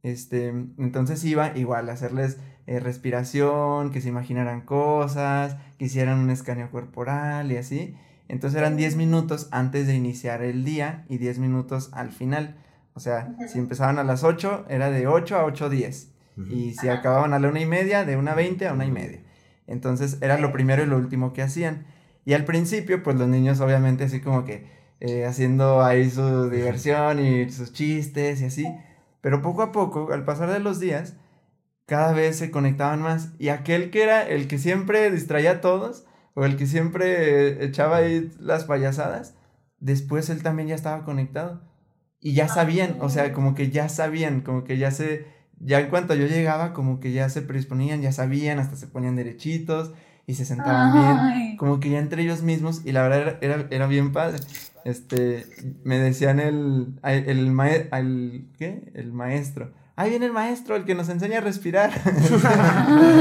este, 0.03 0.49
entonces 0.49 1.23
iba 1.23 1.55
igual 1.57 1.89
a 1.89 1.93
hacerles 1.93 2.37
eh, 2.67 2.79
respiración, 2.79 3.91
que 3.91 4.01
se 4.01 4.09
imaginaran 4.09 4.61
cosas, 4.61 5.57
que 5.77 5.85
hicieran 5.85 6.19
un 6.19 6.29
escaneo 6.29 6.69
corporal 6.71 7.51
y 7.51 7.57
así. 7.57 7.95
Entonces 8.27 8.57
eran 8.57 8.77
10 8.77 8.95
minutos 8.95 9.49
antes 9.51 9.87
de 9.87 9.95
iniciar 9.95 10.41
el 10.41 10.63
día 10.63 11.05
y 11.09 11.17
10 11.17 11.39
minutos 11.39 11.89
al 11.93 12.11
final. 12.11 12.55
O 12.93 12.99
sea, 12.99 13.35
si 13.51 13.59
empezaban 13.59 13.99
a 13.99 14.03
las 14.03 14.23
8, 14.23 14.65
era 14.69 14.89
de 14.89 15.07
8 15.07 15.37
a 15.37 15.45
8.10. 15.45 16.07
Y 16.49 16.73
si 16.73 16.87
acababan 16.87 17.33
a 17.33 17.39
la 17.39 17.49
una 17.49 17.59
y 17.59 17.65
media, 17.65 18.03
de 18.05 18.17
una 18.17 18.33
20 18.33 18.67
a 18.67 18.73
una 18.73 18.85
y 18.85 18.91
media. 18.91 19.19
Entonces 19.67 20.17
era 20.21 20.37
lo 20.39 20.51
primero 20.51 20.81
y 20.81 20.87
lo 20.87 20.97
último 20.97 21.33
que 21.33 21.41
hacían. 21.41 21.85
Y 22.25 22.33
al 22.33 22.45
principio, 22.45 23.03
pues 23.03 23.17
los 23.17 23.27
niños 23.27 23.59
obviamente 23.59 24.05
así 24.05 24.21
como 24.21 24.45
que 24.45 24.65
eh, 24.99 25.25
haciendo 25.25 25.83
ahí 25.83 26.09
su 26.09 26.49
diversión 26.49 27.19
y 27.19 27.49
sus 27.51 27.73
chistes 27.73 28.41
y 28.41 28.45
así. 28.45 28.65
Pero 29.21 29.41
poco 29.41 29.62
a 29.62 29.71
poco, 29.71 30.12
al 30.12 30.25
pasar 30.25 30.51
de 30.51 30.60
los 30.60 30.79
días, 30.79 31.15
cada 31.86 32.13
vez 32.13 32.38
se 32.38 32.51
conectaban 32.51 33.01
más. 33.01 33.29
Y 33.39 33.49
aquel 33.49 33.91
que 33.91 34.03
era 34.03 34.27
el 34.27 34.47
que 34.47 34.57
siempre 34.57 35.10
distraía 35.12 35.51
a 35.51 35.62
todos, 35.62 36.05
o 36.34 36.45
el 36.45 36.57
que 36.57 36.65
siempre 36.65 37.63
echaba 37.63 37.97
ahí 37.97 38.31
las 38.39 38.65
payasadas, 38.65 39.36
después 39.79 40.29
él 40.29 40.43
también 40.43 40.69
ya 40.69 40.75
estaba 40.75 41.03
conectado. 41.03 41.62
Y 42.19 42.34
ya 42.34 42.47
sabían, 42.47 42.97
o 43.01 43.10
sea, 43.10 43.34
como 43.34 43.55
que 43.55 43.69
ya 43.69 43.89
sabían, 43.89 44.41
como 44.41 44.63
que 44.63 44.77
ya 44.77 44.91
se, 44.91 45.25
ya 45.60 45.79
en 45.79 45.89
cuanto 45.89 46.13
yo 46.13 46.27
llegaba, 46.27 46.73
como 46.73 46.99
que 46.99 47.12
ya 47.12 47.29
se 47.29 47.41
predisponían, 47.41 48.01
ya 48.01 48.12
sabían, 48.12 48.60
hasta 48.60 48.75
se 48.75 48.88
ponían 48.88 49.15
derechitos 49.15 49.93
y 50.27 50.36
se 50.36 50.45
sentaban 50.45 50.93
bien, 50.93 51.57
como 51.57 51.79
que 51.79 51.89
ya 51.89 51.99
entre 51.99 52.23
ellos 52.23 52.41
mismos, 52.43 52.81
y 52.86 52.91
la 52.91 53.03
verdad 53.03 53.38
era, 53.41 53.67
era 53.69 53.88
bien 53.88 54.12
padre 54.12 54.39
este, 54.84 55.45
me 55.84 55.99
decían 55.99 56.39
el, 56.39 56.93
el, 57.03 57.29
el, 57.91 58.47
¿qué? 58.57 58.91
El 58.93 59.13
maestro. 59.13 59.71
Ahí 59.95 60.10
viene 60.10 60.25
el 60.25 60.31
maestro, 60.31 60.75
el 60.75 60.86
que 60.86 60.95
nos 60.95 61.10
enseña 61.10 61.38
a 61.38 61.41
respirar. 61.41 61.91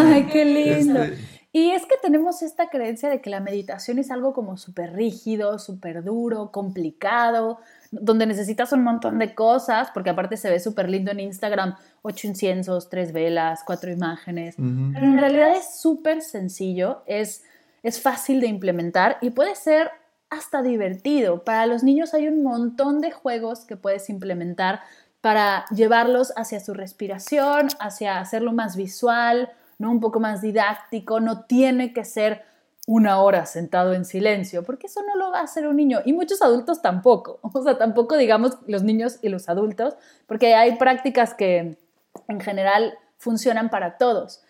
Ay, 0.06 0.26
qué 0.32 0.44
lindo. 0.44 1.02
Este, 1.02 1.18
y 1.52 1.70
es 1.72 1.84
que 1.84 1.96
tenemos 2.00 2.42
esta 2.42 2.70
creencia 2.70 3.10
de 3.10 3.20
que 3.20 3.28
la 3.28 3.40
meditación 3.40 3.98
es 3.98 4.10
algo 4.10 4.32
como 4.32 4.56
súper 4.56 4.92
rígido, 4.92 5.58
súper 5.58 6.04
duro, 6.04 6.52
complicado, 6.52 7.58
donde 7.90 8.26
necesitas 8.26 8.72
un 8.72 8.84
montón 8.84 9.18
de 9.18 9.34
cosas, 9.34 9.88
porque 9.92 10.10
aparte 10.10 10.36
se 10.36 10.50
ve 10.50 10.60
súper 10.60 10.88
lindo 10.88 11.10
en 11.10 11.20
Instagram, 11.20 11.74
ocho 12.02 12.28
inciensos, 12.28 12.88
tres 12.88 13.12
velas, 13.12 13.62
cuatro 13.64 13.90
imágenes. 13.90 14.54
Pero 14.56 15.06
en 15.06 15.18
realidad 15.18 15.56
es 15.56 15.80
súper 15.80 16.22
sencillo, 16.22 17.02
es, 17.06 17.42
es 17.82 18.00
fácil 18.00 18.40
de 18.40 18.46
implementar 18.46 19.18
y 19.20 19.30
puede 19.30 19.56
ser 19.56 19.90
hasta 20.30 20.62
divertido. 20.62 21.42
Para 21.42 21.66
los 21.66 21.82
niños 21.82 22.14
hay 22.14 22.28
un 22.28 22.42
montón 22.42 23.00
de 23.00 23.10
juegos 23.10 23.64
que 23.64 23.76
puedes 23.76 24.08
implementar 24.08 24.80
para 25.20 25.66
llevarlos 25.70 26.32
hacia 26.36 26.60
su 26.60 26.72
respiración, 26.72 27.68
hacia 27.80 28.20
hacerlo 28.20 28.52
más 28.52 28.76
visual, 28.76 29.50
¿no? 29.78 29.90
un 29.90 30.00
poco 30.00 30.20
más 30.20 30.40
didáctico, 30.40 31.20
no 31.20 31.44
tiene 31.44 31.92
que 31.92 32.04
ser 32.04 32.42
una 32.86 33.20
hora 33.22 33.46
sentado 33.46 33.94
en 33.94 34.04
silencio, 34.04 34.62
porque 34.64 34.86
eso 34.86 35.02
no 35.02 35.16
lo 35.16 35.30
va 35.30 35.40
a 35.40 35.44
hacer 35.44 35.66
un 35.66 35.76
niño 35.76 36.00
y 36.04 36.12
muchos 36.12 36.42
adultos 36.42 36.82
tampoco, 36.82 37.38
o 37.42 37.62
sea, 37.62 37.78
tampoco 37.78 38.16
digamos 38.16 38.58
los 38.66 38.82
niños 38.82 39.18
y 39.22 39.28
los 39.28 39.48
adultos, 39.48 39.94
porque 40.26 40.54
hay 40.54 40.76
prácticas 40.76 41.34
que 41.34 41.76
en 42.28 42.40
general 42.40 42.94
funcionan 43.18 43.70
para 43.70 43.98
todos. 43.98 44.42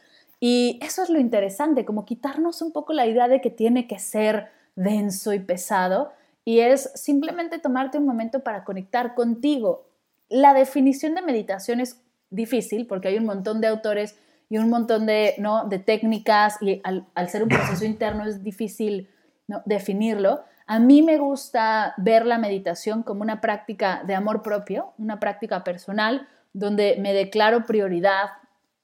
Y 0.42 0.78
eso 0.80 1.02
es 1.02 1.10
lo 1.10 1.18
interesante, 1.18 1.84
como 1.84 2.06
quitarnos 2.06 2.62
un 2.62 2.72
poco 2.72 2.94
la 2.94 3.06
idea 3.06 3.28
de 3.28 3.42
que 3.42 3.50
tiene 3.50 3.86
que 3.86 3.98
ser 3.98 4.50
denso 4.74 5.34
y 5.34 5.40
pesado, 5.40 6.12
y 6.44 6.60
es 6.60 6.90
simplemente 6.94 7.58
tomarte 7.58 7.98
un 7.98 8.06
momento 8.06 8.40
para 8.40 8.64
conectar 8.64 9.14
contigo. 9.14 9.84
La 10.30 10.54
definición 10.54 11.14
de 11.14 11.20
meditación 11.20 11.80
es 11.80 12.00
difícil 12.30 12.86
porque 12.86 13.08
hay 13.08 13.18
un 13.18 13.26
montón 13.26 13.60
de 13.60 13.66
autores 13.66 14.16
y 14.50 14.58
un 14.58 14.68
montón 14.68 15.06
de, 15.06 15.36
¿no? 15.38 15.64
de 15.66 15.78
técnicas 15.78 16.60
y 16.60 16.82
al, 16.84 17.28
ser 17.28 17.44
un 17.44 17.48
proceso 17.48 17.84
interno 17.84 18.24
es 18.26 18.42
difícil 18.42 19.08
¿no? 19.46 19.62
definirlo. 19.64 20.42
A 20.66 20.80
mí 20.80 21.02
me 21.02 21.18
gusta 21.18 21.94
ver 21.96 22.26
la 22.26 22.36
meditación 22.36 23.04
como 23.04 23.22
una 23.22 23.40
práctica 23.40 24.02
de 24.04 24.14
amor 24.16 24.42
propio, 24.42 24.92
una 24.98 25.20
práctica 25.20 25.62
personal, 25.62 26.28
donde 26.52 26.96
me 27.00 27.14
declaro 27.14 27.64
prioridad 27.64 28.30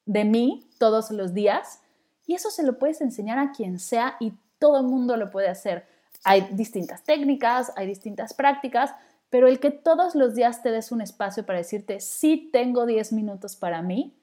de 0.05 0.25
mí 0.25 0.71
todos 0.79 1.11
los 1.11 1.35
días 1.35 1.83
y 2.27 2.35
eso 2.35 2.51
se 2.51 2.63
lo 2.63 2.79
puedes 2.79 3.01
enseñar 3.01 3.39
a 3.39 3.51
quien 3.51 3.81
sea 3.81 4.17
y 4.21 4.35
todo 4.59 4.79
el 4.79 4.87
mundo 4.87 5.17
lo 5.17 5.31
puede 5.31 5.49
hacer. 5.49 5.87
Hay 6.25 6.47
distintas 6.53 7.03
técnicas, 7.03 7.73
hay 7.77 7.89
distintas 7.89 8.35
prácticas, 8.35 8.95
pero 9.31 9.49
el 9.49 9.59
que 9.59 9.73
todos 9.73 10.15
los 10.15 10.37
días 10.37 10.63
te 10.63 10.71
des 10.71 10.93
un 10.93 11.01
espacio 11.01 11.45
para 11.45 11.59
decirte, 11.59 11.99
sí 11.99 12.51
tengo 12.53 12.87
10 12.87 13.13
minutos 13.13 13.57
para 13.57 13.83
mí, 13.83 14.17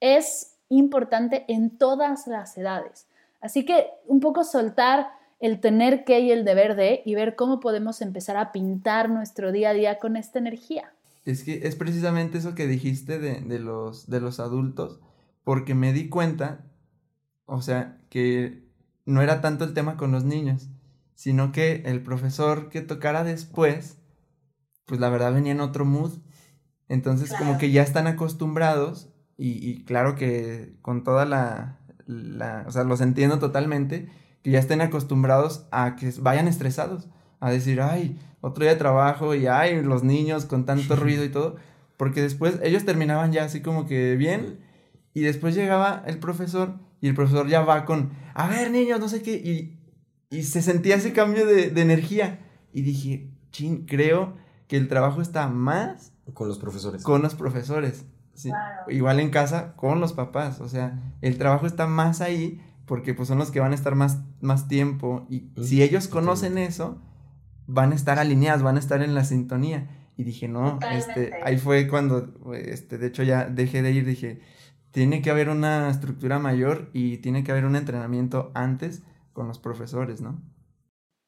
es 0.00 0.49
importante 0.70 1.44
en 1.48 1.76
todas 1.76 2.26
las 2.26 2.56
edades. 2.56 3.06
Así 3.42 3.66
que 3.66 3.88
un 4.06 4.20
poco 4.20 4.44
soltar 4.44 5.08
el 5.40 5.60
tener 5.60 6.04
que 6.04 6.20
y 6.20 6.30
el 6.30 6.44
deber 6.44 6.76
de 6.76 7.02
y 7.04 7.14
ver 7.14 7.34
cómo 7.36 7.60
podemos 7.60 8.00
empezar 8.00 8.36
a 8.36 8.52
pintar 8.52 9.10
nuestro 9.10 9.52
día 9.52 9.70
a 9.70 9.74
día 9.74 9.98
con 9.98 10.16
esta 10.16 10.38
energía. 10.38 10.92
Es 11.24 11.44
que 11.44 11.66
es 11.66 11.76
precisamente 11.76 12.38
eso 12.38 12.54
que 12.54 12.66
dijiste 12.66 13.18
de, 13.18 13.40
de 13.40 13.58
los, 13.58 14.08
de 14.08 14.20
los 14.20 14.40
adultos, 14.40 15.00
porque 15.44 15.74
me 15.74 15.92
di 15.92 16.08
cuenta, 16.08 16.64
o 17.46 17.62
sea, 17.62 17.98
que 18.08 18.64
no 19.04 19.22
era 19.22 19.40
tanto 19.40 19.64
el 19.64 19.74
tema 19.74 19.96
con 19.96 20.12
los 20.12 20.24
niños, 20.24 20.68
sino 21.14 21.52
que 21.52 21.82
el 21.84 22.02
profesor 22.02 22.68
que 22.68 22.80
tocara 22.80 23.24
después, 23.24 23.98
pues 24.86 25.00
la 25.00 25.10
verdad 25.10 25.34
venía 25.34 25.52
en 25.52 25.60
otro 25.60 25.84
mood. 25.84 26.12
Entonces 26.88 27.32
como 27.38 27.58
que 27.58 27.70
ya 27.70 27.82
están 27.82 28.06
acostumbrados 28.06 29.10
y, 29.42 29.84
claro 29.84 30.16
que 30.16 30.74
con 30.82 31.02
toda 31.02 31.24
la, 31.24 31.78
la, 32.06 32.64
o 32.66 32.70
sea, 32.72 32.84
los 32.84 33.00
entiendo 33.00 33.38
totalmente, 33.38 34.08
que 34.42 34.50
ya 34.50 34.58
estén 34.58 34.82
acostumbrados 34.82 35.66
a 35.70 35.96
que 35.96 36.12
vayan 36.20 36.46
estresados, 36.46 37.08
a 37.40 37.50
decir, 37.50 37.80
ay, 37.80 38.18
otro 38.42 38.64
día 38.64 38.72
de 38.72 38.78
trabajo 38.78 39.34
y 39.34 39.46
ay, 39.46 39.82
los 39.82 40.02
niños 40.02 40.44
con 40.44 40.66
tanto 40.66 40.94
ruido 40.96 41.24
y 41.24 41.30
todo, 41.30 41.56
porque 41.96 42.20
después 42.20 42.58
ellos 42.62 42.84
terminaban 42.84 43.32
ya 43.32 43.44
así 43.44 43.62
como 43.62 43.86
que 43.86 44.16
bien 44.16 44.60
y 45.14 45.22
después 45.22 45.54
llegaba 45.54 46.02
el 46.06 46.18
profesor 46.18 46.74
y 47.00 47.08
el 47.08 47.14
profesor 47.14 47.48
ya 47.48 47.62
va 47.62 47.86
con, 47.86 48.10
a 48.34 48.46
ver 48.48 48.70
niños, 48.70 49.00
no 49.00 49.08
sé 49.08 49.22
qué, 49.22 49.36
y, 49.36 49.80
y 50.28 50.42
se 50.42 50.60
sentía 50.60 50.96
ese 50.96 51.12
cambio 51.12 51.46
de, 51.46 51.70
de 51.70 51.80
energía. 51.80 52.40
Y 52.72 52.82
dije, 52.82 53.30
chin, 53.50 53.86
creo 53.86 54.34
que 54.68 54.76
el 54.76 54.86
trabajo 54.88 55.22
está 55.22 55.48
más... 55.48 56.12
Con 56.34 56.46
los 56.46 56.58
profesores. 56.58 57.02
Con 57.02 57.22
los 57.22 57.34
profesores. 57.34 58.04
Sí. 58.34 58.50
Igual 58.88 59.20
en 59.20 59.30
casa 59.30 59.74
con 59.76 60.00
los 60.00 60.12
papás. 60.12 60.60
O 60.60 60.68
sea, 60.68 60.98
el 61.20 61.38
trabajo 61.38 61.66
está 61.66 61.86
más 61.86 62.20
ahí 62.20 62.60
porque 62.86 63.14
pues 63.14 63.28
son 63.28 63.38
los 63.38 63.50
que 63.50 63.60
van 63.60 63.72
a 63.72 63.74
estar 63.74 63.94
más, 63.94 64.20
más 64.40 64.66
tiempo. 64.66 65.26
Y 65.28 65.52
si 65.62 65.82
ellos 65.82 66.08
conocen 66.08 66.58
eso, 66.58 67.00
van 67.66 67.92
a 67.92 67.94
estar 67.94 68.18
alineados, 68.18 68.62
van 68.62 68.76
a 68.76 68.80
estar 68.80 69.02
en 69.02 69.14
la 69.14 69.24
sintonía. 69.24 69.88
Y 70.16 70.24
dije, 70.24 70.48
no, 70.48 70.78
este, 70.92 71.30
ahí 71.44 71.56
fue 71.56 71.88
cuando, 71.88 72.34
este, 72.52 72.98
de 72.98 73.06
hecho 73.06 73.22
ya 73.22 73.44
dejé 73.44 73.80
de 73.80 73.92
ir, 73.92 74.04
dije, 74.04 74.40
tiene 74.90 75.22
que 75.22 75.30
haber 75.30 75.48
una 75.48 75.88
estructura 75.88 76.38
mayor 76.38 76.90
y 76.92 77.18
tiene 77.18 77.44
que 77.44 77.52
haber 77.52 77.64
un 77.64 77.76
entrenamiento 77.76 78.50
antes 78.54 79.02
con 79.32 79.48
los 79.48 79.58
profesores, 79.58 80.20
¿no? 80.20 80.42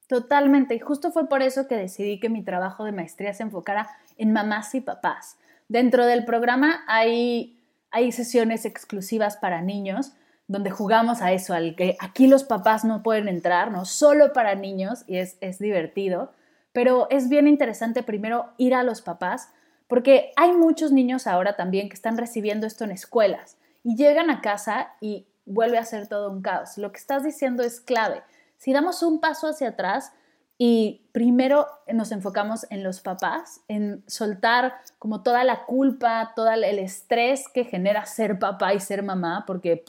Totalmente, 0.08 0.74
y 0.74 0.78
justo 0.78 1.10
fue 1.10 1.28
por 1.28 1.40
eso 1.42 1.68
que 1.68 1.76
decidí 1.76 2.20
que 2.20 2.28
mi 2.28 2.44
trabajo 2.44 2.84
de 2.84 2.92
maestría 2.92 3.32
se 3.32 3.44
enfocara 3.44 3.88
en 4.18 4.32
mamás 4.32 4.74
y 4.74 4.80
papás. 4.82 5.38
Dentro 5.68 6.06
del 6.06 6.24
programa 6.24 6.84
hay, 6.86 7.60
hay 7.90 8.12
sesiones 8.12 8.64
exclusivas 8.64 9.36
para 9.36 9.62
niños 9.62 10.12
donde 10.48 10.70
jugamos 10.70 11.22
a 11.22 11.32
eso, 11.32 11.54
al 11.54 11.76
que 11.76 11.96
aquí 12.00 12.26
los 12.26 12.44
papás 12.44 12.84
no 12.84 13.02
pueden 13.02 13.28
entrar, 13.28 13.70
¿no? 13.70 13.84
Solo 13.84 14.32
para 14.32 14.54
niños 14.54 15.04
y 15.06 15.16
es, 15.16 15.38
es 15.40 15.58
divertido, 15.58 16.32
pero 16.72 17.06
es 17.10 17.28
bien 17.28 17.48
interesante 17.48 18.02
primero 18.02 18.52
ir 18.58 18.74
a 18.74 18.82
los 18.82 19.02
papás 19.02 19.48
porque 19.88 20.32
hay 20.36 20.52
muchos 20.52 20.90
niños 20.90 21.26
ahora 21.26 21.54
también 21.54 21.88
que 21.88 21.94
están 21.94 22.16
recibiendo 22.16 22.66
esto 22.66 22.84
en 22.84 22.92
escuelas 22.92 23.58
y 23.84 23.96
llegan 23.96 24.30
a 24.30 24.40
casa 24.40 24.94
y 25.00 25.26
vuelve 25.44 25.78
a 25.78 25.84
ser 25.84 26.06
todo 26.06 26.30
un 26.30 26.42
caos. 26.42 26.78
Lo 26.78 26.92
que 26.92 26.98
estás 26.98 27.24
diciendo 27.24 27.62
es 27.62 27.80
clave. 27.80 28.22
Si 28.56 28.72
damos 28.72 29.02
un 29.02 29.20
paso 29.20 29.48
hacia 29.48 29.68
atrás 29.68 30.12
y 30.58 31.08
primero 31.12 31.66
nos 31.92 32.12
enfocamos 32.12 32.66
en 32.70 32.84
los 32.84 33.00
papás, 33.00 33.60
en 33.68 34.04
soltar 34.06 34.74
como 34.98 35.22
toda 35.22 35.44
la 35.44 35.64
culpa, 35.64 36.32
todo 36.36 36.50
el 36.50 36.78
estrés 36.78 37.48
que 37.52 37.64
genera 37.64 38.06
ser 38.06 38.38
papá 38.38 38.74
y 38.74 38.80
ser 38.80 39.02
mamá, 39.02 39.44
porque 39.46 39.84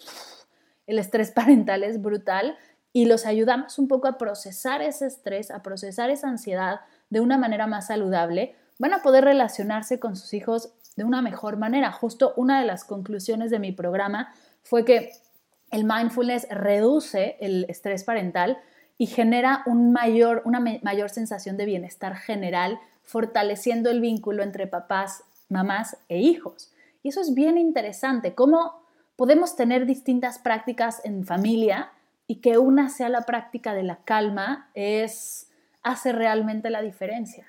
el 0.88 1.00
estrés 1.00 1.32
parental 1.36 1.84
es 1.84 2.02
brutal, 2.02 2.58
y 2.96 3.06
los 3.06 3.26
ayudamos 3.26 3.80
un 3.80 3.88
poco 3.88 4.08
a 4.08 4.20
procesar 4.20 4.84
ese 4.84 5.08
estrés, 5.08 5.50
a 5.50 5.64
procesar 5.64 6.12
esa 6.12 6.30
ansiedad 6.30 6.82
de 7.10 7.20
una 7.20 7.38
manera 7.40 7.66
más 7.66 7.88
saludable, 7.88 8.56
van 8.78 8.94
a 8.94 9.02
poder 9.02 9.26
relacionarse 9.26 10.00
con 10.00 10.16
sus 10.16 10.34
hijos 10.34 10.74
de 10.96 11.04
una 11.04 11.22
mejor 11.22 11.58
manera. 11.58 11.92
Justo 11.92 12.34
una 12.38 12.60
de 12.60 12.68
las 12.68 12.84
conclusiones 12.84 13.50
de 13.50 13.60
mi 13.60 13.72
programa 13.72 14.34
fue 14.62 14.86
que 14.86 15.12
el 15.72 15.86
mindfulness 15.86 16.48
reduce 16.52 17.36
el 17.40 17.66
estrés 17.68 18.04
parental 18.04 18.60
y 18.98 19.08
genera 19.08 19.64
un 19.66 19.92
mayor, 19.92 20.42
una 20.46 20.60
mayor 20.60 21.10
sensación 21.10 21.58
de 21.58 21.66
bienestar 21.66 22.16
general, 22.16 22.80
fortaleciendo 23.02 23.90
el 23.90 24.02
vínculo 24.02 24.44
entre 24.44 24.68
papás, 24.68 25.24
mamás 25.50 25.98
e 26.10 26.20
hijos. 26.20 26.74
Y 27.02 27.10
eso 27.10 27.22
es 27.22 27.34
bien 27.34 27.58
interesante, 27.58 28.34
cómo 28.34 28.84
podemos 29.16 29.56
tener 29.56 29.86
distintas 29.86 30.40
prácticas 30.40 31.02
en 31.04 31.26
familia 31.26 31.92
y 32.28 32.38
que 32.38 32.58
una 32.58 32.90
sea 32.90 33.10
la 33.10 33.22
práctica 33.22 33.74
de 33.74 33.84
la 33.84 33.98
calma 34.04 34.70
es 34.74 35.50
hace 35.82 36.12
realmente 36.14 36.70
la 36.70 36.82
diferencia. 36.82 37.46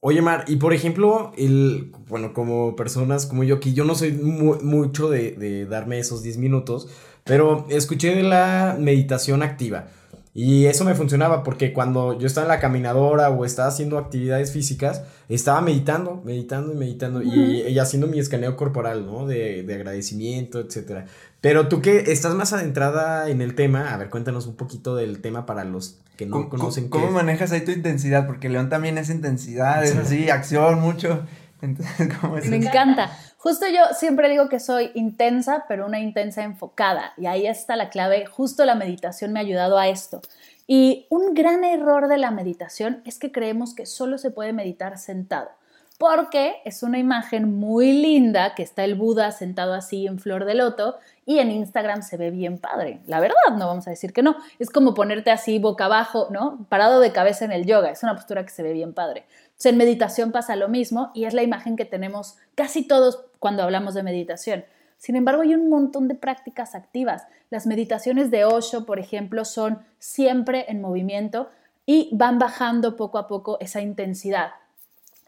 Oye, 0.00 0.20
Mar, 0.20 0.44
y 0.46 0.56
por 0.56 0.74
ejemplo, 0.74 1.32
el, 1.38 1.90
bueno, 2.08 2.34
como 2.34 2.76
personas 2.76 3.24
como 3.24 3.42
yo, 3.42 3.58
que 3.58 3.72
yo 3.72 3.84
no 3.84 3.94
soy 3.94 4.12
mucho 4.12 5.08
de, 5.08 5.32
de, 5.32 5.64
darme 5.64 5.98
esos 5.98 6.22
10 6.22 6.36
minutos, 6.36 6.88
pero 7.24 7.66
escuché 7.70 8.14
de 8.14 8.22
la 8.22 8.76
meditación 8.78 9.42
activa. 9.42 9.88
Y 10.36 10.66
eso 10.66 10.84
me 10.84 10.96
funcionaba 10.96 11.44
porque 11.44 11.72
cuando 11.72 12.18
yo 12.18 12.26
estaba 12.26 12.46
en 12.46 12.48
la 12.48 12.58
caminadora 12.58 13.30
o 13.30 13.44
estaba 13.44 13.68
haciendo 13.68 13.98
actividades 13.98 14.50
físicas, 14.50 15.04
estaba 15.28 15.60
meditando, 15.60 16.22
meditando 16.24 16.72
y 16.72 16.76
meditando 16.76 17.22
y, 17.22 17.78
haciendo 17.78 18.08
mi 18.08 18.18
escaneo 18.18 18.56
corporal, 18.56 19.06
¿no? 19.06 19.26
De, 19.28 19.62
de 19.62 19.74
agradecimiento, 19.74 20.58
etcétera. 20.58 21.06
Pero 21.40 21.68
tú 21.68 21.80
que 21.80 22.10
estás 22.10 22.34
más 22.34 22.52
adentrada 22.52 23.28
en 23.30 23.42
el 23.42 23.54
tema, 23.54 23.94
a 23.94 23.96
ver, 23.96 24.10
cuéntanos 24.10 24.48
un 24.48 24.56
poquito 24.56 24.96
del 24.96 25.20
tema 25.20 25.46
para 25.46 25.64
los 25.64 26.00
que 26.16 26.26
no 26.26 26.48
conocen. 26.48 26.88
¿Cómo, 26.88 27.04
cómo 27.04 27.16
manejas 27.16 27.52
ahí 27.52 27.60
tu 27.60 27.70
intensidad? 27.70 28.26
Porque 28.26 28.48
León 28.48 28.68
también 28.68 28.98
es 28.98 29.10
intensidad, 29.10 29.84
es 29.84 29.94
así, 29.94 30.30
acción, 30.30 30.80
mucho. 30.80 31.24
Entonces, 31.62 32.08
¿cómo 32.20 32.38
es 32.38 32.48
Me 32.48 32.56
encanta. 32.56 33.16
Justo 33.44 33.66
yo 33.68 33.92
siempre 33.92 34.30
digo 34.30 34.48
que 34.48 34.58
soy 34.58 34.90
intensa, 34.94 35.66
pero 35.68 35.84
una 35.84 36.00
intensa 36.00 36.44
enfocada. 36.44 37.12
Y 37.18 37.26
ahí 37.26 37.46
está 37.46 37.76
la 37.76 37.90
clave. 37.90 38.24
Justo 38.24 38.64
la 38.64 38.74
meditación 38.74 39.34
me 39.34 39.38
ha 39.38 39.42
ayudado 39.42 39.76
a 39.76 39.88
esto. 39.88 40.22
Y 40.66 41.06
un 41.10 41.34
gran 41.34 41.62
error 41.62 42.08
de 42.08 42.16
la 42.16 42.30
meditación 42.30 43.02
es 43.04 43.18
que 43.18 43.32
creemos 43.32 43.74
que 43.74 43.84
solo 43.84 44.16
se 44.16 44.30
puede 44.30 44.54
meditar 44.54 44.96
sentado. 44.96 45.50
Porque 45.98 46.56
es 46.64 46.82
una 46.82 46.98
imagen 46.98 47.54
muy 47.58 47.92
linda 47.92 48.54
que 48.54 48.62
está 48.62 48.82
el 48.82 48.94
Buda 48.94 49.30
sentado 49.30 49.74
así 49.74 50.06
en 50.06 50.18
flor 50.18 50.46
de 50.46 50.54
loto 50.54 50.96
y 51.26 51.38
en 51.38 51.50
Instagram 51.50 52.02
se 52.02 52.16
ve 52.16 52.30
bien 52.30 52.56
padre. 52.56 53.00
La 53.06 53.20
verdad, 53.20 53.36
no 53.58 53.66
vamos 53.66 53.86
a 53.86 53.90
decir 53.90 54.14
que 54.14 54.22
no. 54.22 54.36
Es 54.58 54.70
como 54.70 54.94
ponerte 54.94 55.30
así 55.30 55.58
boca 55.58 55.84
abajo, 55.84 56.28
¿no? 56.30 56.64
Parado 56.70 56.98
de 56.98 57.12
cabeza 57.12 57.44
en 57.44 57.52
el 57.52 57.66
yoga. 57.66 57.90
Es 57.90 58.02
una 58.02 58.14
postura 58.14 58.42
que 58.44 58.50
se 58.50 58.62
ve 58.62 58.72
bien 58.72 58.94
padre. 58.94 59.26
En 59.62 59.76
meditación 59.76 60.32
pasa 60.32 60.56
lo 60.56 60.68
mismo 60.68 61.10
y 61.14 61.24
es 61.24 61.34
la 61.34 61.42
imagen 61.42 61.76
que 61.76 61.84
tenemos 61.84 62.36
casi 62.54 62.86
todos 62.86 63.24
cuando 63.38 63.62
hablamos 63.62 63.94
de 63.94 64.02
meditación. 64.02 64.64
Sin 64.98 65.16
embargo, 65.16 65.42
hay 65.42 65.54
un 65.54 65.68
montón 65.68 66.08
de 66.08 66.14
prácticas 66.14 66.74
activas. 66.74 67.26
Las 67.50 67.66
meditaciones 67.66 68.30
de 68.30 68.44
Osho, 68.44 68.84
por 68.86 68.98
ejemplo, 68.98 69.44
son 69.44 69.80
siempre 69.98 70.66
en 70.68 70.80
movimiento. 70.80 71.50
y 71.86 72.08
van 72.12 72.38
bajando 72.38 72.96
poco 72.96 73.18
a 73.18 73.28
poco 73.28 73.58
esa 73.60 73.82
intensidad. 73.82 74.52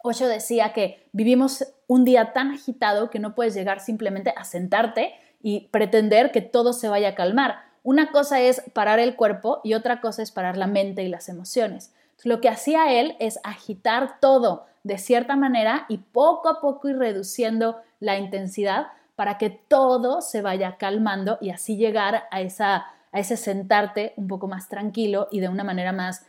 Osho 0.01 0.27
decía 0.27 0.73
que 0.73 1.07
vivimos 1.11 1.67
un 1.85 2.03
día 2.03 2.33
tan 2.33 2.49
agitado 2.49 3.11
que 3.11 3.19
no 3.19 3.35
puedes 3.35 3.53
llegar 3.53 3.79
simplemente 3.79 4.33
a 4.35 4.43
sentarte 4.43 5.13
y 5.39 5.67
pretender 5.67 6.31
que 6.31 6.41
todo 6.41 6.73
se 6.73 6.89
vaya 6.89 7.09
a 7.09 7.15
calmar. 7.15 7.59
Una 7.83 8.11
cosa 8.11 8.41
es 8.41 8.63
parar 8.73 8.97
el 8.97 9.15
cuerpo 9.15 9.61
y 9.63 9.75
otra 9.75 10.01
cosa 10.01 10.23
es 10.23 10.31
parar 10.31 10.57
la 10.57 10.65
mente 10.65 11.03
y 11.03 11.09
las 11.09 11.29
emociones. 11.29 11.93
Lo 12.23 12.41
que 12.41 12.49
hacía 12.49 12.91
él 12.93 13.15
es 13.19 13.39
agitar 13.43 14.19
todo 14.19 14.65
de 14.83 14.97
cierta 14.97 15.35
manera 15.35 15.85
y 15.89 15.97
poco 15.97 16.49
a 16.49 16.61
poco 16.61 16.89
ir 16.89 16.97
reduciendo 16.97 17.77
la 17.99 18.17
intensidad 18.17 18.87
para 19.15 19.37
que 19.37 19.49
todo 19.49 20.21
se 20.21 20.41
vaya 20.41 20.77
calmando 20.77 21.37
y 21.41 21.49
así 21.49 21.75
llegar 21.75 22.23
a, 22.31 22.41
esa, 22.41 22.85
a 23.11 23.19
ese 23.19 23.35
sentarte 23.35 24.13
un 24.15 24.27
poco 24.27 24.47
más 24.47 24.69
tranquilo 24.69 25.27
y 25.31 25.39
de 25.39 25.49
una 25.49 25.63
manera 25.63 25.91
más 25.91 26.25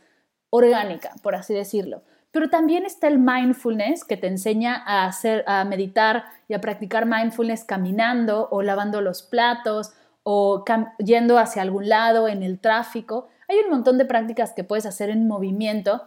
orgánica, 0.49 1.11
por 1.21 1.35
así 1.35 1.53
decirlo. 1.53 2.01
Pero 2.31 2.49
también 2.49 2.85
está 2.85 3.07
el 3.07 3.17
mindfulness 3.17 4.03
que 4.03 4.17
te 4.17 4.27
enseña 4.27 4.83
a 4.85 5.05
hacer 5.05 5.43
a 5.47 5.63
meditar 5.65 6.25
y 6.47 6.53
a 6.53 6.61
practicar 6.61 7.05
mindfulness 7.05 7.63
caminando 7.63 8.47
o 8.51 8.61
lavando 8.61 9.01
los 9.01 9.23
platos 9.23 9.93
o 10.23 10.63
yendo 10.99 11.39
hacia 11.39 11.61
algún 11.61 11.89
lado 11.89 12.27
en 12.27 12.43
el 12.43 12.59
tráfico. 12.59 13.29
Hay 13.49 13.57
un 13.57 13.71
montón 13.71 13.97
de 13.97 14.05
prácticas 14.05 14.53
que 14.53 14.63
puedes 14.63 14.85
hacer 14.85 15.09
en 15.09 15.27
movimiento 15.27 16.03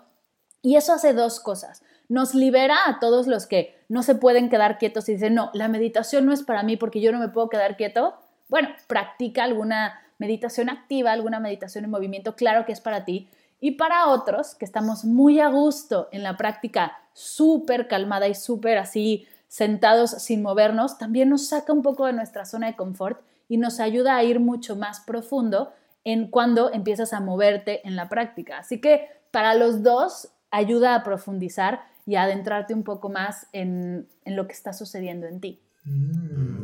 y 0.62 0.76
eso 0.76 0.92
hace 0.92 1.12
dos 1.12 1.40
cosas. 1.40 1.82
Nos 2.08 2.36
libera 2.36 2.76
a 2.86 3.00
todos 3.00 3.26
los 3.26 3.46
que 3.46 3.74
no 3.88 4.04
se 4.04 4.14
pueden 4.14 4.48
quedar 4.48 4.78
quietos 4.78 5.08
y 5.08 5.14
dicen, 5.14 5.34
no, 5.34 5.50
la 5.52 5.66
meditación 5.66 6.24
no 6.24 6.32
es 6.32 6.44
para 6.44 6.62
mí 6.62 6.76
porque 6.76 7.00
yo 7.00 7.10
no 7.10 7.18
me 7.18 7.30
puedo 7.30 7.48
quedar 7.48 7.76
quieto. 7.76 8.14
Bueno, 8.48 8.68
practica 8.86 9.42
alguna 9.42 10.00
meditación 10.18 10.70
activa, 10.70 11.10
alguna 11.10 11.40
meditación 11.40 11.84
en 11.84 11.90
movimiento, 11.90 12.36
claro 12.36 12.64
que 12.64 12.70
es 12.70 12.80
para 12.80 13.04
ti. 13.04 13.28
Y 13.58 13.72
para 13.72 14.06
otros 14.06 14.54
que 14.54 14.64
estamos 14.64 15.04
muy 15.04 15.40
a 15.40 15.48
gusto 15.48 16.08
en 16.12 16.22
la 16.22 16.36
práctica 16.36 16.96
súper 17.12 17.88
calmada 17.88 18.28
y 18.28 18.36
súper 18.36 18.78
así 18.78 19.26
sentados 19.48 20.10
sin 20.10 20.42
movernos, 20.42 20.96
también 20.96 21.28
nos 21.28 21.48
saca 21.48 21.72
un 21.72 21.82
poco 21.82 22.06
de 22.06 22.12
nuestra 22.12 22.44
zona 22.44 22.68
de 22.68 22.76
confort 22.76 23.20
y 23.48 23.56
nos 23.56 23.80
ayuda 23.80 24.14
a 24.14 24.22
ir 24.22 24.38
mucho 24.38 24.76
más 24.76 25.00
profundo 25.00 25.72
en 26.04 26.28
cuando 26.28 26.72
empiezas 26.72 27.12
a 27.12 27.20
moverte 27.20 27.86
en 27.86 27.96
la 27.96 28.08
práctica. 28.08 28.58
Así 28.58 28.80
que 28.80 29.08
para 29.30 29.54
los 29.54 29.82
dos 29.82 30.28
ayuda 30.50 30.94
a 30.94 31.02
profundizar 31.02 31.82
y 32.06 32.16
a 32.16 32.22
adentrarte 32.24 32.74
un 32.74 32.82
poco 32.82 33.08
más 33.08 33.46
en, 33.52 34.08
lo 34.26 34.46
que 34.46 34.52
está 34.52 34.72
sucediendo 34.72 35.26
en 35.26 35.40
ti. 35.40 35.62
Mm, 35.84 36.62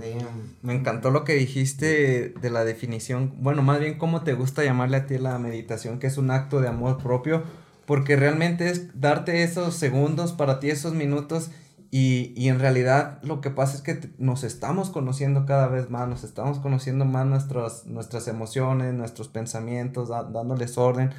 me 0.62 0.74
encantó 0.74 1.10
lo 1.10 1.24
que 1.24 1.34
dijiste 1.34 2.30
de 2.40 2.50
la 2.50 2.64
definición, 2.64 3.34
bueno, 3.38 3.62
más 3.62 3.80
bien 3.80 3.98
cómo 3.98 4.22
te 4.22 4.34
gusta 4.34 4.64
llamarle 4.64 4.98
a 4.98 5.06
ti 5.06 5.18
la 5.18 5.38
meditación, 5.38 5.98
que 5.98 6.06
es 6.06 6.18
un 6.18 6.30
acto 6.30 6.60
de 6.60 6.68
amor 6.68 7.02
propio, 7.02 7.42
porque 7.86 8.16
realmente 8.16 8.68
es 8.68 9.00
darte 9.00 9.42
esos 9.42 9.74
segundos 9.74 10.32
para 10.32 10.60
ti, 10.60 10.70
esos 10.70 10.94
minutos 10.94 11.50
y, 11.90 12.48
en 12.48 12.58
realidad 12.58 13.18
lo 13.22 13.40
que 13.40 13.50
pasa 13.50 13.76
es 13.76 13.82
que 13.82 14.10
nos 14.18 14.44
estamos 14.44 14.90
conociendo 14.90 15.46
cada 15.46 15.68
vez 15.68 15.88
más, 15.88 16.06
nos 16.06 16.22
estamos 16.22 16.58
conociendo 16.58 17.06
más 17.06 17.24
nuestras, 17.24 17.86
nuestras 17.86 18.28
emociones, 18.28 18.92
nuestros 18.92 19.28
pensamientos, 19.28 20.10
dándoles 20.10 20.76
orden. 20.76 21.12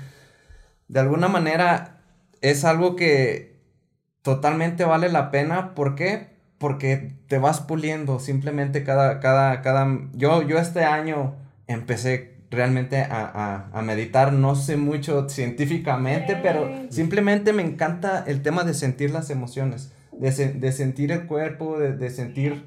De 0.88 1.00
alguna 1.00 1.28
manera 1.28 2.02
es 2.42 2.66
algo 2.66 2.96
que 2.96 3.60
totalmente 4.22 4.86
vale 4.86 5.10
la 5.10 5.32
pena. 5.32 5.74
¿Por 5.74 5.96
qué? 5.96 6.38
Porque 6.60 7.16
te 7.28 7.40
vas 7.40 7.62
puliendo 7.62 8.20
simplemente 8.20 8.84
cada, 8.84 9.20
cada, 9.20 9.62
cada... 9.62 9.88
Yo, 10.14 10.44
yo 10.44 10.60
este 10.60 10.84
año 10.84 11.36
empecé 11.66 12.38
realmente 12.52 13.08
a, 13.10 13.82
meditar, 13.84 14.34
no 14.34 14.56
sé 14.56 14.78
mucho 14.78 15.30
científicamente, 15.30 16.36
pero 16.36 16.70
simplemente 16.90 17.54
me 17.54 17.64
encanta 17.64 18.24
el 18.28 18.44
tema 18.44 18.64
de 18.64 18.76
sentir 18.76 19.12
las 19.12 19.32
emociones 19.32 19.94
de, 20.20 20.72
sentir 20.72 21.12
el 21.12 21.26
cuerpo, 21.26 21.80
de, 21.80 22.10
sentir 22.10 22.66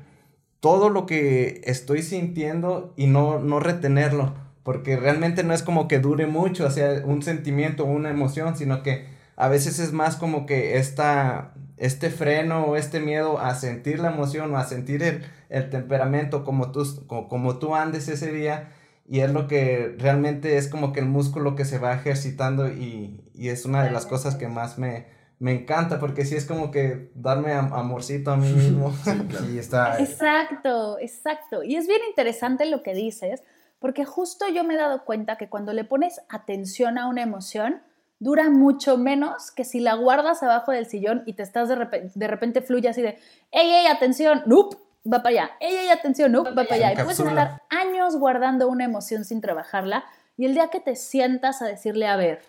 todo 0.61 0.89
lo 0.89 1.07
que 1.07 1.61
estoy 1.65 2.03
sintiendo 2.03 2.95
y 2.97 3.07
no, 3.07 3.41
no 3.41 3.61
retenerlo, 3.61 4.35
porque 4.63 4.97
realmente 4.97 5.45
no 5.45 5.53
es 5.53 5.63
como 5.63 5.89
que 5.89 5.99
dure 5.99 6.27
mucho, 6.27 6.67
o 6.67 6.71
sea, 6.71 7.03
un 7.05 7.23
sentimiento 7.23 7.85
o 7.85 7.91
una 7.91 8.11
emoción, 8.11 8.57
sino 8.57 8.83
que 8.83 9.07
a 9.37 9.49
veces 9.49 9.79
es 9.79 9.93
más 9.93 10.17
como 10.17 10.47
que 10.47 10.79
esta, 10.79 11.53
este 11.77 12.11
freno 12.11 12.65
o 12.65 12.77
este 12.77 13.01
miedo 13.01 13.39
a 13.39 13.55
sentir 13.55 13.99
la 13.99 14.13
emoción 14.13 14.55
o 14.55 14.59
a 14.59 14.65
sentir 14.65 15.03
el, 15.49 15.71
temperamento 15.71 16.45
como 16.45 16.73
tú, 16.73 17.07
como, 17.07 17.59
tú 17.59 17.75
andes 17.75 18.09
ese 18.09 18.33
día 18.33 18.71
y 19.07 19.21
es 19.21 19.31
lo 19.31 19.49
que 19.49 19.95
realmente 19.99 20.57
es 20.57 20.69
como 20.69 20.93
que 20.93 21.01
el 21.01 21.07
músculo 21.07 21.57
que 21.57 21.67
se 21.67 21.79
va 21.79 21.93
ejercitando 21.93 22.69
y, 22.69 23.21
y 23.35 23.49
es 23.49 23.67
una 23.67 23.85
de 23.85 23.91
las 23.91 24.07
cosas 24.07 24.37
que 24.37 24.49
más 24.49 24.79
me, 24.79 25.07
me 25.43 25.53
encanta 25.53 25.99
porque 25.99 26.25
sí 26.25 26.37
es 26.37 26.47
como 26.47 26.71
que 26.71 27.11
darme 27.17 27.53
amorcito 27.53 28.31
a 28.31 28.37
mí 28.37 28.53
mismo. 28.53 28.95
sí, 29.41 29.59
está. 29.59 29.99
Exacto, 30.01 31.01
exacto. 31.01 31.65
Y 31.65 31.75
es 31.75 31.89
bien 31.89 31.99
interesante 32.09 32.65
lo 32.67 32.85
que 32.85 32.95
dices, 32.95 33.43
porque 33.81 34.05
justo 34.05 34.49
yo 34.49 34.63
me 34.63 34.75
he 34.75 34.77
dado 34.77 35.05
cuenta 35.05 35.39
que 35.39 35.49
cuando 35.49 35.73
le 35.73 35.83
pones 35.83 36.21
atención 36.29 36.97
a 36.97 37.09
una 37.09 37.23
emoción, 37.23 37.83
dura 38.21 38.51
mucho 38.51 38.97
menos 38.97 39.51
que 39.51 39.65
si 39.65 39.81
la 39.81 39.95
guardas 39.95 40.45
abajo 40.45 40.71
del 40.71 40.87
sillón 40.87 41.25
y 41.27 41.33
te 41.33 41.43
estás 41.43 41.69
de 41.69 41.75
repente, 41.75 42.13
de 42.15 42.29
repente 42.29 42.63
fluye 42.63 42.89
así 42.89 43.03
de, 43.03 43.19
¡ey, 43.51 43.69
ey, 43.69 43.87
atención! 43.89 44.45
¡Nup! 44.47 44.75
Va 45.05 45.25
para 45.25 45.31
allá. 45.31 45.51
¡Ey, 45.59 45.75
ey, 45.75 45.89
atención! 45.89 46.31
¡Nup! 46.31 46.47
Va 46.57 46.63
para 46.63 46.75
allá. 46.77 46.93
Y 46.93 47.03
puedes 47.03 47.19
estar 47.19 47.63
años 47.69 48.15
guardando 48.15 48.69
una 48.69 48.85
emoción 48.85 49.25
sin 49.25 49.41
trabajarla 49.41 50.05
y 50.37 50.47
el 50.47 50.55
día 50.55 50.69
que 50.69 50.81
te 50.81 50.97
sientas 50.97 51.63
a 51.63 51.67
decirle, 51.67 52.07
a 52.07 52.17
ver, 52.17 52.43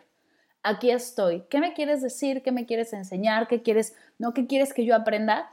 aquí 0.63 0.89
estoy. 0.89 1.43
¿Qué 1.49 1.60
me 1.60 1.73
quieres 1.73 2.02
decir? 2.02 2.41
¿Qué 2.41 2.52
me 2.52 2.65
quieres 2.65 2.93
enseñar? 2.93 3.47
¿Qué 3.47 3.62
quieres, 3.62 3.95
no, 4.17 4.34
qué 4.34 4.47
quieres 4.47 4.73
que 4.73 4.86
yo 4.86 4.95
aprenda? 4.95 5.52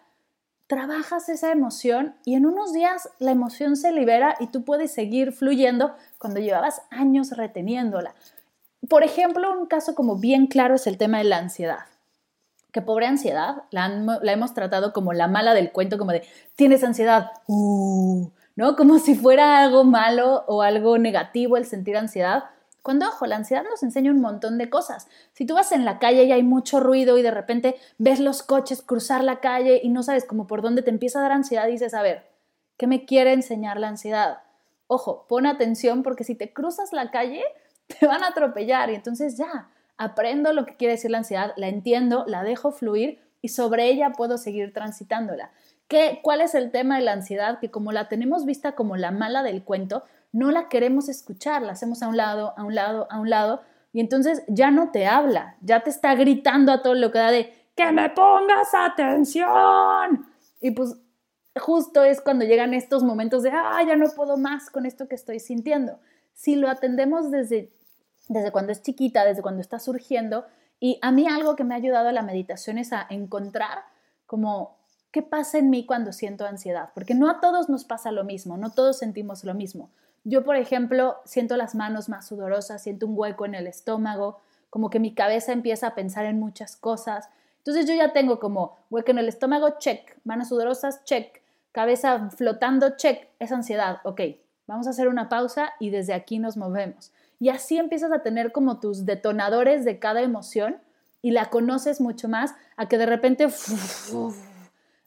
Trabajas 0.68 1.29
esa 1.29 1.51
emoción 1.51 2.14
y 2.25 2.37
en 2.37 2.46
unos 2.46 2.73
días 2.73 3.11
la 3.18 3.33
emoción 3.33 3.77
se 3.77 3.92
libera 3.92 4.37
y 4.38 4.46
tú 4.46 4.64
puedes 4.64 4.92
seguir 4.92 5.33
fluyendo 5.33 5.94
cuando 6.18 6.40
llevabas 6.40 6.83
años 6.90 7.33
reteniéndola. 7.37 8.14
Por 8.88 9.03
ejemplo, 9.03 9.53
un 9.59 9.66
caso 9.66 9.94
como 9.94 10.16
bien 10.16 10.46
claro 10.46 10.77
es 10.77 10.87
el 10.87 10.96
tema 10.96 11.18
de 11.18 11.25
la 11.25 11.38
ansiedad. 11.38 11.81
Que 12.73 12.83
pobre 12.83 13.07
ansiedad, 13.07 13.64
la, 13.73 13.87
hemos 14.23 14.55
tratado 14.55 14.92
como 14.92 15.12
la 15.12 15.27
mala 15.27 15.55
del 15.55 15.73
cuento, 15.73 15.99
como 15.99 16.12
de, 16.12 16.23
tienes 16.55 16.85
ansiedad, 16.85 17.33
uh, 17.49 18.31
¿no? 18.55 18.77
Como 18.77 19.01
si 19.01 19.16
fuera 19.16 19.59
algo 19.59 19.83
malo 19.83 20.44
o 20.46 20.62
algo 20.62 20.96
negativo 20.96 21.57
el 21.57 21.66
sentir 21.66 21.96
ansiedad 21.96 22.44
cuando, 22.83 23.07
ojo, 23.07 23.27
la 23.27 23.37
ansiedad 23.37 23.64
nos 23.64 23.83
enseña 23.83 24.11
un 24.11 24.21
montón 24.21 24.57
de 24.57 24.71
cosas. 24.71 25.09
Si 25.33 25.45
tú 25.45 25.55
vas 25.55 25.73
en 25.73 25.85
la 25.85 25.99
calle 25.99 26.25
y 26.25 26.33
hay 26.33 26.43
mucho 26.43 26.81
ruido 26.81 27.19
y 27.19 27.23
de 27.23 27.31
repente 27.31 27.77
ves 27.99 28.21
los 28.21 28.43
coches 28.43 28.83
cruzar 28.83 29.23
la 29.23 29.40
calle 29.40 29.81
y 29.83 29.90
no 29.90 30.03
sabes 30.03 30.25
cómo 30.25 30.47
por 30.47 30.62
dónde 30.62 30.83
te 30.83 30.90
empieza 30.90 31.19
a 31.19 31.23
dar 31.23 31.33
ansiedad, 31.33 31.66
dices, 31.66 31.95
a 31.95 32.03
ver, 32.03 32.27
¿qué 32.79 32.87
me 32.87 33.05
quiere 33.05 33.33
enseñar 33.33 33.79
la 33.79 33.88
ansiedad? 33.88 34.38
Ojo, 34.87 35.27
pon 35.29 35.47
atención 35.47 36.03
porque 36.03 36.25
si 36.25 36.35
te 36.35 36.53
cruzas 36.53 36.93
la 36.93 37.11
calle, 37.11 37.43
te 37.87 38.07
van 38.07 38.23
a 38.23 38.29
atropellar 38.29 38.90
y 38.90 38.95
entonces 38.95 39.37
ya, 39.37 39.69
aprendo 39.99 40.53
lo 40.53 40.64
que 40.64 40.77
quiere 40.77 40.95
decir 40.95 41.11
la 41.11 41.19
ansiedad, 41.19 41.53
la 41.57 41.69
entiendo, 41.69 42.25
la 42.27 42.43
dejo 42.43 42.73
fluir 42.73 43.21
y 43.43 43.49
sobre 43.49 43.88
ella 43.88 44.12
puedo 44.12 44.38
seguir 44.38 44.73
transitándola. 44.73 45.51
¿Qué, 45.88 46.21
¿Cuál 46.23 46.40
es 46.40 46.55
el 46.55 46.71
tema 46.71 46.97
de 46.97 47.05
la 47.05 47.12
ansiedad? 47.12 47.59
Que 47.59 47.71
como 47.71 47.93
la 47.93 48.09
tenemos 48.09 48.45
vista 48.47 48.73
como 48.73 48.97
la 48.97 49.11
mala 49.11 49.43
del 49.43 49.64
cuento, 49.64 50.05
no 50.33 50.51
la 50.51 50.69
queremos 50.69 51.09
escuchar, 51.09 51.62
la 51.62 51.73
hacemos 51.73 52.03
a 52.03 52.09
un 52.09 52.16
lado, 52.16 52.55
a 52.57 52.64
un 52.64 52.75
lado, 52.75 53.07
a 53.11 53.21
un 53.21 53.31
lado, 53.31 53.62
y 53.93 54.01
entonces 54.01 54.43
ya 54.49 54.71
no 54.71 54.90
te 54.90 55.07
habla, 55.07 55.57
ya 55.61 55.81
te 55.81 55.90
está 55.90 56.14
gritando 56.14 56.73
a 56.73 56.83
todo 56.83 56.95
lo 56.95 57.11
que 57.11 57.19
da 57.19 57.31
de 57.31 57.53
que 57.75 57.90
me 57.93 58.11
pongas 58.11 58.69
atención. 58.73 60.27
Y 60.61 60.71
pues 60.73 60.97
justo 61.57 62.05
es 62.05 62.21
cuando 62.21 62.45
llegan 62.45 62.75
estos 62.75 63.03
momentos 63.03 63.43
de, 63.43 63.51
ah, 63.51 63.83
ya 63.87 63.97
no 63.97 64.07
puedo 64.14 64.37
más 64.37 64.71
con 64.71 64.87
esto 64.87 65.09
que 65.09 65.16
estoy 65.16 65.40
sintiendo. 65.40 65.99
Si 66.33 66.55
lo 66.55 66.69
atendemos 66.69 67.31
desde, 67.31 67.73
desde 68.29 68.53
cuando 68.53 68.73
es 68.73 68.83
chiquita, 68.83 69.25
desde 69.25 69.43
cuando 69.43 69.61
está 69.61 69.79
surgiendo, 69.79 70.45
y 70.79 70.99
a 71.03 71.11
mí 71.11 71.27
algo 71.27 71.57
que 71.57 71.64
me 71.64 71.75
ha 71.75 71.79
ayudado 71.79 72.09
a 72.09 72.12
la 72.12 72.23
meditación 72.23 72.79
es 72.79 72.93
a 72.93 73.07
encontrar 73.11 73.85
como 74.27 74.79
qué 75.11 75.23
pasa 75.23 75.59
en 75.59 75.71
mí 75.71 75.85
cuando 75.85 76.12
siento 76.12 76.47
ansiedad, 76.47 76.90
porque 76.95 77.14
no 77.14 77.29
a 77.29 77.40
todos 77.40 77.69
nos 77.69 77.85
pasa 77.85 78.12
lo 78.12 78.25
mismo, 78.25 78.57
no 78.57 78.71
todos 78.71 78.99
sentimos 78.99 79.45
lo 79.45 79.55
mismo. 79.55 79.90
Yo, 80.24 80.44
por 80.44 80.56
ejemplo, 80.56 81.16
siento 81.24 81.56
las 81.56 81.74
manos 81.74 82.09
más 82.09 82.26
sudorosas, 82.26 82.83
siento 82.83 83.06
un 83.06 83.14
hueco 83.16 83.46
en 83.46 83.54
el 83.54 83.66
estómago, 83.66 84.40
como 84.68 84.90
que 84.90 85.00
mi 85.00 85.14
cabeza 85.14 85.52
empieza 85.52 85.88
a 85.88 85.94
pensar 85.94 86.26
en 86.26 86.38
muchas 86.38 86.76
cosas. 86.76 87.28
Entonces 87.59 87.87
yo 87.87 87.94
ya 87.94 88.12
tengo 88.12 88.38
como 88.38 88.76
hueco 88.90 89.11
en 89.11 89.18
el 89.18 89.28
estómago, 89.28 89.78
check, 89.78 90.16
manos 90.24 90.48
sudorosas, 90.48 91.04
check, 91.04 91.40
cabeza 91.72 92.30
flotando, 92.30 92.96
check, 92.96 93.28
es 93.38 93.52
ansiedad, 93.52 93.98
ok, 94.04 94.20
vamos 94.66 94.87
a 94.87 94.90
hacer 94.90 95.09
una 95.09 95.28
pausa 95.28 95.72
y 95.80 95.90
desde 95.90 96.14
aquí 96.14 96.38
nos 96.38 96.56
movemos. 96.56 97.12
Y 97.38 97.48
así 97.48 97.78
empiezas 97.78 98.12
a 98.12 98.22
tener 98.22 98.52
como 98.52 98.80
tus 98.80 99.06
detonadores 99.06 99.85
de 99.85 99.98
cada 99.98 100.22
emoción 100.22 100.76
y 101.22 101.33
la 101.33 101.46
conoces 101.46 102.00
mucho 102.00 102.28
más 102.28 102.54
a 102.76 102.87
que 102.87 102.98
de 102.98 103.06
repente 103.06 103.48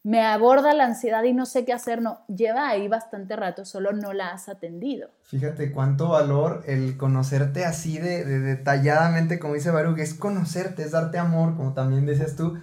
me 0.04 0.22
aborda 0.22 0.74
la 0.74 0.86
ansiedad 0.86 1.24
y 1.24 1.34
no 1.34 1.46
sé 1.46 1.64
qué 1.64 1.72
hacer, 1.72 2.02
no, 2.02 2.20
lleva 2.28 2.68
ahí 2.68 2.90
bastante 2.90 3.38
rato, 3.38 3.64
solo 3.64 3.94
no 3.94 4.12
la 4.12 4.34
has 4.34 4.50
atendido. 4.50 5.10
Fíjate 5.24 5.72
cuánto 5.72 6.10
valor 6.10 6.64
el 6.68 6.98
conocerte 6.98 7.64
así 7.64 7.98
de, 7.98 8.26
detalladamente, 8.26 9.40
como 9.40 9.54
dice 9.54 9.72
Baruch, 9.72 10.00
es 10.00 10.14
conocerte, 10.14 10.84
es 10.84 10.92
darte 10.92 11.18
amor, 11.18 11.56
como 11.56 11.74
también 11.74 12.06
decías 12.06 12.36
tú. 12.36 12.60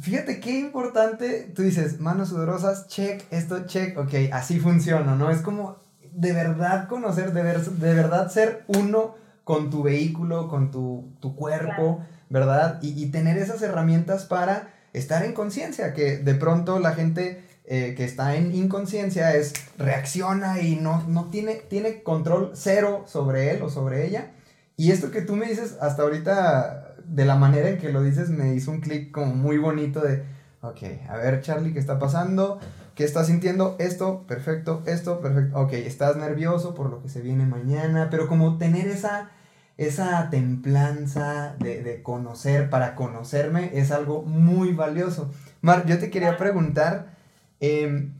Fíjate 0.00 0.40
qué 0.40 0.58
importante, 0.58 1.52
tú 1.54 1.62
dices, 1.62 2.00
manos 2.00 2.30
sudorosas, 2.30 2.88
check, 2.88 3.24
esto, 3.30 3.66
check, 3.66 3.98
ok, 3.98 4.32
así 4.32 4.58
funciona, 4.58 5.14
¿no? 5.16 5.30
Es 5.30 5.42
como 5.42 5.76
de 6.12 6.32
verdad 6.32 6.88
conocer, 6.88 7.34
de, 7.34 7.42
de 7.42 7.94
verdad 7.94 8.30
ser 8.30 8.64
uno 8.68 9.16
con 9.44 9.68
tu 9.68 9.82
vehículo, 9.82 10.48
con 10.48 10.70
tu, 10.70 11.14
cuerpo, 11.36 12.02
¿verdad? 12.30 12.78
Y, 12.82 13.02
y 13.02 13.10
tener 13.10 13.36
esas 13.36 13.60
herramientas 13.62 14.24
para 14.24 14.77
estar 14.98 15.24
en 15.24 15.32
conciencia, 15.32 15.92
que 15.94 16.18
de 16.18 16.34
pronto 16.34 16.78
la 16.78 16.92
gente 16.92 17.42
eh, 17.64 17.94
que 17.96 18.04
está 18.04 18.36
en 18.36 18.54
inconsciencia 18.54 19.34
es 19.34 19.52
reacciona 19.76 20.62
y 20.62 20.76
no, 20.76 21.04
no 21.06 21.26
tiene, 21.26 21.56
tiene 21.56 22.02
control 22.02 22.52
cero 22.54 23.04
sobre 23.06 23.50
él 23.50 23.62
o 23.62 23.68
sobre 23.68 24.06
ella. 24.06 24.32
Y 24.76 24.92
esto 24.92 25.10
que 25.10 25.22
tú 25.22 25.36
me 25.36 25.46
dices 25.46 25.76
hasta 25.80 26.02
ahorita, 26.02 26.94
de 27.04 27.24
la 27.24 27.36
manera 27.36 27.68
en 27.68 27.78
que 27.78 27.92
lo 27.92 28.02
dices, 28.02 28.30
me 28.30 28.54
hizo 28.54 28.70
un 28.70 28.80
clic 28.80 29.10
como 29.10 29.34
muy 29.34 29.58
bonito 29.58 30.00
de, 30.00 30.22
ok, 30.62 30.82
a 31.08 31.16
ver 31.16 31.40
Charlie, 31.42 31.72
¿qué 31.72 31.78
está 31.78 31.98
pasando? 31.98 32.58
¿Qué 32.94 33.04
estás 33.04 33.26
sintiendo? 33.26 33.76
Esto, 33.78 34.26
perfecto, 34.26 34.82
esto, 34.86 35.20
perfecto. 35.20 35.58
Ok, 35.58 35.74
estás 35.74 36.16
nervioso 36.16 36.74
por 36.74 36.90
lo 36.90 37.02
que 37.02 37.08
se 37.08 37.20
viene 37.20 37.44
mañana, 37.44 38.08
pero 38.10 38.28
como 38.28 38.56
tener 38.56 38.88
esa 38.88 39.30
esa 39.78 40.28
templanza 40.28 41.54
de, 41.60 42.02
conocer 42.02 42.68
para 42.68 42.96
conocerme 42.96 43.70
es 43.78 43.92
algo 43.92 44.22
muy 44.22 44.72
valioso. 44.72 45.32
Mar, 45.62 45.86
yo 45.86 45.98
te 45.98 46.10
quería 46.10 46.36
preguntar, 46.36 47.16
em, 47.60 48.14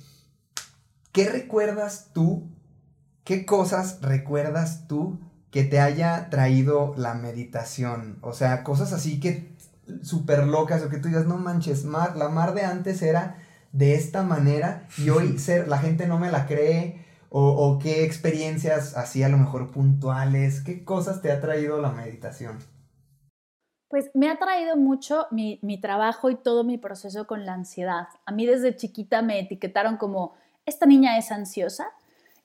¿qué 1.13 1.29
recuerdas 1.29 2.11
tú? 2.15 2.49
¿Qué 3.25 3.45
cosas 3.45 3.99
recuerdas 4.01 4.87
tú 4.87 5.19
que 5.51 5.65
te 5.65 5.81
haya 5.81 6.31
traído 6.31 6.95
la 6.97 7.15
meditación? 7.15 8.19
O 8.21 8.33
sea, 8.33 8.63
cosas 8.63 8.93
así 8.93 9.19
que 9.19 9.53
súper 10.03 10.47
locas 10.47 10.83
o 10.83 10.89
que 10.89 10.99
tú 10.99 11.09
digas, 11.09 11.27
no 11.27 11.39
manches, 11.39 11.85
Mar, 11.85 12.17
la 12.17 12.29
Mar 12.29 12.55
de 12.55 12.63
antes 12.63 13.03
era 13.03 13.37
de 13.73 13.97
esta 13.97 14.23
manera 14.23 14.87
y 14.97 15.11
hoy 15.11 15.39
ser, 15.41 15.67
la 15.67 15.79
gente 15.79 16.07
no 16.07 16.21
me 16.21 16.31
la 16.31 16.47
cree 16.47 17.05
o, 17.31 17.79
qué 17.83 18.05
experiencias 18.05 18.97
así 18.97 19.23
a 19.23 19.29
lo 19.29 19.37
mejor 19.37 19.71
puntuales? 19.71 20.63
¿Qué 20.63 20.85
cosas 20.85 21.21
te 21.21 21.31
ha 21.31 21.41
traído 21.41 21.81
la 21.81 21.91
meditación? 21.91 22.59
Pues 23.89 24.11
me 24.15 24.31
ha 24.31 24.39
traído 24.39 24.77
mucho 24.77 25.27
mi, 25.31 25.59
mi, 25.63 25.81
trabajo 25.81 26.31
y 26.31 26.37
todo 26.37 26.65
mi 26.65 26.79
proceso 26.79 27.27
con 27.27 27.47
la 27.47 27.55
ansiedad. 27.55 28.09
A 28.27 28.33
mí 28.33 28.47
desde 28.47 28.77
chiquita 28.77 29.23
me 29.23 29.41
etiquetaron 29.41 29.97
como, 29.97 30.35
esta 30.67 30.87
niña 30.87 31.19
es 31.19 31.33
ansiosa. 31.33 31.89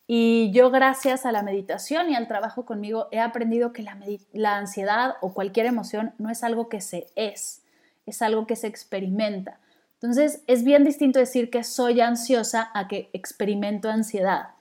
Y 0.06 0.52
yo 0.52 0.70
gracias 0.70 1.26
a 1.26 1.32
la 1.32 1.44
meditación 1.44 2.10
y 2.10 2.16
al 2.16 2.28
trabajo 2.28 2.66
conmigo 2.66 3.08
he 3.12 3.22
aprendido 3.22 3.72
que 3.72 3.84
la, 3.84 3.98
la 4.34 4.58
ansiedad 4.58 5.16
o 5.22 5.34
cualquier 5.34 5.66
emoción 5.66 6.14
no 6.18 6.30
es 6.30 6.44
algo 6.44 6.68
que 6.68 6.82
se 6.82 7.08
es, 7.16 7.64
es 8.06 8.22
algo 8.22 8.46
que 8.46 8.58
se 8.58 8.68
experimenta. 8.68 9.60
Entonces 9.94 10.44
es 10.48 10.66
bien 10.66 10.84
distinto 10.84 11.20
decir 11.20 11.50
que 11.50 11.64
soy 11.64 12.02
ansiosa 12.02 12.70
a 12.74 12.90
que 12.90 13.10
experimento 13.14 13.90
ansiedad 13.90 14.53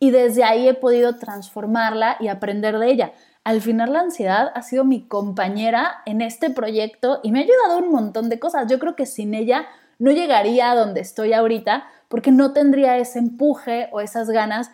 y 0.00 0.10
desde 0.10 0.42
ahí 0.42 0.66
he 0.66 0.74
podido 0.74 1.16
transformarla 1.16 2.16
y 2.18 2.26
aprender 2.26 2.78
de 2.78 2.90
ella. 2.90 3.12
Al 3.44 3.60
final 3.60 3.92
la 3.92 4.00
ansiedad 4.00 4.50
ha 4.54 4.62
sido 4.62 4.84
mi 4.84 5.06
compañera 5.06 6.02
en 6.06 6.22
este 6.22 6.50
proyecto 6.50 7.20
y 7.22 7.30
me 7.30 7.40
ha 7.40 7.42
ayudado 7.42 7.78
un 7.78 7.92
montón 7.92 8.28
de 8.28 8.40
cosas. 8.40 8.66
Yo 8.68 8.78
creo 8.78 8.96
que 8.96 9.06
sin 9.06 9.34
ella 9.34 9.66
no 9.98 10.10
llegaría 10.10 10.70
a 10.70 10.74
donde 10.74 11.00
estoy 11.00 11.34
ahorita 11.34 11.86
porque 12.08 12.32
no 12.32 12.52
tendría 12.52 12.96
ese 12.96 13.18
empuje 13.18 13.88
o 13.92 14.00
esas 14.00 14.30
ganas 14.30 14.70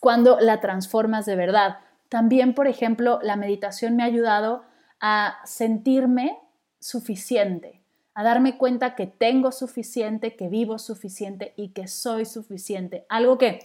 cuando 0.00 0.38
la 0.40 0.60
transformas 0.60 1.26
de 1.26 1.36
verdad. 1.36 1.78
También, 2.08 2.54
por 2.54 2.68
ejemplo, 2.68 3.18
la 3.22 3.36
meditación 3.36 3.96
me 3.96 4.04
ha 4.04 4.06
ayudado 4.06 4.62
a 5.00 5.38
sentirme 5.44 6.38
suficiente, 6.80 7.82
a 8.14 8.22
darme 8.22 8.56
cuenta 8.56 8.94
que 8.94 9.06
tengo 9.06 9.52
suficiente, 9.52 10.36
que 10.36 10.48
vivo 10.48 10.78
suficiente 10.78 11.52
y 11.56 11.70
que 11.70 11.86
soy 11.88 12.24
suficiente. 12.24 13.04
Algo 13.08 13.38
que 13.38 13.60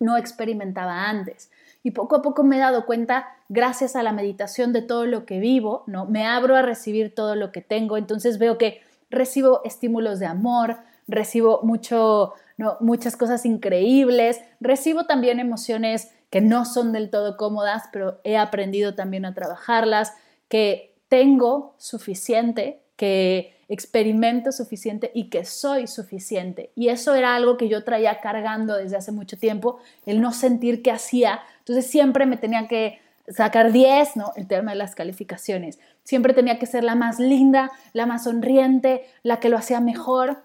no 0.00 0.16
experimentaba 0.16 1.08
antes. 1.08 1.50
Y 1.82 1.92
poco 1.92 2.16
a 2.16 2.22
poco 2.22 2.44
me 2.44 2.56
he 2.56 2.60
dado 2.60 2.86
cuenta, 2.86 3.36
gracias 3.48 3.96
a 3.96 4.02
la 4.02 4.12
meditación, 4.12 4.72
de 4.72 4.82
todo 4.82 5.06
lo 5.06 5.24
que 5.24 5.38
vivo, 5.38 5.84
¿no? 5.86 6.06
Me 6.06 6.26
abro 6.26 6.56
a 6.56 6.62
recibir 6.62 7.14
todo 7.14 7.34
lo 7.36 7.52
que 7.52 7.60
tengo, 7.60 7.96
entonces 7.96 8.38
veo 8.38 8.58
que 8.58 8.82
recibo 9.10 9.62
estímulos 9.64 10.18
de 10.18 10.26
amor, 10.26 10.76
recibo 11.06 11.60
mucho, 11.62 12.34
¿no? 12.56 12.76
muchas 12.80 13.16
cosas 13.16 13.46
increíbles, 13.46 14.40
recibo 14.60 15.06
también 15.06 15.40
emociones 15.40 16.10
que 16.30 16.40
no 16.40 16.64
son 16.64 16.92
del 16.92 17.10
todo 17.10 17.36
cómodas, 17.36 17.84
pero 17.92 18.20
he 18.24 18.36
aprendido 18.36 18.94
también 18.94 19.24
a 19.24 19.34
trabajarlas, 19.34 20.12
que 20.48 20.94
tengo 21.08 21.74
suficiente, 21.78 22.82
que 22.98 23.54
experimento 23.68 24.50
suficiente 24.50 25.10
y 25.14 25.30
que 25.30 25.44
soy 25.44 25.86
suficiente. 25.86 26.72
Y 26.74 26.88
eso 26.88 27.14
era 27.14 27.36
algo 27.36 27.56
que 27.56 27.68
yo 27.68 27.84
traía 27.84 28.20
cargando 28.20 28.76
desde 28.76 28.96
hace 28.96 29.12
mucho 29.12 29.38
tiempo, 29.38 29.78
el 30.04 30.20
no 30.20 30.32
sentir 30.32 30.82
que 30.82 30.90
hacía. 30.90 31.40
Entonces 31.60 31.86
siempre 31.86 32.26
me 32.26 32.36
tenía 32.36 32.66
que 32.66 32.98
sacar 33.28 33.70
10, 33.70 34.16
¿no? 34.16 34.32
El 34.36 34.48
tema 34.48 34.72
de 34.72 34.78
las 34.78 34.94
calificaciones. 34.94 35.78
Siempre 36.02 36.34
tenía 36.34 36.58
que 36.58 36.66
ser 36.66 36.82
la 36.82 36.96
más 36.96 37.20
linda, 37.20 37.70
la 37.92 38.06
más 38.06 38.24
sonriente, 38.24 39.06
la 39.22 39.38
que 39.38 39.48
lo 39.48 39.58
hacía 39.58 39.80
mejor. 39.80 40.38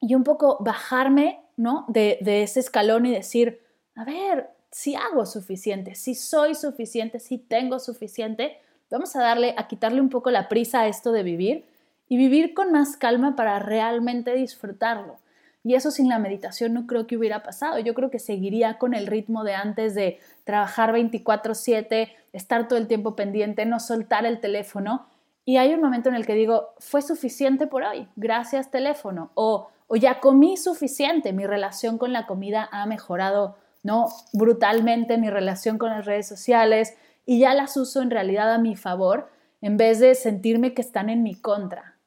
Y 0.00 0.14
un 0.14 0.24
poco 0.24 0.56
bajarme, 0.60 1.40
¿no? 1.56 1.84
De, 1.86 2.18
de 2.22 2.42
ese 2.42 2.60
escalón 2.60 3.06
y 3.06 3.12
decir, 3.12 3.60
a 3.94 4.04
ver, 4.04 4.48
si 4.72 4.96
hago 4.96 5.26
suficiente, 5.26 5.94
si 5.94 6.14
soy 6.14 6.54
suficiente, 6.54 7.20
si 7.20 7.38
tengo 7.38 7.78
suficiente, 7.78 8.58
vamos 8.90 9.14
a 9.16 9.22
darle, 9.22 9.54
a 9.56 9.68
quitarle 9.68 10.00
un 10.00 10.08
poco 10.08 10.30
la 10.30 10.48
prisa 10.48 10.80
a 10.80 10.88
esto 10.88 11.12
de 11.12 11.22
vivir 11.22 11.64
y 12.08 12.16
vivir 12.16 12.54
con 12.54 12.72
más 12.72 12.96
calma 12.96 13.36
para 13.36 13.58
realmente 13.58 14.34
disfrutarlo. 14.34 15.18
Y 15.64 15.74
eso 15.74 15.90
sin 15.90 16.08
la 16.08 16.18
meditación 16.18 16.72
no 16.72 16.86
creo 16.86 17.06
que 17.06 17.16
hubiera 17.16 17.42
pasado. 17.42 17.78
Yo 17.78 17.92
creo 17.92 18.10
que 18.10 18.18
seguiría 18.18 18.78
con 18.78 18.94
el 18.94 19.06
ritmo 19.06 19.44
de 19.44 19.54
antes 19.54 19.94
de 19.94 20.18
trabajar 20.44 20.92
24/7, 20.92 22.10
estar 22.32 22.68
todo 22.68 22.78
el 22.78 22.86
tiempo 22.86 23.16
pendiente, 23.16 23.66
no 23.66 23.80
soltar 23.80 24.24
el 24.24 24.40
teléfono. 24.40 25.06
Y 25.44 25.56
hay 25.56 25.74
un 25.74 25.80
momento 25.80 26.08
en 26.08 26.14
el 26.14 26.26
que 26.26 26.34
digo, 26.34 26.70
fue 26.78 27.02
suficiente 27.02 27.66
por 27.66 27.82
hoy, 27.82 28.08
gracias 28.16 28.70
teléfono. 28.70 29.30
O, 29.34 29.68
o 29.88 29.96
ya 29.96 30.20
comí 30.20 30.56
suficiente, 30.56 31.32
mi 31.32 31.46
relación 31.46 31.98
con 31.98 32.12
la 32.12 32.26
comida 32.26 32.68
ha 32.70 32.86
mejorado 32.86 33.56
¿no? 33.82 34.06
brutalmente, 34.32 35.18
mi 35.18 35.30
relación 35.30 35.78
con 35.78 35.90
las 35.90 36.04
redes 36.04 36.26
sociales, 36.26 36.96
y 37.28 37.40
ya 37.40 37.52
las 37.52 37.76
uso 37.76 38.00
en 38.00 38.10
realidad 38.10 38.54
a 38.54 38.58
mi 38.58 38.74
favor 38.74 39.28
en 39.60 39.76
vez 39.76 39.98
de 40.00 40.14
sentirme 40.14 40.72
que 40.72 40.80
están 40.80 41.10
en 41.10 41.22
mi 41.22 41.34
contra. 41.34 41.98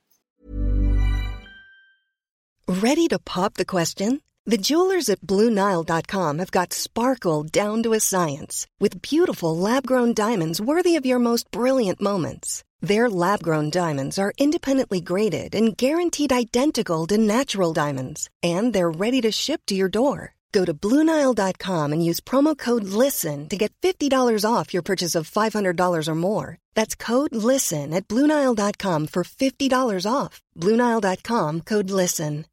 Ready 2.67 3.07
to 3.07 3.19
pop 3.19 3.53
the 3.53 3.65
question? 3.65 4.21
The 4.47 4.57
jewelers 4.57 5.09
at 5.09 5.21
BlueNile.com 5.21 6.39
have 6.39 6.49
got 6.49 6.73
sparkle 6.73 7.43
down 7.43 7.83
to 7.83 7.93
a 7.93 7.99
science 7.99 8.65
with 8.79 9.03
beautiful 9.03 9.55
lab-grown 9.55 10.15
diamonds 10.15 10.59
worthy 10.59 10.95
of 10.95 11.05
your 11.05 11.19
most 11.19 11.51
brilliant 11.51 12.01
moments. 12.01 12.63
Their 12.81 13.07
lab-grown 13.07 13.69
diamonds 13.69 14.17
are 14.17 14.33
independently 14.39 15.01
graded 15.01 15.53
and 15.53 15.77
guaranteed 15.77 16.33
identical 16.33 17.05
to 17.07 17.17
natural 17.19 17.73
diamonds, 17.73 18.27
and 18.41 18.73
they're 18.73 18.89
ready 18.89 19.21
to 19.21 19.31
ship 19.31 19.61
to 19.67 19.75
your 19.75 19.89
door. 19.89 20.33
Go 20.51 20.65
to 20.65 20.73
Bluenile.com 20.73 21.93
and 21.93 22.05
use 22.05 22.19
promo 22.19 22.57
code 22.57 22.83
LISTEN 22.83 23.49
to 23.49 23.57
get 23.57 23.71
$50 23.81 24.45
off 24.45 24.73
your 24.73 24.83
purchase 24.83 25.15
of 25.15 25.29
$500 25.29 26.07
or 26.07 26.15
more. 26.15 26.57
That's 26.75 26.95
code 26.95 27.35
LISTEN 27.35 27.93
at 27.93 28.07
Bluenile.com 28.07 29.07
for 29.07 29.23
$50 29.23 30.05
off. 30.09 30.41
Bluenile.com 30.57 31.61
code 31.61 31.89
LISTEN. 31.89 32.45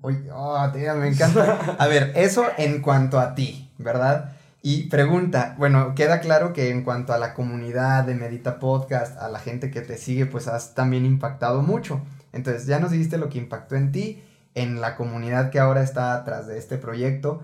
Oye, 0.00 0.30
oh, 0.32 0.70
tía, 0.72 0.94
me 0.94 1.08
encanta. 1.08 1.76
A 1.78 1.86
ver, 1.86 2.12
eso 2.14 2.46
en 2.56 2.80
cuanto 2.80 3.20
a 3.20 3.34
ti, 3.34 3.70
¿verdad? 3.76 4.32
Y 4.62 4.88
pregunta, 4.88 5.54
bueno, 5.58 5.94
queda 5.94 6.20
claro 6.20 6.54
que 6.54 6.70
en 6.70 6.84
cuanto 6.84 7.12
a 7.12 7.18
la 7.18 7.34
comunidad 7.34 8.04
de 8.04 8.14
Medita 8.14 8.58
Podcast, 8.58 9.18
a 9.18 9.28
la 9.28 9.40
gente 9.40 9.70
que 9.70 9.82
te 9.82 9.98
sigue, 9.98 10.24
pues 10.24 10.48
has 10.48 10.74
también 10.74 11.04
impactado 11.04 11.60
mucho. 11.60 12.00
Entonces, 12.32 12.66
ya 12.66 12.78
nos 12.78 12.92
dijiste 12.92 13.18
lo 13.18 13.28
que 13.28 13.38
impactó 13.38 13.76
en 13.76 13.92
ti 13.92 14.22
en 14.54 14.80
la 14.80 14.96
comunidad 14.96 15.50
que 15.50 15.58
ahora 15.58 15.82
está 15.82 16.14
atrás 16.14 16.46
de 16.46 16.58
este 16.58 16.78
proyecto. 16.78 17.42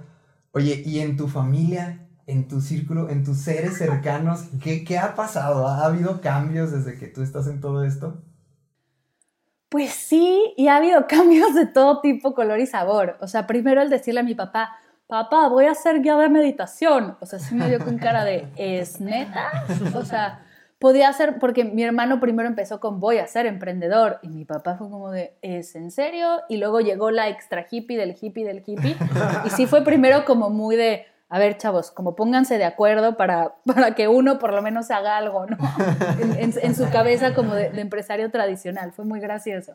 Oye, 0.53 0.83
¿y 0.85 1.01
en 1.01 1.17
tu 1.17 1.29
familia, 1.29 2.09
en 2.27 2.49
tu 2.49 2.61
círculo, 2.61 3.09
en 3.11 3.25
tus 3.25 3.39
seres 3.39 3.79
cercanos, 3.79 4.45
qué, 4.63 4.85
qué 4.85 4.99
ha 4.99 5.15
pasado? 5.15 5.69
¿Ha 5.69 5.85
habido 5.85 6.21
cambios 6.21 6.73
desde 6.73 6.99
que 6.99 7.07
tú 7.07 7.23
estás 7.23 7.47
en 7.47 7.61
todo 7.61 7.85
esto? 7.85 8.23
Pues 9.69 9.93
sí, 9.93 10.55
y 10.57 10.69
ha 10.69 10.77
habido 10.77 11.07
cambios 11.09 11.55
de 11.55 11.67
todo 11.67 12.01
tipo, 12.01 12.35
color 12.35 12.59
y 12.61 12.67
sabor. 12.67 13.17
O 13.21 13.29
sea, 13.29 13.47
primero 13.47 13.83
el 13.83 13.91
decirle 13.91 14.21
a 14.21 14.25
mi 14.25 14.35
papá, 14.35 14.77
papá, 15.07 15.49
voy 15.49 15.67
a 15.67 15.73
hacer 15.73 16.03
guía 16.03 16.17
de 16.17 16.29
meditación. 16.29 17.17
O 17.21 17.27
sea, 17.27 17.39
sí 17.39 17.55
me 17.55 17.69
dio 17.69 17.79
con 17.79 17.99
cara 17.99 18.25
de, 18.25 18.49
¿es 18.57 19.01
neta? 19.01 19.65
O 19.95 20.05
sea, 20.05 20.45
podía 20.79 21.09
hacer, 21.09 21.39
porque 21.41 21.65
mi 21.65 21.83
hermano 21.83 22.21
primero 22.21 22.49
empezó 22.49 22.79
con 22.81 23.01
voy 23.01 23.19
a 23.19 23.27
ser 23.27 23.47
emprendedor 23.47 24.19
y 24.23 24.29
mi 24.29 24.45
papá 24.45 24.77
fue 24.77 24.89
como 24.91 25.11
de, 25.11 25.35
¿es 25.43 25.75
en 25.75 25.91
serio? 25.91 26.41
Y 26.49 26.59
luego 26.59 26.81
llegó 26.81 27.11
la 27.11 27.29
extra 27.29 27.67
hippie 27.69 27.97
del 27.99 28.17
hippie 28.21 28.45
del 28.47 28.63
hippie 28.65 28.97
y 29.45 29.51
sí 29.51 29.67
fue 29.67 29.83
primero 29.85 30.25
como 30.25 30.51
muy 30.51 30.77
de, 30.77 31.07
a 31.29 31.39
ver 31.41 31.57
chavos, 31.59 31.91
como 31.91 32.15
pónganse 32.15 32.59
de 32.59 32.65
acuerdo 32.65 33.17
para, 33.17 33.57
para 33.67 33.95
que 33.97 34.07
uno 34.09 34.39
por 34.39 34.53
lo 34.53 34.63
menos 34.63 34.91
haga 34.93 35.17
algo, 35.17 35.47
¿no? 35.47 35.57
En, 36.21 36.33
en- 36.39 36.55
en 36.63 36.75
su 36.75 36.89
cabeza 36.91 37.35
como 37.35 37.55
de, 37.55 37.71
de 37.71 37.81
empresario 37.81 38.31
tradicional, 38.31 38.93
fue 38.93 39.05
muy 39.05 39.19
gracioso. 39.21 39.75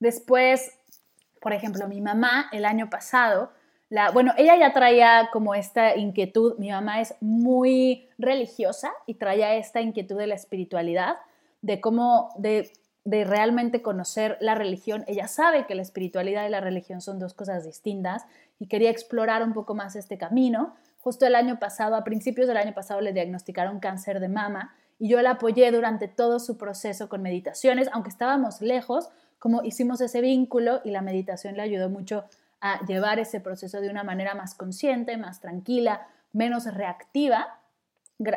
Después, 0.00 0.72
por 1.40 1.52
ejemplo, 1.52 1.88
mi 1.88 2.00
mamá 2.00 2.46
el 2.52 2.64
año 2.64 2.88
pasado, 2.90 3.50
bueno, 4.12 4.32
ella 4.36 4.56
ya 4.56 4.72
traía 4.72 5.30
como 5.32 5.54
esta 5.54 5.96
inquietud, 5.96 6.58
mi 6.58 6.70
mamá 6.70 7.00
es 7.00 7.14
muy 7.20 8.08
religiosa 8.18 8.90
y 9.06 9.14
traía 9.14 9.54
esta 9.54 9.80
inquietud 9.80 10.18
de 10.18 10.26
la 10.26 10.34
espiritualidad, 10.34 11.16
de 11.62 11.80
cómo, 11.80 12.30
de 12.36 12.70
realmente 13.24 13.80
conocer 13.80 14.36
la 14.40 14.54
religión. 14.54 15.04
Ella 15.06 15.26
sabe 15.28 15.66
que 15.66 15.74
la 15.74 15.82
espiritualidad 15.82 16.46
y 16.46 16.50
la 16.50 16.60
religión 16.60 17.00
son 17.00 17.18
dos 17.18 17.32
cosas 17.32 17.64
distintas 17.64 18.26
y 18.58 18.66
quería 18.66 18.90
explorar 18.90 19.42
un 19.42 19.54
poco 19.54 19.74
más 19.74 19.96
este 19.96 20.18
camino. 20.18 20.74
Justo 21.00 21.26
el 21.26 21.34
año 21.34 21.58
pasado, 21.58 21.96
a 21.96 22.04
principios 22.04 22.46
del 22.48 22.58
año 22.58 22.74
pasado, 22.74 23.00
le 23.00 23.14
diagnosticaron 23.14 23.80
cáncer 23.80 24.20
de 24.20 24.28
mama 24.28 24.74
y 24.98 25.08
yo 25.08 25.22
la 25.22 25.32
apoyé 25.32 25.70
durante 25.70 26.08
todo 26.08 26.40
su 26.40 26.58
proceso 26.58 27.08
con 27.08 27.22
meditaciones, 27.22 27.88
aunque 27.92 28.10
estábamos 28.10 28.60
lejos, 28.60 29.08
como 29.38 29.62
hicimos 29.64 30.00
ese 30.00 30.20
vínculo 30.20 30.80
y 30.84 30.90
la 30.90 31.00
meditación 31.00 31.56
le 31.56 31.62
ayudó 31.62 31.88
mucho 31.88 32.24
a 32.60 32.84
llevar 32.86 33.18
ese 33.18 33.40
proceso 33.40 33.80
de 33.80 33.90
una 33.90 34.04
manera 34.04 34.34
más 34.34 34.54
consciente, 34.54 35.16
más 35.16 35.40
tranquila, 35.40 36.06
menos 36.32 36.64
reactiva, 36.72 37.58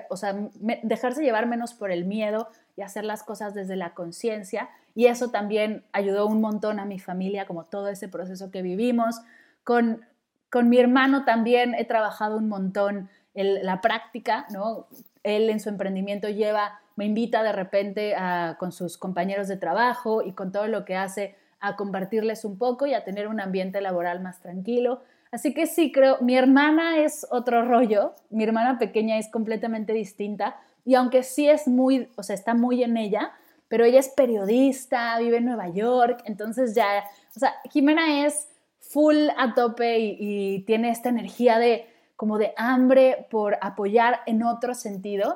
o 0.10 0.16
sea, 0.18 0.36
dejarse 0.84 1.24
llevar 1.24 1.48
menos 1.48 1.74
por 1.74 1.92
el 1.92 2.06
miedo 2.06 2.50
y 2.78 2.84
hacer 2.84 3.04
las 3.04 3.24
cosas 3.24 3.54
desde 3.56 3.76
la 3.76 3.96
conciencia. 3.96 4.70
Y 4.94 5.08
eso 5.08 5.32
también 5.32 5.84
ayudó 5.92 6.28
un 6.28 6.40
montón 6.40 6.80
a 6.80 6.86
mi 6.86 7.00
familia, 7.00 7.46
como 7.48 7.66
todo 7.66 7.88
ese 7.88 8.08
proceso 8.08 8.52
que 8.52 8.62
vivimos. 8.62 9.22
Con, 9.64 10.06
con 10.52 10.70
mi 10.70 10.78
hermano 10.78 11.26
también 11.26 11.74
he 11.74 11.86
trabajado 11.86 12.38
un 12.38 12.48
montón 12.48 13.10
el- 13.34 13.66
la 13.66 13.82
práctica, 13.82 14.46
¿no? 14.52 14.88
Él 15.24 15.50
en 15.50 15.60
su 15.60 15.70
emprendimiento 15.70 16.30
lleva, 16.30 16.80
me 16.96 17.06
invita 17.06 17.42
de 17.42 17.52
repente 17.52 18.16
a- 18.16 18.58
con 18.60 18.72
sus 18.72 18.98
compañeros 19.00 19.48
de 19.48 19.58
trabajo 19.58 20.22
y 20.22 20.34
con 20.34 20.52
todo 20.52 20.68
lo 20.68 20.86
que 20.86 20.96
hace 20.96 21.36
a 21.62 21.76
compartirles 21.76 22.44
un 22.44 22.58
poco 22.58 22.86
y 22.86 22.94
a 22.94 23.04
tener 23.04 23.28
un 23.28 23.40
ambiente 23.40 23.80
laboral 23.80 24.20
más 24.20 24.42
tranquilo. 24.42 25.02
Así 25.32 25.54
que 25.54 25.68
sí, 25.68 25.92
creo, 25.92 26.18
mi 26.20 26.36
hermana 26.36 26.98
es 26.98 27.26
otro 27.30 27.64
rollo, 27.64 28.14
mi 28.30 28.44
hermana 28.44 28.78
pequeña 28.78 29.18
es 29.18 29.30
completamente 29.30 29.94
distinta 29.94 30.58
y 30.84 30.96
aunque 30.96 31.24
sí 31.24 31.48
es 31.48 31.68
muy, 31.68 32.10
o 32.18 32.24
sea, 32.24 32.36
está 32.36 32.54
muy 32.54 32.84
en 32.84 32.98
ella, 32.98 33.32
pero 33.70 33.86
ella 33.86 34.00
es 34.00 34.10
periodista, 34.10 35.18
vive 35.20 35.38
en 35.38 35.46
Nueva 35.46 35.70
York, 35.70 36.22
entonces 36.26 36.76
ya, 36.76 37.06
o 37.36 37.40
sea, 37.40 37.54
Jimena 37.72 38.26
es 38.26 38.50
full 38.80 39.30
a 39.38 39.54
tope 39.54 40.00
y, 40.00 40.18
y 40.20 40.60
tiene 40.64 40.90
esta 40.90 41.08
energía 41.08 41.60
de 41.60 41.88
como 42.18 42.38
de 42.38 42.54
hambre 42.58 43.28
por 43.32 43.58
apoyar 43.62 44.20
en 44.26 44.44
otro 44.44 44.76
sentido. 44.76 45.36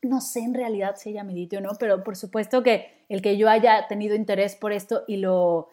No 0.00 0.20
sé 0.20 0.40
en 0.40 0.54
realidad 0.54 0.94
si 0.96 1.10
ella 1.10 1.24
medite 1.24 1.56
o 1.56 1.60
no, 1.60 1.72
pero 1.78 2.04
por 2.04 2.16
supuesto 2.16 2.62
que 2.62 2.93
el 3.08 3.22
que 3.22 3.36
yo 3.36 3.48
haya 3.48 3.86
tenido 3.88 4.14
interés 4.14 4.56
por 4.56 4.72
esto 4.72 5.04
y 5.06 5.16
lo, 5.16 5.68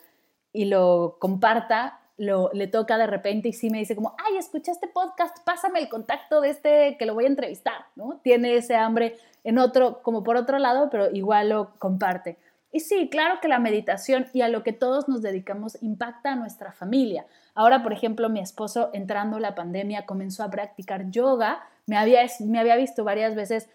y 0.53 0.65
lo 0.65 1.17
comparta, 1.19 1.99
lo, 2.17 2.51
le 2.53 2.67
toca 2.67 2.97
de 2.97 3.07
repente 3.07 3.49
y 3.49 3.53
sí 3.53 3.69
me 3.69 3.79
dice 3.79 3.95
como, 3.95 4.15
ay, 4.25 4.37
escuché 4.37 4.71
este 4.71 4.87
podcast, 4.87 5.37
pásame 5.43 5.79
el 5.79 5.89
contacto 5.89 6.41
de 6.41 6.49
este 6.49 6.97
que 6.97 7.05
lo 7.05 7.13
voy 7.13 7.25
a 7.25 7.29
entrevistar, 7.29 7.85
¿no? 7.95 8.19
Tiene 8.23 8.55
ese 8.55 8.75
hambre 8.75 9.17
en 9.43 9.57
otro, 9.57 10.01
como 10.03 10.23
por 10.23 10.35
otro 10.35 10.59
lado, 10.59 10.89
pero 10.91 11.09
igual 11.11 11.49
lo 11.49 11.71
comparte. 11.79 12.37
Y 12.71 12.79
sí, 12.79 13.09
claro 13.09 13.39
que 13.41 13.47
la 13.47 13.59
meditación 13.59 14.27
y 14.33 14.41
a 14.41 14.47
lo 14.47 14.63
que 14.63 14.71
todos 14.71 15.09
nos 15.09 15.21
dedicamos 15.21 15.77
impacta 15.81 16.33
a 16.33 16.35
nuestra 16.35 16.71
familia. 16.71 17.25
Ahora, 17.53 17.83
por 17.83 17.91
ejemplo, 17.91 18.29
mi 18.29 18.39
esposo 18.39 18.91
entrando 18.93 19.39
la 19.39 19.55
pandemia 19.55 20.05
comenzó 20.05 20.43
a 20.43 20.49
practicar 20.49 21.09
yoga, 21.11 21.63
me 21.85 21.97
había, 21.97 22.21
me 22.39 22.59
había 22.59 22.77
visto 22.77 23.03
varias 23.03 23.35
veces 23.35 23.67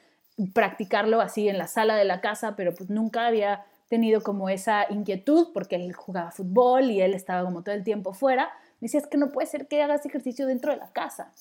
practicarlo 0.53 1.21
así 1.21 1.49
en 1.49 1.59
la 1.59 1.67
sala 1.67 1.97
de 1.97 2.05
la 2.05 2.21
casa, 2.21 2.57
pero 2.57 2.75
pues 2.75 2.91
nunca 2.91 3.27
había 3.27 3.65
tenido 3.89 4.23
como 4.23 4.49
esa 4.49 4.87
inquietud 4.91 5.49
porque 5.55 5.77
él 5.77 5.93
jugaba 5.93 6.31
fútbol 6.31 6.91
y 6.91 7.01
él 7.01 7.15
estaba 7.15 7.45
como 7.45 7.63
todo 7.63 7.75
el 7.75 7.85
tiempo 7.85 8.13
fuera. 8.13 8.51
Me 8.81 8.87
decía, 8.87 9.01
es 9.01 9.07
que 9.07 9.17
no 9.17 9.31
puede 9.31 9.47
ser 9.47 9.69
que 9.69 9.83
hagas 9.83 10.05
ejercicio 10.05 10.47
dentro 10.47 10.73
de 10.73 10.79
la 10.79 10.93
casa. 10.93 11.33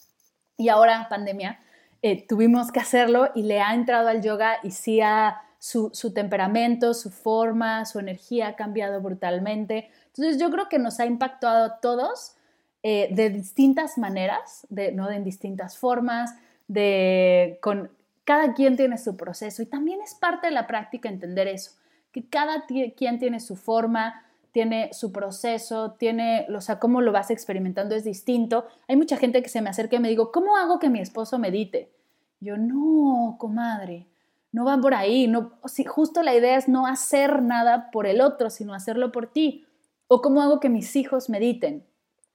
Y 0.58 0.70
ahora, 0.70 1.08
pandemia, 1.10 1.60
eh, 2.02 2.26
tuvimos 2.26 2.72
que 2.72 2.80
hacerlo 2.80 3.32
y 3.36 3.44
le 3.44 3.62
ha 3.62 3.74
entrado 3.74 4.08
al 4.08 4.22
yoga 4.22 4.58
y 4.64 4.72
sí 4.72 5.02
ha, 5.02 5.42
su, 5.60 5.90
su 5.94 6.14
temperamento, 6.14 6.94
su 6.94 7.10
forma, 7.10 7.84
su 7.86 8.00
energía 8.00 8.50
ha 8.50 8.56
cambiado 8.56 9.02
brutalmente. 9.02 9.90
Entonces 10.08 10.40
yo 10.40 10.50
creo 10.52 10.70
que 10.70 10.80
nos 10.80 11.00
ha 11.00 11.06
impactado 11.06 11.66
a 11.66 11.80
todos 11.80 12.36
eh, 12.84 13.10
de 13.12 13.32
distintas 13.32 13.98
maneras, 13.98 14.68
de, 14.70 14.92
¿no? 14.92 15.08
de 15.10 15.16
en 15.16 15.24
distintas 15.24 15.78
formas, 15.78 16.36
de, 16.68 17.58
con, 17.62 17.90
cada 18.26 18.54
quien 18.54 18.76
tiene 18.76 18.98
su 18.98 19.16
proceso 19.16 19.62
y 19.62 19.68
también 19.68 20.02
es 20.02 20.16
parte 20.16 20.48
de 20.48 20.54
la 20.54 20.68
práctica 20.68 21.08
entender 21.08 21.48
eso, 21.48 21.72
que 22.12 22.28
cada 22.28 22.66
quien 22.66 23.20
tiene 23.20 23.40
su 23.40 23.56
forma, 23.56 24.24
tiene 24.52 24.90
su 24.94 25.12
proceso, 25.12 25.92
tiene, 26.00 26.48
o 26.54 26.62
sea, 26.62 26.80
cómo 26.80 27.02
lo 27.02 27.12
vas 27.12 27.30
experimentando 27.30 27.94
es 27.94 28.04
distinto. 28.06 28.66
Hay 28.88 28.96
mucha 28.96 29.18
gente 29.18 29.44
que 29.44 29.50
se 29.50 29.62
me 29.62 29.70
acerca 29.70 29.98
y 29.98 30.00
me 30.00 30.10
digo, 30.10 30.32
¿cómo 30.32 30.56
hago 30.56 30.80
que 30.80 30.90
mi 30.90 31.02
esposo 31.02 31.38
medite? 31.38 31.92
Yo, 32.40 32.58
no, 32.58 33.36
comadre, 33.38 34.08
no 34.54 34.64
va 34.64 34.78
por 34.78 34.94
ahí. 34.94 35.28
No, 35.28 35.60
si 35.66 35.84
justo 35.84 36.24
la 36.24 36.34
idea 36.34 36.58
es 36.58 36.70
no 36.70 36.88
hacer 36.88 37.42
nada 37.42 37.92
por 37.92 38.08
el 38.08 38.22
otro, 38.22 38.50
sino 38.50 38.74
hacerlo 38.74 39.12
por 39.12 39.28
ti. 39.28 39.66
O 40.08 40.22
cómo 40.22 40.42
hago 40.42 40.62
que 40.62 40.70
mis 40.70 40.96
hijos 40.96 41.30
mediten. 41.30 41.86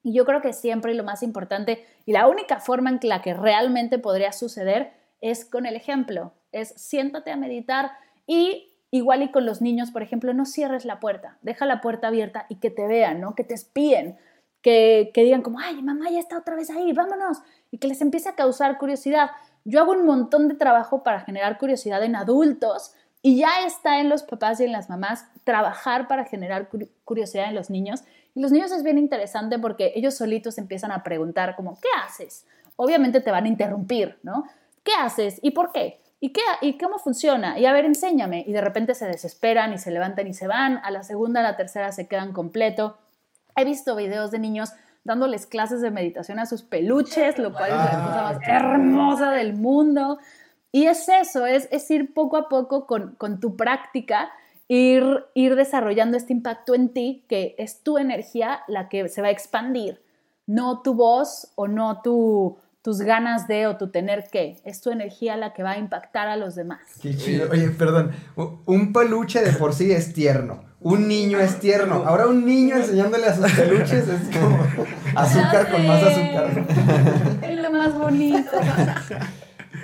Y 0.02 0.12
yo 0.12 0.26
creo 0.26 0.42
que 0.42 0.52
siempre 0.52 0.92
lo 0.92 1.04
más 1.04 1.22
importante 1.22 1.86
y 2.04 2.12
la 2.12 2.28
única 2.28 2.60
forma 2.60 2.90
en 2.90 3.00
la 3.02 3.22
que 3.22 3.32
realmente 3.32 3.98
podría 3.98 4.32
suceder 4.32 4.99
es 5.20 5.44
con 5.44 5.66
el 5.66 5.76
ejemplo. 5.76 6.32
Es 6.52 6.74
siéntate 6.76 7.30
a 7.30 7.36
meditar 7.36 7.92
y 8.26 8.72
igual 8.90 9.22
y 9.22 9.30
con 9.30 9.46
los 9.46 9.62
niños, 9.62 9.90
por 9.90 10.02
ejemplo, 10.02 10.34
no 10.34 10.44
cierres 10.44 10.84
la 10.84 11.00
puerta, 11.00 11.38
deja 11.42 11.64
la 11.66 11.80
puerta 11.80 12.08
abierta 12.08 12.46
y 12.48 12.56
que 12.56 12.70
te 12.70 12.86
vean, 12.86 13.20
¿no? 13.20 13.34
Que 13.34 13.44
te 13.44 13.54
espíen, 13.54 14.18
que, 14.62 15.10
que 15.14 15.22
digan 15.22 15.42
como, 15.42 15.60
ay, 15.60 15.80
mamá 15.82 16.10
ya 16.10 16.18
está 16.18 16.38
otra 16.38 16.56
vez 16.56 16.70
ahí, 16.70 16.92
vámonos, 16.92 17.38
y 17.70 17.78
que 17.78 17.88
les 17.88 18.00
empiece 18.00 18.28
a 18.28 18.34
causar 18.34 18.78
curiosidad. 18.78 19.30
Yo 19.64 19.80
hago 19.80 19.92
un 19.92 20.06
montón 20.06 20.48
de 20.48 20.54
trabajo 20.54 21.02
para 21.02 21.20
generar 21.20 21.58
curiosidad 21.58 22.02
en 22.02 22.16
adultos 22.16 22.94
y 23.22 23.36
ya 23.36 23.64
está 23.66 24.00
en 24.00 24.08
los 24.08 24.22
papás 24.22 24.60
y 24.60 24.64
en 24.64 24.72
las 24.72 24.88
mamás 24.88 25.26
trabajar 25.44 26.08
para 26.08 26.24
generar 26.24 26.68
curiosidad 27.04 27.48
en 27.48 27.54
los 27.54 27.70
niños. 27.70 28.02
Y 28.34 28.40
los 28.40 28.52
niños 28.52 28.72
es 28.72 28.82
bien 28.82 28.98
interesante 28.98 29.58
porque 29.58 29.92
ellos 29.94 30.14
solitos 30.14 30.56
empiezan 30.58 30.92
a 30.92 31.02
preguntar 31.02 31.56
como, 31.56 31.78
¿qué 31.80 31.88
haces? 32.04 32.46
Obviamente 32.76 33.20
te 33.20 33.30
van 33.30 33.44
a 33.44 33.48
interrumpir, 33.48 34.18
¿no? 34.22 34.44
¿Qué 34.82 34.92
haces? 34.98 35.38
¿Y 35.42 35.50
por 35.50 35.72
qué? 35.72 36.00
¿Y, 36.20 36.32
qué, 36.32 36.42
¿Y 36.60 36.76
cómo 36.76 36.98
funciona? 36.98 37.58
Y 37.58 37.66
a 37.66 37.72
ver, 37.72 37.84
enséñame. 37.84 38.44
Y 38.46 38.52
de 38.52 38.60
repente 38.60 38.94
se 38.94 39.06
desesperan 39.06 39.72
y 39.72 39.78
se 39.78 39.90
levantan 39.90 40.26
y 40.26 40.34
se 40.34 40.46
van. 40.46 40.78
A 40.84 40.90
la 40.90 41.02
segunda, 41.02 41.40
a 41.40 41.42
la 41.42 41.56
tercera 41.56 41.92
se 41.92 42.08
quedan 42.08 42.32
completo. 42.32 42.98
He 43.56 43.64
visto 43.64 43.96
videos 43.96 44.30
de 44.30 44.38
niños 44.38 44.72
dándoles 45.04 45.46
clases 45.46 45.80
de 45.80 45.90
meditación 45.90 46.38
a 46.38 46.46
sus 46.46 46.62
peluches, 46.62 47.38
lo 47.38 47.52
cual 47.52 47.70
es 47.70 47.76
la 47.76 48.04
cosa 48.06 48.22
más 48.22 48.38
hermosa 48.46 49.30
del 49.32 49.54
mundo. 49.54 50.18
Y 50.72 50.86
es 50.86 51.08
eso, 51.08 51.46
es, 51.46 51.68
es 51.72 51.90
ir 51.90 52.14
poco 52.14 52.36
a 52.36 52.48
poco 52.48 52.86
con, 52.86 53.14
con 53.16 53.40
tu 53.40 53.56
práctica, 53.56 54.30
ir, 54.68 55.24
ir 55.34 55.56
desarrollando 55.56 56.16
este 56.16 56.32
impacto 56.32 56.74
en 56.74 56.90
ti, 56.90 57.24
que 57.28 57.56
es 57.58 57.82
tu 57.82 57.98
energía 57.98 58.60
la 58.68 58.88
que 58.88 59.08
se 59.08 59.20
va 59.20 59.28
a 59.28 59.32
expandir, 59.32 60.00
no 60.46 60.82
tu 60.82 60.94
voz 60.94 61.50
o 61.56 61.66
no 61.66 62.02
tu, 62.02 62.58
tus 62.82 63.00
ganas 63.00 63.46
de 63.46 63.66
o 63.66 63.76
tu 63.76 63.90
tener 63.90 64.24
que. 64.30 64.56
Es 64.64 64.80
tu 64.80 64.90
energía 64.90 65.36
la 65.36 65.52
que 65.52 65.62
va 65.62 65.72
a 65.72 65.78
impactar 65.78 66.28
a 66.28 66.36
los 66.36 66.54
demás. 66.54 66.80
Qué 67.00 67.16
chido. 67.16 67.48
Oye, 67.50 67.68
perdón. 67.70 68.12
Un 68.36 68.92
peluche 68.92 69.42
de 69.42 69.52
por 69.52 69.74
sí 69.74 69.92
es 69.92 70.12
tierno. 70.14 70.64
Un 70.80 71.08
niño 71.08 71.38
es 71.38 71.60
tierno. 71.60 72.04
Ahora 72.06 72.26
un 72.26 72.46
niño 72.46 72.76
enseñándole 72.76 73.26
a 73.26 73.34
sus 73.34 73.52
peluches 73.52 74.08
es 74.08 74.36
como 74.36 74.58
azúcar 75.14 75.70
con 75.70 75.86
más 75.86 76.02
azúcar. 76.02 76.66
Es 77.42 77.60
lo 77.60 77.70
más 77.70 77.98
bonito. 77.98 78.50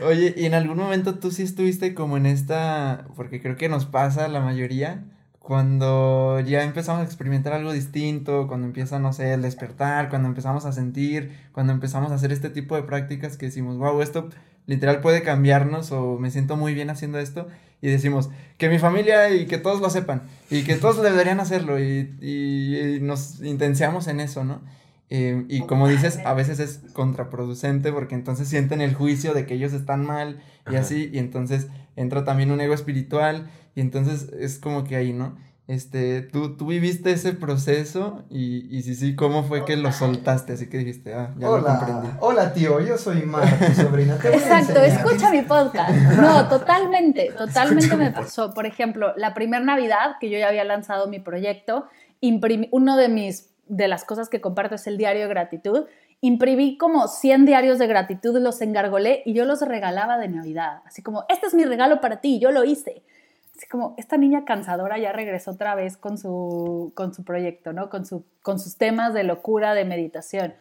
Oye, 0.02 0.34
y 0.36 0.46
en 0.46 0.54
algún 0.54 0.78
momento 0.78 1.18
tú 1.18 1.30
sí 1.30 1.42
estuviste 1.42 1.94
como 1.94 2.16
en 2.16 2.26
esta, 2.26 3.06
porque 3.16 3.40
creo 3.40 3.56
que 3.56 3.68
nos 3.68 3.86
pasa 3.86 4.24
a 4.24 4.28
la 4.28 4.40
mayoría, 4.40 5.04
cuando 5.46 6.40
ya 6.40 6.64
empezamos 6.64 7.02
a 7.02 7.04
experimentar 7.04 7.52
algo 7.52 7.72
distinto, 7.72 8.48
cuando 8.48 8.66
empieza, 8.66 8.98
no 8.98 9.12
sé, 9.12 9.32
el 9.32 9.42
despertar, 9.42 10.08
cuando 10.08 10.26
empezamos 10.26 10.64
a 10.64 10.72
sentir, 10.72 11.38
cuando 11.52 11.72
empezamos 11.72 12.10
a 12.10 12.16
hacer 12.16 12.32
este 12.32 12.50
tipo 12.50 12.74
de 12.74 12.82
prácticas 12.82 13.36
que 13.36 13.46
decimos, 13.46 13.78
wow, 13.78 14.02
esto 14.02 14.28
literal 14.66 15.00
puede 15.00 15.22
cambiarnos 15.22 15.92
o 15.92 16.18
me 16.18 16.32
siento 16.32 16.56
muy 16.56 16.74
bien 16.74 16.90
haciendo 16.90 17.20
esto 17.20 17.46
y 17.80 17.86
decimos 17.86 18.28
que 18.58 18.68
mi 18.68 18.80
familia 18.80 19.32
y 19.32 19.46
que 19.46 19.58
todos 19.58 19.80
lo 19.80 19.88
sepan 19.88 20.22
y 20.50 20.64
que 20.64 20.74
todos 20.74 21.00
deberían 21.00 21.38
hacerlo 21.38 21.78
y, 21.78 22.12
y, 22.20 22.96
y 22.96 23.00
nos 23.00 23.40
intenciamos 23.40 24.08
en 24.08 24.18
eso, 24.18 24.42
¿no? 24.42 24.62
Eh, 25.08 25.44
y 25.48 25.60
como 25.62 25.88
dices, 25.88 26.18
a 26.24 26.34
veces 26.34 26.58
es 26.58 26.82
contraproducente 26.92 27.92
porque 27.92 28.14
entonces 28.14 28.48
sienten 28.48 28.80
el 28.80 28.94
juicio 28.94 29.34
de 29.34 29.46
que 29.46 29.54
ellos 29.54 29.72
están 29.72 30.04
mal 30.04 30.40
y 30.70 30.76
así, 30.76 31.10
y 31.12 31.18
entonces 31.18 31.68
entra 31.94 32.24
también 32.24 32.50
un 32.50 32.60
ego 32.60 32.74
espiritual 32.74 33.48
y 33.74 33.80
entonces 33.80 34.32
es 34.38 34.58
como 34.58 34.84
que 34.84 34.96
ahí, 34.96 35.12
¿no? 35.12 35.36
Este, 35.68 36.22
¿tú, 36.22 36.56
tú 36.56 36.66
viviste 36.66 37.10
ese 37.10 37.32
proceso 37.32 38.24
y, 38.30 38.68
y 38.70 38.82
si 38.82 38.94
sí, 38.94 39.16
¿cómo 39.16 39.42
fue 39.42 39.64
que 39.64 39.76
lo 39.76 39.90
soltaste? 39.90 40.52
Así 40.52 40.68
que 40.68 40.78
dijiste, 40.78 41.12
ah, 41.12 41.34
ya 41.36 41.48
lo 41.48 41.64
comprendí. 41.64 42.06
Hola, 42.06 42.18
hola 42.20 42.52
tío, 42.52 42.80
yo 42.80 42.96
soy 42.96 43.22
Mar, 43.22 43.48
tu 43.58 43.74
sobrina. 43.82 44.16
Te 44.16 44.28
voy 44.30 44.38
a 44.38 44.40
Exacto, 44.40 44.80
escucha 44.80 45.30
mi 45.30 45.42
podcast. 45.42 45.90
No, 46.16 46.48
totalmente, 46.48 47.32
totalmente 47.36 47.96
me 47.96 48.12
pasó. 48.12 48.54
Por 48.54 48.64
ejemplo, 48.64 49.12
la 49.16 49.34
primera 49.34 49.64
Navidad 49.64 50.16
que 50.20 50.30
yo 50.30 50.38
ya 50.38 50.48
había 50.48 50.64
lanzado 50.64 51.08
mi 51.08 51.18
proyecto, 51.18 51.86
imprimí, 52.20 52.68
uno 52.70 52.96
de 52.96 53.08
mis, 53.08 53.55
de 53.66 53.88
las 53.88 54.04
cosas 54.04 54.28
que 54.28 54.40
comparto 54.40 54.74
es 54.74 54.86
el 54.86 54.96
diario 54.96 55.22
de 55.22 55.28
gratitud. 55.28 55.86
Imprimí 56.20 56.78
como 56.78 57.08
100 57.08 57.44
diarios 57.44 57.78
de 57.78 57.86
gratitud, 57.86 58.38
los 58.40 58.60
engargolé 58.62 59.22
y 59.24 59.34
yo 59.34 59.44
los 59.44 59.60
regalaba 59.60 60.18
de 60.18 60.28
Navidad. 60.28 60.82
Así 60.86 61.02
como, 61.02 61.24
este 61.28 61.46
es 61.46 61.54
mi 61.54 61.64
regalo 61.64 62.00
para 62.00 62.20
ti, 62.20 62.38
yo 62.38 62.50
lo 62.50 62.64
hice. 62.64 63.02
Así 63.56 63.66
como, 63.68 63.94
esta 63.96 64.16
niña 64.16 64.44
cansadora 64.44 64.98
ya 64.98 65.12
regresó 65.12 65.52
otra 65.52 65.74
vez 65.74 65.96
con 65.96 66.18
su, 66.18 66.92
con 66.94 67.14
su 67.14 67.24
proyecto, 67.24 67.72
¿no? 67.72 67.90
Con, 67.90 68.06
su, 68.06 68.24
con 68.42 68.58
sus 68.58 68.76
temas 68.76 69.14
de 69.14 69.24
locura, 69.24 69.74
de 69.74 69.84
meditación. 69.84 70.54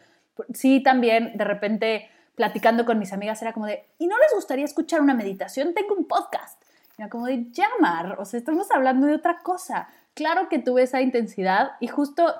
Sí, 0.52 0.82
también 0.82 1.36
de 1.36 1.44
repente 1.44 2.10
platicando 2.34 2.84
con 2.84 2.98
mis 2.98 3.12
amigas 3.12 3.40
era 3.42 3.52
como 3.52 3.66
de, 3.66 3.86
¿y 3.98 4.06
no 4.06 4.16
les 4.18 4.34
gustaría 4.34 4.64
escuchar 4.64 5.00
una 5.00 5.14
meditación? 5.14 5.74
Tengo 5.74 5.94
un 5.94 6.06
podcast. 6.06 6.62
Era 6.98 7.08
como 7.08 7.26
de, 7.26 7.50
llamar, 7.50 8.18
o 8.20 8.24
sea, 8.24 8.38
estamos 8.38 8.70
hablando 8.70 9.06
de 9.06 9.14
otra 9.14 9.42
cosa. 9.42 9.88
Claro 10.14 10.48
que 10.48 10.58
tuve 10.58 10.82
esa 10.82 11.00
intensidad 11.00 11.72
y 11.80 11.88
justo 11.88 12.34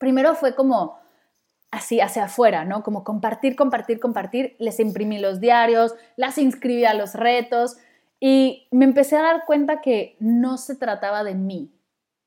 primero 0.00 0.34
fue 0.34 0.56
como 0.56 0.98
así 1.70 2.00
hacia 2.00 2.24
afuera, 2.24 2.64
¿no? 2.64 2.82
Como 2.82 3.04
compartir, 3.04 3.54
compartir, 3.54 4.00
compartir. 4.00 4.56
Les 4.58 4.80
imprimí 4.80 5.18
los 5.18 5.38
diarios, 5.38 5.94
las 6.16 6.38
inscribí 6.38 6.84
a 6.84 6.94
los 6.94 7.14
retos 7.14 7.76
y 8.18 8.66
me 8.72 8.86
empecé 8.86 9.16
a 9.16 9.22
dar 9.22 9.44
cuenta 9.46 9.80
que 9.80 10.16
no 10.18 10.56
se 10.56 10.74
trataba 10.74 11.22
de 11.22 11.34
mí, 11.34 11.70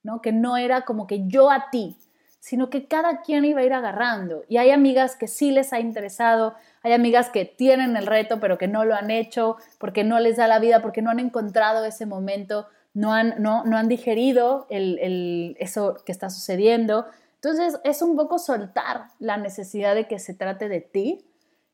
¿no? 0.03 0.21
Que 0.21 0.31
no 0.31 0.55
era 0.55 0.85
como 0.85 1.07
que 1.07 1.27
yo 1.27 1.51
a 1.51 1.69
ti, 1.71 1.97
sino 2.39 2.69
que 2.69 2.87
cada 2.87 3.21
quien 3.21 3.43
iba 3.43 3.61
a 3.61 3.65
ir 3.65 3.73
agarrando. 3.73 4.43
Y 4.47 4.57
hay 4.57 4.69
amigas 4.69 5.15
que 5.15 5.27
sí 5.27 5.51
les 5.51 5.73
ha 5.73 5.79
interesado, 5.79 6.53
hay 6.83 6.93
amigas 6.93 7.29
que 7.29 7.45
tienen 7.45 7.97
el 7.97 8.05
reto 8.05 8.39
pero 8.39 8.57
que 8.57 8.67
no 8.67 8.85
lo 8.85 8.95
han 8.95 9.11
hecho 9.11 9.57
porque 9.79 10.03
no 10.03 10.19
les 10.19 10.37
da 10.37 10.47
la 10.47 10.59
vida, 10.59 10.81
porque 10.81 11.01
no 11.01 11.09
han 11.09 11.19
encontrado 11.19 11.83
ese 11.85 12.05
momento, 12.05 12.67
no 12.93 13.13
han, 13.13 13.35
no, 13.39 13.65
no 13.65 13.77
han 13.77 13.87
digerido 13.87 14.67
el, 14.69 14.99
el, 14.99 15.57
eso 15.59 15.97
que 16.05 16.11
está 16.11 16.29
sucediendo. 16.29 17.07
Entonces 17.43 17.77
es 17.83 18.01
un 18.01 18.15
poco 18.15 18.39
soltar 18.39 19.09
la 19.19 19.35
necesidad 19.35 19.95
de 19.95 20.07
que 20.07 20.17
se 20.17 20.33
trate 20.33 20.69
de 20.69 20.79
ti 20.79 21.25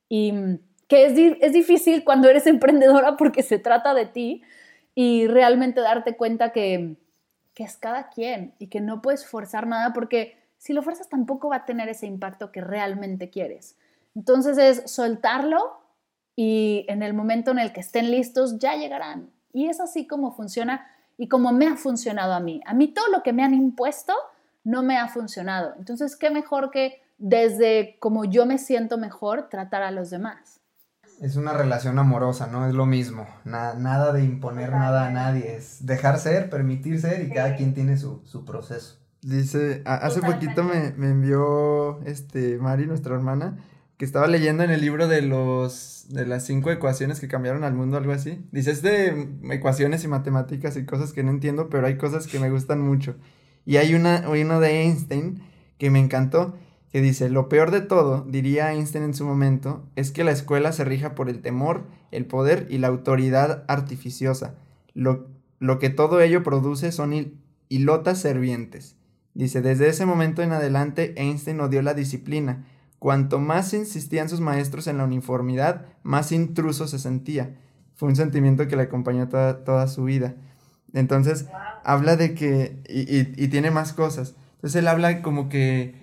y 0.09 0.33
que 0.87 1.05
es, 1.05 1.37
es 1.41 1.53
difícil 1.53 2.03
cuando 2.03 2.27
eres 2.27 2.47
emprendedora 2.47 3.17
porque 3.17 3.43
se 3.43 3.59
trata 3.59 3.93
de 3.93 4.07
ti 4.07 4.41
y 4.95 5.27
realmente 5.27 5.79
darte 5.81 6.17
cuenta 6.17 6.51
que, 6.51 6.97
que 7.53 7.63
es 7.63 7.77
cada 7.77 8.09
quien 8.09 8.55
y 8.57 8.67
que 8.67 8.81
no 8.81 9.03
puedes 9.03 9.27
forzar 9.27 9.67
nada 9.67 9.93
porque 9.93 10.39
si 10.57 10.73
lo 10.73 10.81
fuerzas 10.81 11.07
tampoco 11.07 11.49
va 11.49 11.57
a 11.57 11.65
tener 11.65 11.87
ese 11.87 12.07
impacto 12.07 12.51
que 12.51 12.61
realmente 12.61 13.29
quieres. 13.29 13.77
Entonces 14.15 14.57
es 14.57 14.91
soltarlo 14.91 15.81
y 16.35 16.85
en 16.89 17.03
el 17.03 17.13
momento 17.13 17.51
en 17.51 17.59
el 17.59 17.73
que 17.73 17.81
estén 17.81 18.09
listos 18.09 18.57
ya 18.57 18.75
llegarán. 18.75 19.29
Y 19.53 19.67
es 19.67 19.79
así 19.79 20.07
como 20.07 20.31
funciona 20.31 20.87
y 21.15 21.27
como 21.27 21.51
me 21.51 21.67
ha 21.67 21.75
funcionado 21.75 22.33
a 22.33 22.39
mí. 22.39 22.59
A 22.65 22.73
mí 22.73 22.87
todo 22.87 23.07
lo 23.09 23.21
que 23.21 23.33
me 23.33 23.43
han 23.43 23.53
impuesto 23.53 24.15
no 24.63 24.83
me 24.83 24.97
ha 24.97 25.07
funcionado. 25.07 25.73
Entonces, 25.77 26.15
¿qué 26.15 26.29
mejor 26.29 26.71
que 26.71 27.01
desde 27.17 27.97
como 27.99 28.25
yo 28.25 28.45
me 28.45 28.57
siento 28.57 28.97
mejor 28.97 29.49
tratar 29.49 29.83
a 29.83 29.91
los 29.91 30.09
demás? 30.09 30.61
Es 31.21 31.35
una 31.35 31.53
relación 31.53 31.99
amorosa, 31.99 32.47
¿no? 32.47 32.65
Es 32.67 32.73
lo 32.73 32.85
mismo. 32.85 33.27
Na 33.43 33.73
nada 33.73 34.13
de 34.13 34.23
imponer 34.23 34.71
nada 34.71 35.07
a 35.07 35.11
nadie. 35.11 35.55
Es 35.55 35.85
dejar 35.85 36.17
ser, 36.17 36.49
permitir 36.49 36.99
ser 37.01 37.21
y 37.25 37.29
cada 37.29 37.55
quien 37.55 37.73
tiene 37.73 37.97
su, 37.97 38.21
su 38.25 38.45
proceso. 38.45 38.97
Dice, 39.21 39.81
a- 39.85 39.95
hace 39.95 40.21
poquito 40.21 40.63
me, 40.63 40.91
me 40.95 41.09
envió 41.09 42.01
este 42.03 42.57
Mari, 42.57 42.85
nuestra 42.87 43.15
hermana, 43.15 43.57
que 43.97 44.05
estaba 44.05 44.27
leyendo 44.27 44.63
en 44.63 44.69
el 44.71 44.79
libro 44.79 45.09
de 45.09 45.21
los 45.21 46.05
de 46.09 46.25
las 46.25 46.45
cinco 46.45 46.71
ecuaciones 46.71 47.19
que 47.19 47.27
cambiaron 47.27 47.65
al 47.65 47.73
mundo, 47.73 47.97
algo 47.97 48.13
así. 48.13 48.47
Dice, 48.53 48.71
es 48.71 48.81
de 48.81 49.29
ecuaciones 49.51 50.05
y 50.05 50.07
matemáticas 50.07 50.77
y 50.77 50.85
cosas 50.85 51.11
que 51.11 51.23
no 51.23 51.31
entiendo, 51.31 51.69
pero 51.69 51.85
hay 51.85 51.97
cosas 51.97 52.27
que 52.27 52.39
me 52.39 52.49
gustan 52.49 52.79
mucho. 52.79 53.15
Y 53.69 53.77
hay 53.77 53.93
una, 53.93 54.25
uno 54.27 54.59
de 54.59 54.81
Einstein 54.81 55.43
que 55.77 55.91
me 55.91 55.99
encantó, 55.99 56.55
que 56.91 57.01
dice, 57.01 57.29
lo 57.29 57.49
peor 57.49 57.69
de 57.69 57.81
todo, 57.81 58.25
diría 58.27 58.73
Einstein 58.73 59.03
en 59.03 59.13
su 59.13 59.25
momento, 59.25 59.85
es 59.95 60.09
que 60.11 60.23
la 60.23 60.31
escuela 60.31 60.71
se 60.71 60.85
rija 60.85 61.13
por 61.13 61.29
el 61.29 61.43
temor, 61.43 61.83
el 62.09 62.25
poder 62.25 62.65
y 62.71 62.79
la 62.79 62.87
autoridad 62.87 63.65
artificiosa. 63.67 64.55
Lo, 64.95 65.27
lo 65.59 65.77
que 65.77 65.91
todo 65.91 66.19
ello 66.19 66.41
produce 66.41 66.91
son 66.91 67.11
hil- 67.11 67.35
hilotas 67.67 68.17
servientes. 68.17 68.95
Dice, 69.35 69.61
desde 69.61 69.87
ese 69.87 70.07
momento 70.07 70.41
en 70.41 70.51
adelante 70.51 71.13
Einstein 71.17 71.59
odió 71.59 71.83
la 71.83 71.93
disciplina. 71.93 72.65
Cuanto 72.97 73.37
más 73.37 73.75
insistían 73.75 74.29
sus 74.29 74.41
maestros 74.41 74.87
en 74.87 74.97
la 74.97 75.03
uniformidad, 75.03 75.85
más 76.01 76.31
intruso 76.31 76.87
se 76.87 76.97
sentía. 76.97 77.55
Fue 77.93 78.09
un 78.09 78.15
sentimiento 78.15 78.67
que 78.67 78.75
le 78.75 78.81
acompañó 78.81 79.29
toda, 79.29 79.63
toda 79.63 79.87
su 79.87 80.05
vida. 80.05 80.37
Entonces, 80.93 81.45
habla 81.83 82.15
de 82.15 82.33
que, 82.33 82.81
y, 82.89 83.01
y- 83.15 83.33
y 83.37 83.47
tiene 83.49 83.71
más 83.71 83.93
cosas. 83.93 84.35
Entonces, 84.55 84.77
él 84.79 84.87
habla 84.87 85.21
como 85.21 85.49
que 85.49 85.95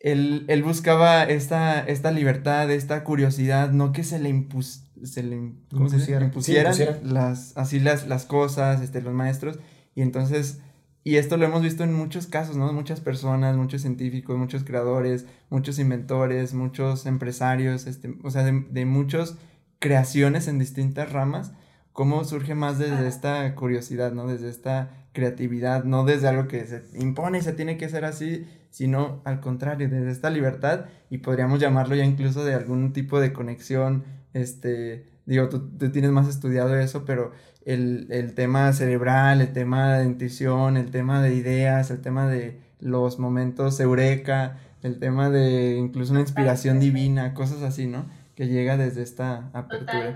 él, 0.00 0.44
él 0.48 0.62
buscaba 0.62 1.24
esta, 1.24 1.80
esta 1.80 2.10
libertad, 2.10 2.70
esta 2.70 3.04
curiosidad, 3.04 3.70
no 3.72 3.92
que 3.92 4.04
se 4.04 4.18
le, 4.18 4.28
impus, 4.28 4.84
se 5.02 5.22
le 5.22 5.52
¿cómo 5.70 5.88
se 5.88 5.96
dice? 5.96 6.12
Impusieran 6.26 6.74
Sí, 6.74 6.84
las, 7.02 7.56
así 7.56 7.80
las, 7.80 8.06
las 8.06 8.24
cosas, 8.26 8.80
este, 8.82 9.00
los 9.00 9.14
maestros. 9.14 9.58
Y 9.94 10.02
entonces, 10.02 10.60
y 11.04 11.16
esto 11.16 11.36
lo 11.36 11.46
hemos 11.46 11.62
visto 11.62 11.84
en 11.84 11.94
muchos 11.94 12.26
casos, 12.26 12.56
¿no? 12.56 12.70
Muchas 12.72 13.00
personas, 13.00 13.56
muchos 13.56 13.80
científicos, 13.82 14.36
muchos 14.36 14.64
creadores, 14.64 15.26
muchos 15.50 15.78
inventores, 15.78 16.52
muchos 16.54 17.06
empresarios, 17.06 17.86
este, 17.86 18.14
o 18.22 18.30
sea, 18.30 18.42
de, 18.44 18.64
de 18.70 18.84
muchas 18.84 19.36
creaciones 19.78 20.48
en 20.48 20.58
distintas 20.58 21.12
ramas, 21.12 21.52
cómo 21.94 22.24
surge 22.24 22.56
más 22.56 22.78
desde 22.78 23.06
esta 23.06 23.54
curiosidad, 23.54 24.12
¿no? 24.12 24.26
Desde 24.26 24.50
esta 24.50 24.90
creatividad, 25.12 25.84
no 25.84 26.04
desde 26.04 26.26
algo 26.26 26.48
que 26.48 26.66
se 26.66 26.82
impone 26.98 27.38
y 27.38 27.42
se 27.42 27.52
tiene 27.52 27.78
que 27.78 27.88
ser 27.88 28.04
así, 28.04 28.46
sino 28.70 29.22
al 29.24 29.40
contrario, 29.40 29.88
desde 29.88 30.10
esta 30.10 30.28
libertad 30.28 30.86
y 31.08 31.18
podríamos 31.18 31.60
llamarlo 31.60 31.94
ya 31.94 32.04
incluso 32.04 32.44
de 32.44 32.52
algún 32.52 32.92
tipo 32.92 33.20
de 33.20 33.32
conexión, 33.32 34.04
este, 34.32 35.06
digo, 35.24 35.48
tú, 35.48 35.68
tú 35.78 35.92
tienes 35.92 36.10
más 36.10 36.26
estudiado 36.26 36.76
eso, 36.76 37.04
pero 37.04 37.30
el, 37.64 38.08
el 38.10 38.34
tema 38.34 38.72
cerebral, 38.72 39.40
el 39.40 39.52
tema 39.52 39.98
de 39.98 40.04
intuición, 40.06 40.76
el 40.76 40.90
tema 40.90 41.22
de 41.22 41.36
ideas, 41.36 41.92
el 41.92 42.00
tema 42.00 42.26
de 42.26 42.58
los 42.80 43.20
momentos 43.20 43.78
eureka, 43.78 44.58
el 44.82 44.98
tema 44.98 45.30
de 45.30 45.76
incluso 45.76 46.10
una 46.10 46.22
inspiración 46.22 46.80
divina, 46.80 47.34
cosas 47.34 47.62
así, 47.62 47.86
¿no? 47.86 48.06
Que 48.34 48.48
llega 48.48 48.76
desde 48.76 49.02
esta 49.02 49.48
apertura. 49.52 50.12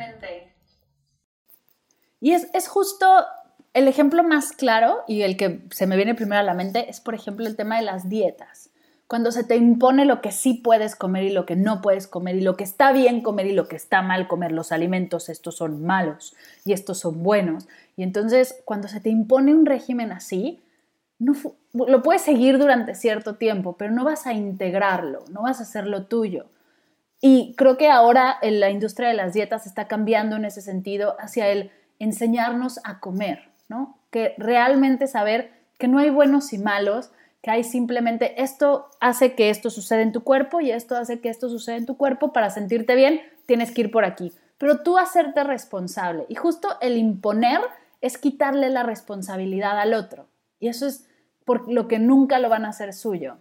Y 2.20 2.32
es, 2.32 2.48
es 2.52 2.68
justo 2.68 3.06
el 3.74 3.88
ejemplo 3.88 4.22
más 4.22 4.52
claro 4.52 5.04
y 5.06 5.22
el 5.22 5.36
que 5.36 5.62
se 5.70 5.86
me 5.86 5.96
viene 5.96 6.14
primero 6.14 6.40
a 6.40 6.44
la 6.44 6.54
mente 6.54 6.90
es, 6.90 7.00
por 7.00 7.14
ejemplo, 7.14 7.46
el 7.46 7.56
tema 7.56 7.76
de 7.76 7.82
las 7.82 8.08
dietas. 8.08 8.70
Cuando 9.06 9.32
se 9.32 9.44
te 9.44 9.56
impone 9.56 10.04
lo 10.04 10.20
que 10.20 10.32
sí 10.32 10.54
puedes 10.54 10.94
comer 10.94 11.24
y 11.24 11.30
lo 11.30 11.46
que 11.46 11.56
no 11.56 11.80
puedes 11.80 12.06
comer 12.06 12.36
y 12.36 12.42
lo 12.42 12.56
que 12.56 12.64
está 12.64 12.92
bien 12.92 13.22
comer 13.22 13.46
y 13.46 13.52
lo 13.52 13.66
que 13.66 13.76
está 13.76 14.02
mal 14.02 14.28
comer, 14.28 14.52
los 14.52 14.70
alimentos, 14.70 15.28
estos 15.30 15.56
son 15.56 15.82
malos 15.82 16.34
y 16.64 16.72
estos 16.72 16.98
son 16.98 17.22
buenos. 17.22 17.68
Y 17.96 18.02
entonces, 18.02 18.60
cuando 18.66 18.86
se 18.88 19.00
te 19.00 19.08
impone 19.08 19.54
un 19.54 19.64
régimen 19.64 20.12
así, 20.12 20.60
no 21.18 21.32
lo 21.72 22.02
puedes 22.02 22.22
seguir 22.22 22.58
durante 22.58 22.94
cierto 22.94 23.36
tiempo, 23.36 23.76
pero 23.78 23.92
no 23.92 24.04
vas 24.04 24.26
a 24.26 24.34
integrarlo, 24.34 25.24
no 25.30 25.42
vas 25.42 25.60
a 25.60 25.62
hacerlo 25.62 26.04
tuyo. 26.06 26.46
Y 27.20 27.54
creo 27.56 27.76
que 27.76 27.88
ahora 27.88 28.36
en 28.42 28.60
la 28.60 28.70
industria 28.70 29.08
de 29.08 29.14
las 29.14 29.32
dietas 29.32 29.66
está 29.66 29.88
cambiando 29.88 30.36
en 30.36 30.44
ese 30.44 30.60
sentido 30.60 31.16
hacia 31.18 31.48
el 31.48 31.72
enseñarnos 31.98 32.80
a 32.84 33.00
comer, 33.00 33.50
¿no? 33.68 33.98
Que 34.10 34.34
realmente 34.38 35.06
saber 35.06 35.52
que 35.78 35.88
no 35.88 35.98
hay 35.98 36.10
buenos 36.10 36.52
y 36.52 36.58
malos, 36.58 37.10
que 37.42 37.50
hay 37.50 37.64
simplemente 37.64 38.42
esto 38.42 38.88
hace 39.00 39.34
que 39.34 39.50
esto 39.50 39.70
suceda 39.70 40.02
en 40.02 40.12
tu 40.12 40.22
cuerpo 40.22 40.60
y 40.60 40.70
esto 40.70 40.96
hace 40.96 41.20
que 41.20 41.28
esto 41.28 41.48
suceda 41.48 41.76
en 41.76 41.86
tu 41.86 41.96
cuerpo 41.96 42.32
para 42.32 42.50
sentirte 42.50 42.94
bien, 42.94 43.20
tienes 43.46 43.70
que 43.72 43.82
ir 43.82 43.90
por 43.90 44.04
aquí. 44.04 44.32
Pero 44.58 44.82
tú 44.82 44.98
hacerte 44.98 45.44
responsable 45.44 46.26
y 46.28 46.34
justo 46.34 46.68
el 46.80 46.96
imponer 46.96 47.60
es 48.00 48.18
quitarle 48.18 48.70
la 48.70 48.82
responsabilidad 48.82 49.78
al 49.78 49.94
otro. 49.94 50.26
Y 50.58 50.68
eso 50.68 50.86
es 50.86 51.06
por 51.44 51.70
lo 51.72 51.88
que 51.88 51.98
nunca 51.98 52.38
lo 52.38 52.48
van 52.48 52.64
a 52.64 52.70
hacer 52.70 52.92
suyo. 52.92 53.38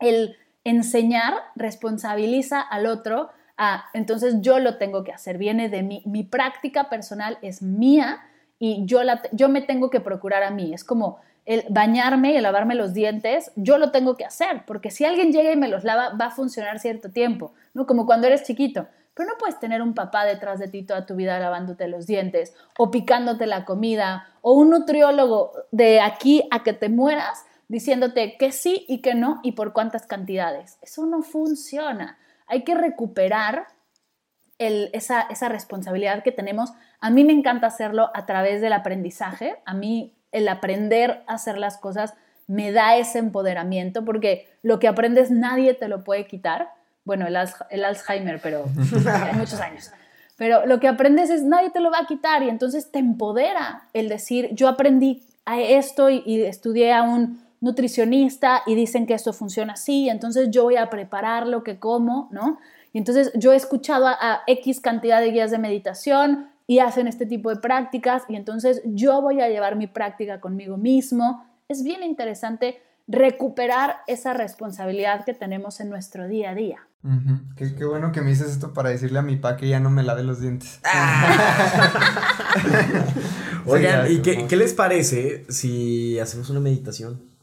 El 0.00 0.36
enseñar 0.64 1.34
responsabiliza 1.54 2.60
al 2.60 2.86
otro 2.86 3.30
a, 3.56 3.86
entonces 3.94 4.36
yo 4.40 4.58
lo 4.58 4.76
tengo 4.76 5.04
que 5.04 5.12
hacer, 5.12 5.38
viene 5.38 5.68
de 5.68 5.82
mí, 5.82 6.02
mi 6.04 6.24
práctica 6.24 6.88
personal 6.88 7.38
es 7.42 7.62
mía 7.62 8.20
y 8.58 8.84
yo, 8.86 9.02
la, 9.02 9.22
yo 9.32 9.48
me 9.48 9.62
tengo 9.62 9.90
que 9.90 10.00
procurar 10.00 10.42
a 10.42 10.50
mí. 10.50 10.72
Es 10.72 10.84
como 10.84 11.18
el 11.44 11.64
bañarme 11.70 12.32
y 12.32 12.40
lavarme 12.40 12.74
los 12.74 12.92
dientes, 12.92 13.52
yo 13.54 13.78
lo 13.78 13.92
tengo 13.92 14.16
que 14.16 14.24
hacer, 14.24 14.64
porque 14.66 14.90
si 14.90 15.04
alguien 15.04 15.32
llega 15.32 15.52
y 15.52 15.56
me 15.56 15.68
los 15.68 15.84
lava, 15.84 16.10
va 16.10 16.26
a 16.26 16.30
funcionar 16.30 16.80
cierto 16.80 17.10
tiempo, 17.10 17.52
¿no? 17.72 17.86
Como 17.86 18.04
cuando 18.04 18.26
eres 18.26 18.42
chiquito. 18.42 18.88
Pero 19.14 19.30
no 19.30 19.38
puedes 19.38 19.58
tener 19.58 19.80
un 19.80 19.94
papá 19.94 20.26
detrás 20.26 20.58
de 20.58 20.68
ti 20.68 20.82
toda 20.82 21.06
tu 21.06 21.14
vida 21.14 21.38
lavándote 21.38 21.88
los 21.88 22.06
dientes 22.06 22.52
o 22.76 22.90
picándote 22.90 23.46
la 23.46 23.64
comida 23.64 24.28
o 24.42 24.52
un 24.52 24.68
nutriólogo 24.68 25.52
de 25.70 26.00
aquí 26.00 26.46
a 26.50 26.62
que 26.62 26.74
te 26.74 26.90
mueras 26.90 27.46
diciéndote 27.68 28.36
que 28.36 28.52
sí 28.52 28.84
y 28.88 29.00
que 29.00 29.14
no 29.14 29.40
y 29.42 29.52
por 29.52 29.72
cuántas 29.72 30.06
cantidades. 30.06 30.78
Eso 30.82 31.06
no 31.06 31.22
funciona. 31.22 32.18
Hay 32.46 32.62
que 32.62 32.74
recuperar 32.74 33.66
esa, 34.58 35.22
esa 35.22 35.48
responsabilidad 35.48 36.22
que 36.22 36.32
tenemos. 36.32 36.72
A 37.00 37.10
mí 37.10 37.24
me 37.24 37.32
encanta 37.32 37.66
hacerlo 37.66 38.10
a 38.14 38.26
través 38.26 38.60
del 38.60 38.72
aprendizaje. 38.72 39.56
A 39.64 39.74
mí 39.74 40.14
el 40.32 40.48
aprender 40.48 41.22
a 41.26 41.34
hacer 41.34 41.58
las 41.58 41.78
cosas 41.78 42.14
me 42.46 42.72
da 42.72 42.96
ese 42.96 43.18
empoderamiento 43.18 44.04
porque 44.04 44.48
lo 44.62 44.78
que 44.78 44.88
aprendes 44.88 45.30
nadie 45.30 45.74
te 45.74 45.88
lo 45.88 46.04
puede 46.04 46.26
quitar. 46.26 46.70
Bueno, 47.04 47.26
el, 47.26 47.84
Alzheimer, 47.84 48.40
pero 48.40 48.64
hay 49.06 49.34
muchos 49.34 49.60
años. 49.60 49.90
Pero 50.36 50.66
lo 50.66 50.80
que 50.80 50.88
aprendes 50.88 51.30
es 51.30 51.42
nadie 51.42 51.70
te 51.70 51.80
lo 51.80 51.90
va 51.90 52.00
a 52.00 52.06
quitar 52.06 52.42
y 52.42 52.48
entonces 52.48 52.90
te 52.90 52.98
empodera 52.98 53.88
el 53.92 54.08
decir, 54.08 54.50
yo 54.52 54.68
aprendí 54.68 55.22
a 55.44 55.60
esto 55.60 56.10
y, 56.10 56.42
estudié 56.42 56.92
a 56.92 57.02
un 57.02 57.45
nutricionista 57.60 58.62
y 58.66 58.74
dicen 58.74 59.06
que 59.06 59.14
esto 59.14 59.32
funciona 59.32 59.74
así, 59.74 60.08
entonces 60.08 60.50
yo 60.50 60.64
voy 60.64 60.76
a 60.76 60.90
preparar 60.90 61.46
lo 61.46 61.62
que 61.62 61.78
como, 61.78 62.28
¿no? 62.32 62.58
Y 62.92 62.98
entonces 62.98 63.30
yo 63.34 63.52
he 63.52 63.56
escuchado 63.56 64.06
a 64.06 64.42
X 64.46 64.80
cantidad 64.80 65.20
de 65.20 65.30
guías 65.30 65.50
de 65.50 65.58
meditación, 65.58 66.48
y 66.66 66.80
hacen 66.80 67.06
este 67.06 67.26
tipo 67.26 67.50
de 67.50 67.56
prácticas 67.56 68.24
y 68.28 68.36
entonces 68.36 68.82
yo 68.84 69.22
voy 69.22 69.40
a 69.40 69.48
llevar 69.48 69.76
mi 69.76 69.86
práctica 69.86 70.40
conmigo 70.40 70.76
mismo. 70.76 71.46
Es 71.68 71.82
bien 71.82 72.02
interesante 72.02 72.82
recuperar 73.06 73.98
esa 74.08 74.34
responsabilidad 74.34 75.24
que 75.24 75.32
tenemos 75.32 75.80
en 75.80 75.90
nuestro 75.90 76.26
día 76.26 76.50
a 76.50 76.54
día. 76.54 76.88
qué, 77.56 77.84
bueno 77.84 78.10
que 78.10 78.20
me 78.20 78.30
dices 78.30 78.50
esto 78.50 78.74
para 78.74 78.90
decirle 78.90 79.20
a 79.20 79.22
mi 79.22 79.36
pa 79.36 79.56
que 79.56 79.68
ya 79.68 79.78
no 79.78 79.90
me 79.90 80.02
lave 80.02 80.24
los 80.24 80.40
dientes. 80.40 80.80
Oigan, 83.66 84.10
¿y 84.10 84.22
qué, 84.22 84.56
les 84.56 84.74
parece 84.74 85.44
si 85.48 86.18
hacemos 86.18 86.50
una 86.50 86.60
meditación? 86.60 87.35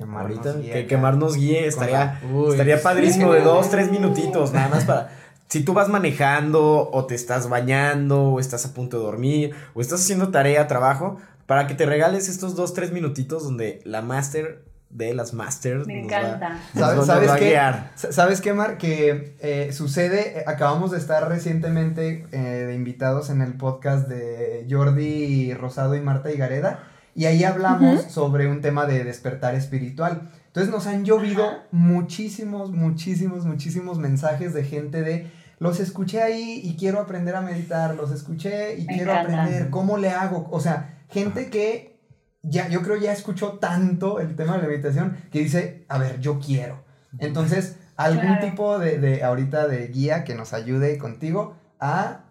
Que 0.00 0.16
Ahorita, 0.16 0.54
que, 0.62 0.86
que 0.86 0.96
Mar 0.96 1.18
nos 1.18 1.36
guíe, 1.36 1.66
estaría, 1.66 2.20
estaría 2.48 2.80
padrísimo 2.80 3.32
de 3.34 3.42
dos, 3.42 3.68
tres 3.68 3.90
minutitos, 3.92 4.52
nada 4.52 4.68
más 4.68 4.86
para 4.86 5.10
si 5.48 5.62
tú 5.62 5.74
vas 5.74 5.88
manejando 5.88 6.88
o 6.90 7.06
te 7.06 7.16
estás 7.16 7.48
bañando 7.48 8.22
o 8.30 8.40
estás 8.40 8.64
a 8.64 8.72
punto 8.72 8.98
de 8.98 9.04
dormir 9.04 9.54
o 9.74 9.80
estás 9.80 10.00
haciendo 10.00 10.30
tarea, 10.30 10.68
trabajo, 10.68 11.18
para 11.46 11.66
que 11.66 11.74
te 11.74 11.84
regales 11.84 12.28
estos 12.28 12.54
dos, 12.54 12.72
tres 12.72 12.92
minutitos 12.92 13.42
donde 13.42 13.80
la 13.84 14.00
máster 14.00 14.64
de 14.90 15.12
las 15.12 15.34
masters 15.34 15.86
Me 15.86 16.04
encanta. 16.04 16.58
¿Sabes, 16.74 17.30
qué? 17.32 17.60
¿Sabes 17.94 18.40
qué, 18.40 18.52
Mar? 18.52 18.78
Que 18.78 19.36
eh, 19.40 19.72
sucede, 19.72 20.38
eh, 20.38 20.44
acabamos 20.46 20.92
de 20.92 20.98
estar 20.98 21.28
recientemente 21.28 22.26
eh, 22.32 22.38
de 22.38 22.74
invitados 22.74 23.30
en 23.30 23.40
el 23.42 23.54
podcast 23.54 24.08
de 24.08 24.66
Jordi 24.70 25.52
Rosado 25.54 25.94
y 25.94 26.00
Marta 26.00 26.32
Higareda 26.32 26.84
y 27.14 27.26
ahí 27.26 27.44
hablamos 27.44 28.02
sobre 28.04 28.48
un 28.48 28.60
tema 28.60 28.86
de 28.86 29.04
despertar 29.04 29.54
espiritual. 29.54 30.30
Entonces 30.46 30.72
nos 30.72 30.86
han 30.86 31.04
llovido 31.04 31.62
muchísimos, 31.70 32.72
muchísimos, 32.72 33.44
muchísimos 33.44 33.98
mensajes 33.98 34.54
de 34.54 34.64
gente 34.64 35.02
de 35.02 35.30
los 35.58 35.78
escuché 35.78 36.22
ahí 36.22 36.60
y 36.64 36.76
quiero 36.76 37.00
aprender 37.00 37.36
a 37.36 37.42
meditar, 37.42 37.94
los 37.94 38.10
escuché 38.10 38.76
y 38.78 38.86
quiero 38.86 39.12
aprender 39.12 39.68
cómo 39.70 39.98
le 39.98 40.08
hago. 40.10 40.48
O 40.50 40.58
sea, 40.58 40.98
gente 41.10 41.50
que 41.50 42.00
ya, 42.42 42.68
yo 42.68 42.82
creo 42.82 42.96
ya 42.96 43.12
escuchó 43.12 43.58
tanto 43.58 44.20
el 44.20 44.34
tema 44.36 44.56
de 44.56 44.62
la 44.62 44.68
meditación 44.68 45.18
que 45.30 45.40
dice, 45.40 45.84
a 45.88 45.98
ver, 45.98 46.18
yo 46.20 46.38
quiero. 46.38 46.82
Entonces, 47.18 47.76
algún 47.96 48.40
tipo 48.40 48.78
de, 48.78 48.98
de, 48.98 49.22
ahorita 49.22 49.68
de 49.68 49.88
guía 49.88 50.24
que 50.24 50.34
nos 50.34 50.54
ayude 50.54 50.96
contigo 50.96 51.56
a 51.78 52.29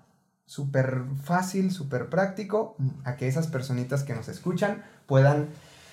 súper 0.49 1.03
fácil, 1.23 1.71
súper 1.71 2.09
práctico, 2.09 2.75
a 3.03 3.17
que 3.17 3.27
esas 3.27 3.45
personitas 3.45 4.01
que 4.01 4.15
nos 4.15 4.29
escuchan 4.29 4.83
puedan 5.05 5.49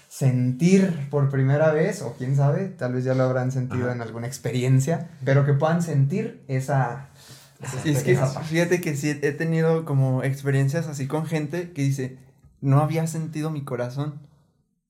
sentir 0.09 1.09
por 1.11 1.29
primera 1.29 1.73
vez, 1.73 2.01
o 2.01 2.15
quién 2.17 2.37
sabe, 2.37 2.69
tal 2.69 2.95
vez 2.95 3.05
ya 3.05 3.13
lo 3.13 3.25
habrán 3.25 3.53
sentido 3.53 3.93
en 3.93 4.01
alguna 4.01 4.27
experiencia, 4.27 5.11
pero 5.27 5.45
que 5.45 5.53
puedan 5.53 5.83
sentir 5.83 6.43
esa, 6.49 7.11
es 7.85 8.03
que 8.03 8.17
fíjate 8.17 8.81
que 8.81 8.97
sí 8.97 9.11
he 9.11 9.33
tenido 9.33 9.85
como 9.85 10.23
experiencias 10.23 10.87
así 10.87 11.07
con 11.07 11.27
gente 11.27 11.73
que 11.73 11.83
dice, 11.83 12.19
no 12.63 12.81
había 12.81 13.07
sentido 13.07 13.51
mi 13.51 13.63
corazón. 13.63 14.23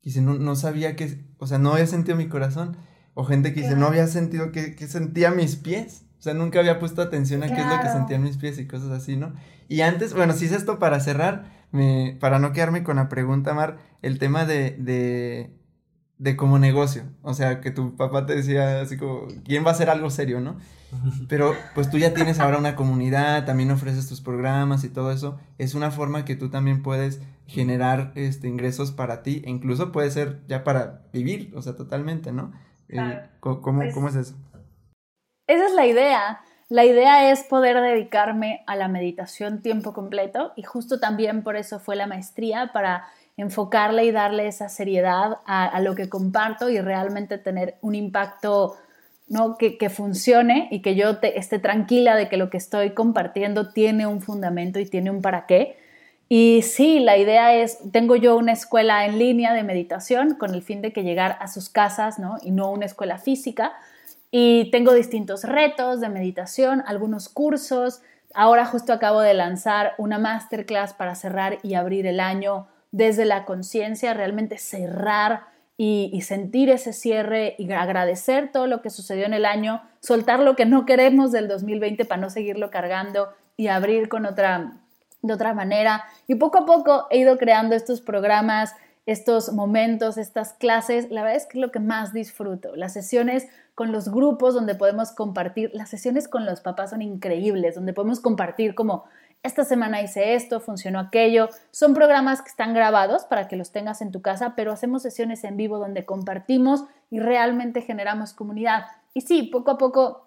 Dice, 0.00 0.20
no, 0.20 0.34
no 0.34 0.54
sabía 0.54 0.94
que, 0.94 1.24
o 1.38 1.48
sea, 1.48 1.58
no 1.58 1.72
había 1.72 1.88
sentido 1.88 2.16
mi 2.16 2.28
corazón. 2.28 2.76
O 3.14 3.24
gente 3.24 3.52
que 3.52 3.62
dice, 3.62 3.74
no 3.74 3.88
había 3.88 4.06
sentido 4.06 4.52
que, 4.52 4.76
que 4.76 4.86
sentía 4.86 5.32
mis 5.32 5.56
pies. 5.56 6.05
O 6.18 6.22
sea, 6.22 6.34
nunca 6.34 6.58
había 6.58 6.78
puesto 6.78 7.02
atención 7.02 7.42
a 7.42 7.46
qué 7.46 7.60
es 7.60 7.66
lo 7.66 7.80
que 7.80 7.88
sentían 7.88 8.22
mis 8.22 8.36
pies 8.36 8.58
y 8.58 8.66
cosas 8.66 8.90
así, 8.90 9.16
¿no? 9.16 9.34
Y 9.68 9.82
antes, 9.82 10.14
bueno, 10.14 10.32
si 10.32 10.46
es 10.46 10.52
esto 10.52 10.78
para 10.78 11.00
cerrar, 11.00 11.50
me, 11.72 12.16
para 12.20 12.38
no 12.38 12.52
quedarme 12.52 12.82
con 12.82 12.96
la 12.96 13.08
pregunta, 13.08 13.54
Mar, 13.54 13.78
el 14.02 14.18
tema 14.18 14.44
de, 14.44 14.76
de, 14.78 15.50
de 16.18 16.36
como 16.36 16.58
negocio. 16.58 17.04
O 17.22 17.34
sea, 17.34 17.60
que 17.60 17.70
tu 17.70 17.96
papá 17.96 18.26
te 18.26 18.34
decía 18.34 18.80
así 18.80 18.96
como, 18.96 19.26
¿quién 19.44 19.64
va 19.64 19.70
a 19.70 19.72
hacer 19.72 19.90
algo 19.90 20.10
serio, 20.10 20.40
no? 20.40 20.56
Pero 21.28 21.54
pues 21.74 21.90
tú 21.90 21.98
ya 21.98 22.14
tienes 22.14 22.40
ahora 22.40 22.58
una 22.58 22.76
comunidad, 22.76 23.44
también 23.44 23.70
ofreces 23.70 24.08
tus 24.08 24.20
programas 24.20 24.84
y 24.84 24.88
todo 24.88 25.12
eso. 25.12 25.38
Es 25.58 25.74
una 25.74 25.90
forma 25.90 26.24
que 26.24 26.36
tú 26.36 26.48
también 26.48 26.82
puedes 26.82 27.20
generar 27.46 28.12
este, 28.14 28.48
ingresos 28.48 28.92
para 28.92 29.22
ti 29.22 29.42
e 29.44 29.50
incluso 29.50 29.92
puede 29.92 30.10
ser 30.10 30.42
ya 30.48 30.64
para 30.64 31.02
vivir, 31.12 31.52
o 31.54 31.62
sea, 31.62 31.76
totalmente, 31.76 32.32
¿no? 32.32 32.52
Eh, 32.88 33.20
¿cómo, 33.40 33.60
pues 33.60 33.94
¿Cómo 33.94 34.08
es 34.08 34.14
eso? 34.14 34.36
Esa 35.46 35.66
es 35.66 35.72
la 35.72 35.86
idea. 35.86 36.40
La 36.68 36.84
idea 36.84 37.30
es 37.30 37.44
poder 37.44 37.80
dedicarme 37.80 38.64
a 38.66 38.74
la 38.74 38.88
meditación 38.88 39.62
tiempo 39.62 39.92
completo 39.92 40.52
y 40.56 40.64
justo 40.64 40.98
también 40.98 41.44
por 41.44 41.56
eso 41.56 41.78
fue 41.78 41.94
la 41.94 42.08
maestría, 42.08 42.72
para 42.72 43.06
enfocarle 43.36 44.04
y 44.04 44.10
darle 44.10 44.48
esa 44.48 44.68
seriedad 44.68 45.38
a, 45.46 45.78
lo 45.80 45.94
que 45.94 46.08
comparto 46.08 46.70
y 46.70 46.80
realmente 46.80 47.38
tener 47.38 47.76
un 47.82 47.94
impacto 47.94 48.76
¿no? 49.28 49.56
Que, 49.58 49.76
que, 49.76 49.90
funcione 49.90 50.68
y 50.70 50.82
que 50.82 50.94
yo 50.94 51.18
te, 51.18 51.38
esté 51.38 51.58
tranquila 51.58 52.14
de 52.14 52.28
que 52.28 52.36
lo 52.36 52.48
que 52.48 52.56
estoy 52.56 52.90
compartiendo 52.90 53.72
tiene 53.72 54.06
un 54.06 54.22
fundamento 54.22 54.78
y 54.78 54.86
tiene 54.86 55.10
un 55.10 55.20
para 55.20 55.46
qué. 55.46 55.76
Y 56.28 56.62
sí, 56.62 57.00
la 57.00 57.16
idea 57.16 57.54
es, 57.54 57.78
tengo 57.92 58.16
yo 58.16 58.36
una 58.36 58.52
escuela 58.52 59.04
en 59.04 59.18
línea 59.18 59.52
de 59.52 59.64
meditación 59.64 60.34
con 60.34 60.54
el 60.54 60.62
fin 60.62 60.80
de 60.80 60.92
que 60.92 61.02
llegar 61.02 61.36
a 61.40 61.48
sus 61.48 61.68
casas, 61.68 62.18
¿no? 62.20 62.38
Y 62.42 62.52
no 62.52 62.70
una 62.70 62.86
escuela 62.86 63.18
física. 63.18 63.72
Y 64.38 64.70
tengo 64.70 64.92
distintos 64.92 65.44
retos 65.44 65.98
de 66.02 66.10
meditación, 66.10 66.84
algunos 66.86 67.30
cursos. 67.30 68.02
Ahora 68.34 68.66
justo 68.66 68.92
acabo 68.92 69.22
de 69.22 69.32
lanzar 69.32 69.94
una 69.96 70.18
masterclass 70.18 70.92
para 70.92 71.14
cerrar 71.14 71.56
y 71.62 71.72
abrir 71.72 72.06
el 72.06 72.20
año 72.20 72.66
desde 72.92 73.24
la 73.24 73.46
conciencia, 73.46 74.12
realmente 74.12 74.58
cerrar 74.58 75.44
y, 75.78 76.20
sentir 76.20 76.68
ese 76.68 76.92
cierre 76.92 77.54
y 77.56 77.72
agradecer 77.72 78.52
todo 78.52 78.66
lo 78.66 78.82
que 78.82 78.90
sucedió 78.90 79.24
en 79.24 79.32
el 79.32 79.46
año, 79.46 79.80
soltar 80.00 80.40
lo 80.40 80.54
que 80.54 80.66
no 80.66 80.84
queremos 80.84 81.32
del 81.32 81.48
2020 81.48 82.04
para 82.04 82.20
no 82.20 82.28
seguirlo 82.28 82.70
cargando 82.70 83.30
y 83.56 83.68
abrir 83.68 84.10
con 84.10 84.26
otra, 84.26 84.74
de 85.22 85.32
otra 85.32 85.54
manera. 85.54 86.04
Y 86.26 86.34
poco 86.34 86.58
a 86.58 86.66
poco 86.66 87.06
he 87.08 87.20
ido 87.20 87.38
creando 87.38 87.74
estos 87.74 88.02
programas, 88.02 88.74
estos 89.06 89.52
momentos, 89.52 90.18
estas 90.18 90.52
clases. 90.52 91.10
La 91.10 91.22
verdad 91.22 91.38
es 91.38 91.46
que 91.46 91.56
es 91.56 91.62
lo 91.62 91.70
que 91.70 91.78
más 91.78 92.12
disfruto. 92.12 92.76
Las 92.76 92.92
sesiones 92.92 93.46
con 93.76 93.92
los 93.92 94.08
grupos 94.08 94.54
donde 94.54 94.74
podemos 94.74 95.12
compartir, 95.12 95.70
las 95.74 95.90
sesiones 95.90 96.26
con 96.26 96.46
los 96.46 96.60
papás 96.60 96.90
son 96.90 97.02
increíbles, 97.02 97.74
donde 97.74 97.92
podemos 97.92 98.18
compartir 98.18 98.74
como 98.74 99.04
esta 99.42 99.64
semana 99.64 100.02
hice 100.02 100.34
esto, 100.34 100.60
funcionó 100.60 100.98
aquello. 100.98 101.48
Son 101.70 101.94
programas 101.94 102.42
que 102.42 102.48
están 102.48 102.74
grabados 102.74 103.26
para 103.26 103.46
que 103.46 103.54
los 103.56 103.70
tengas 103.70 104.00
en 104.00 104.10
tu 104.10 104.22
casa, 104.22 104.54
pero 104.56 104.72
hacemos 104.72 105.02
sesiones 105.02 105.44
en 105.44 105.56
vivo 105.56 105.78
donde 105.78 106.04
compartimos 106.04 106.84
y 107.10 107.20
realmente 107.20 107.82
generamos 107.82 108.32
comunidad. 108.32 108.86
Y 109.14 109.20
sí, 109.20 109.44
poco 109.44 109.72
a 109.72 109.78
poco 109.78 110.26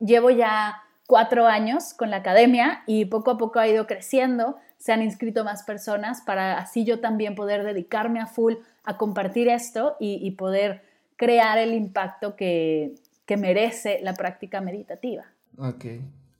llevo 0.00 0.30
ya 0.30 0.82
cuatro 1.06 1.46
años 1.46 1.94
con 1.94 2.10
la 2.10 2.16
academia 2.16 2.82
y 2.86 3.04
poco 3.04 3.32
a 3.32 3.38
poco 3.38 3.60
ha 3.60 3.68
ido 3.68 3.86
creciendo. 3.86 4.56
Se 4.78 4.92
han 4.92 5.02
inscrito 5.02 5.44
más 5.44 5.62
personas 5.62 6.22
para 6.22 6.58
así 6.58 6.84
yo 6.84 7.00
también 7.00 7.34
poder 7.34 7.62
dedicarme 7.62 8.20
a 8.20 8.26
full 8.26 8.54
a 8.84 8.96
compartir 8.96 9.48
esto 9.48 9.96
y, 10.00 10.30
poder 10.32 10.82
crear 11.16 11.58
el 11.58 11.74
impacto 11.74 12.36
que, 12.36 12.94
que 13.26 13.36
merece 13.36 14.00
la 14.02 14.14
práctica 14.14 14.60
meditativa. 14.60 15.24
Ok 15.58 15.84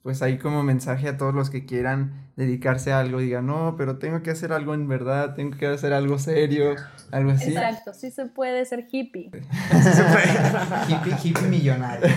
pues 0.05 0.21
ahí 0.21 0.37
como 0.37 0.61
mensaje 0.61 1.07
a 1.07 1.17
todos 1.17 1.33
los 1.33 1.49
que 1.49 1.65
quieran 1.65 2.29
dedicarse 2.35 2.93
a 2.93 2.99
algo, 2.99 3.17
digan, 3.17 3.47
no, 3.47 3.73
pero 3.75 3.97
tengo 3.97 4.21
que 4.21 4.29
hacer 4.29 4.53
algo 4.53 4.75
en 4.75 4.87
verdad, 4.87 5.33
tengo 5.33 5.57
que 5.57 5.65
hacer 5.65 5.93
algo 5.93 6.19
serio, 6.19 6.75
algo 7.11 7.31
así. 7.31 7.49
Exacto, 7.49 7.91
sí 7.91 8.11
se 8.11 8.27
puede 8.27 8.63
ser 8.65 8.87
hippie. 8.91 9.31
Sí 9.33 9.81
se 9.81 10.03
puede. 10.03 10.87
hippie, 10.89 11.15
hippie 11.23 11.47
millonario. 11.47 12.05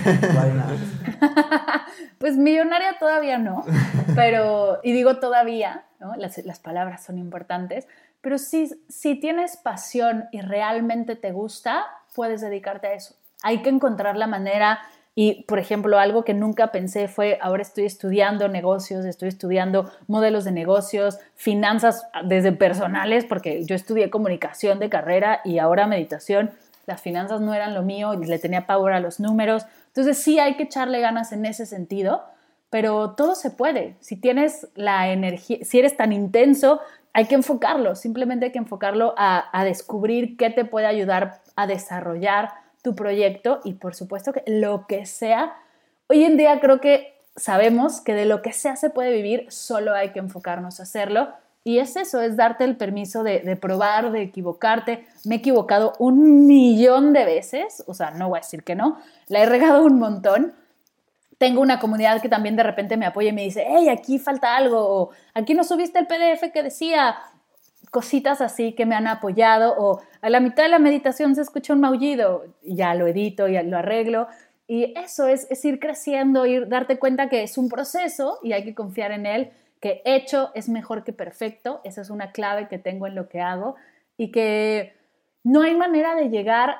pues 2.19 2.37
millonaria 2.37 2.99
todavía 2.99 3.39
no, 3.39 3.65
pero, 4.13 4.81
y 4.83 4.93
digo 4.93 5.17
todavía, 5.17 5.85
¿no? 5.99 6.15
Las, 6.15 6.37
las 6.45 6.59
palabras 6.59 7.03
son 7.03 7.17
importantes, 7.17 7.87
pero 8.21 8.37
si, 8.37 8.69
si 8.87 9.15
tienes 9.15 9.57
pasión 9.57 10.25
y 10.31 10.41
realmente 10.41 11.15
te 11.15 11.31
gusta, 11.31 11.87
puedes 12.13 12.41
dedicarte 12.41 12.87
a 12.87 12.93
eso. 12.93 13.15
Hay 13.43 13.61
que 13.61 13.69
encontrar 13.69 14.17
la 14.17 14.27
manera 14.27 14.79
y, 15.15 15.43
por 15.43 15.59
ejemplo, 15.59 15.99
algo 15.99 16.23
que 16.23 16.33
nunca 16.33 16.71
pensé 16.71 17.07
fue, 17.07 17.39
ahora 17.41 17.61
estoy 17.61 17.85
estudiando 17.85 18.47
negocios, 18.47 19.03
estoy 19.03 19.27
estudiando 19.29 19.91
modelos 20.07 20.45
de 20.45 20.51
negocios, 20.51 21.17
finanzas 21.35 22.07
desde 22.23 22.51
personales, 22.53 23.25
porque 23.25 23.65
yo 23.65 23.75
estudié 23.75 24.09
comunicación 24.09 24.79
de 24.79 24.89
carrera 24.89 25.41
y 25.43 25.59
ahora 25.59 25.87
meditación. 25.87 26.51
Las 26.85 27.01
finanzas 27.01 27.41
no 27.41 27.53
eran 27.53 27.73
lo 27.73 27.81
mío, 27.81 28.13
y 28.13 28.25
le 28.25 28.39
tenía 28.39 28.65
power 28.65 28.93
a 28.93 28.99
los 28.99 29.19
números. 29.19 29.65
Entonces 29.87 30.17
sí 30.17 30.39
hay 30.39 30.55
que 30.55 30.63
echarle 30.63 31.01
ganas 31.01 31.33
en 31.33 31.45
ese 31.45 31.65
sentido, 31.65 32.23
pero 32.69 33.11
todo 33.11 33.35
se 33.35 33.51
puede. 33.51 33.97
Si 33.99 34.15
tienes 34.15 34.69
la 34.75 35.11
energía, 35.11 35.57
si 35.63 35.79
eres 35.79 35.97
tan 35.97 36.13
intenso, 36.13 36.79
hay 37.13 37.25
que 37.25 37.35
enfocarlo, 37.35 37.95
simplemente 37.95 38.47
hay 38.47 38.51
que 38.51 38.59
enfocarlo 38.59 39.13
a, 39.17 39.49
a 39.57 39.63
descubrir 39.63 40.37
qué 40.37 40.49
te 40.49 40.65
puede 40.65 40.85
ayudar 40.85 41.41
a 41.55 41.67
desarrollar 41.67 42.51
tu 42.81 42.95
proyecto 42.95 43.59
y 43.63 43.73
por 43.73 43.95
supuesto 43.95 44.31
que 44.31 44.43
lo 44.47 44.87
que 44.87 45.05
sea, 45.05 45.53
hoy 46.07 46.23
en 46.23 46.37
día 46.37 46.59
creo 46.59 46.79
que 46.79 47.19
sabemos 47.35 48.01
que 48.01 48.13
de 48.13 48.25
lo 48.25 48.41
que 48.41 48.53
sea 48.53 48.75
se 48.75 48.89
puede 48.89 49.11
vivir, 49.11 49.45
solo 49.49 49.93
hay 49.93 50.09
que 50.09 50.19
enfocarnos 50.19 50.79
a 50.79 50.83
hacerlo. 50.83 51.29
Y 51.63 51.79
es 51.79 51.97
eso, 51.97 52.21
es 52.21 52.37
darte 52.37 52.63
el 52.63 52.77
permiso 52.77 53.23
de, 53.23 53.41
de, 53.41 53.55
probar, 53.55 54.11
de 54.11 54.21
equivocarte. 54.21 55.05
Me 55.25 55.35
he 55.35 55.37
equivocado 55.39 55.93
un 55.99 56.47
millón 56.47 57.13
de 57.13 57.25
veces, 57.25 57.83
o 57.85 57.93
sea, 57.93 58.11
no 58.11 58.29
voy 58.29 58.37
a 58.37 58.41
decir 58.41 58.63
que 58.63 58.75
no, 58.75 58.97
la 59.27 59.43
he 59.43 59.45
regado 59.45 59.83
un 59.83 59.99
montón. 59.99 60.53
Tengo 61.39 61.61
una 61.61 61.79
comunidad 61.79 62.21
que 62.21 62.29
también 62.29 62.55
de 62.55 62.63
repente 62.63 62.97
me 62.97 63.07
apoya 63.07 63.29
y 63.29 63.33
me 63.33 63.43
dice, 63.43 63.65
hey, 63.67 63.89
aquí 63.89 64.19
falta 64.19 64.55
algo, 64.55 64.77
o 64.77 65.09
aquí 65.33 65.55
no 65.55 65.63
subiste 65.63 65.97
el 65.97 66.05
PDF 66.05 66.51
que 66.53 66.61
decía, 66.61 67.17
cositas 67.91 68.41
así 68.41 68.73
que 68.73 68.85
me 68.85 68.95
han 68.95 69.07
apoyado 69.07 69.73
o 69.77 70.01
a 70.21 70.29
la 70.29 70.39
mitad 70.39 70.63
de 70.63 70.69
la 70.69 70.79
meditación 70.79 71.35
se 71.35 71.41
escucha 71.41 71.73
un 71.73 71.79
maullido, 71.79 72.45
ya 72.61 72.93
lo 72.93 73.07
edito, 73.07 73.47
ya 73.47 73.63
lo 73.63 73.77
arreglo. 73.77 74.27
Y 74.67 74.93
eso 74.99 75.27
es, 75.27 75.47
es 75.49 75.65
ir 75.65 75.79
creciendo, 75.79 76.45
ir 76.45 76.67
darte 76.67 76.99
cuenta 76.99 77.27
que 77.27 77.41
es 77.41 77.57
un 77.57 77.69
proceso 77.69 78.37
y 78.43 78.53
hay 78.53 78.63
que 78.63 78.75
confiar 78.75 79.11
en 79.11 79.25
él, 79.25 79.51
que 79.79 80.01
hecho 80.05 80.51
es 80.53 80.69
mejor 80.69 81.03
que 81.03 81.13
perfecto, 81.13 81.81
esa 81.83 82.01
es 82.01 82.11
una 82.11 82.31
clave 82.31 82.67
que 82.67 82.77
tengo 82.77 83.07
en 83.07 83.15
lo 83.15 83.29
que 83.29 83.41
hago 83.41 83.75
y 84.17 84.31
que 84.31 84.93
no 85.43 85.61
hay 85.61 85.75
manera 85.75 86.13
de 86.13 86.29
llegar 86.29 86.75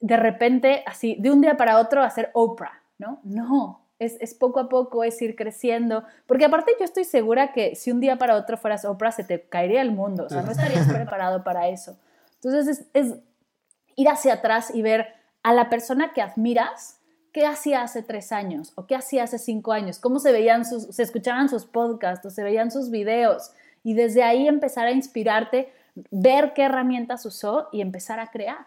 de 0.00 0.16
repente 0.16 0.82
así, 0.86 1.16
de 1.18 1.30
un 1.30 1.40
día 1.40 1.56
para 1.56 1.78
otro 1.78 2.02
a 2.02 2.10
ser 2.10 2.30
Oprah, 2.34 2.82
¿no? 2.98 3.20
No, 3.22 3.79
es, 4.00 4.34
poco 4.34 4.60
a 4.60 4.68
poco, 4.70 5.04
es 5.04 5.20
ir 5.20 5.36
creciendo, 5.36 6.04
porque 6.26 6.46
aparte 6.46 6.72
yo 6.78 6.84
estoy 6.84 7.04
segura 7.04 7.52
que 7.52 7.76
si 7.76 7.92
un 7.92 8.00
día 8.00 8.16
para 8.16 8.34
otro 8.36 8.56
fueras 8.56 8.86
Oprah, 8.86 9.12
se 9.12 9.24
te 9.24 9.42
caería 9.42 9.82
el 9.82 9.92
mundo, 9.92 10.24
o 10.24 10.28
sea, 10.30 10.42
no 10.42 10.50
estarías 10.50 10.88
preparado 10.92 11.44
para 11.44 11.68
eso. 11.68 11.96
Entonces 12.42 12.86
es, 12.94 13.14
ir 13.96 14.08
hacia 14.08 14.34
atrás 14.34 14.74
y 14.74 14.80
ver 14.80 15.08
a 15.42 15.52
la 15.52 15.68
persona 15.68 16.12
que 16.14 16.22
admiras, 16.22 16.96
qué 17.32 17.46
hacía 17.46 17.82
hace 17.82 18.02
tres 18.02 18.32
años 18.32 18.72
o 18.74 18.86
qué 18.86 18.96
hacía 18.96 19.24
hace 19.24 19.38
cinco 19.38 19.72
años, 19.72 19.98
cómo 19.98 20.18
se 20.18 20.32
veían 20.32 20.64
sus, 20.64 20.84
se 20.84 21.02
escuchaban 21.02 21.48
sus 21.48 21.66
podcasts 21.66 22.24
o 22.24 22.30
se 22.30 22.42
veían 22.42 22.70
sus 22.70 22.90
videos 22.90 23.52
y 23.84 23.94
desde 23.94 24.22
ahí 24.22 24.48
empezar 24.48 24.86
a 24.86 24.92
inspirarte, 24.92 25.70
ver 26.10 26.54
qué 26.54 26.62
herramientas 26.62 27.26
usó 27.26 27.68
y 27.70 27.82
empezar 27.82 28.18
a 28.18 28.30
crear. 28.30 28.66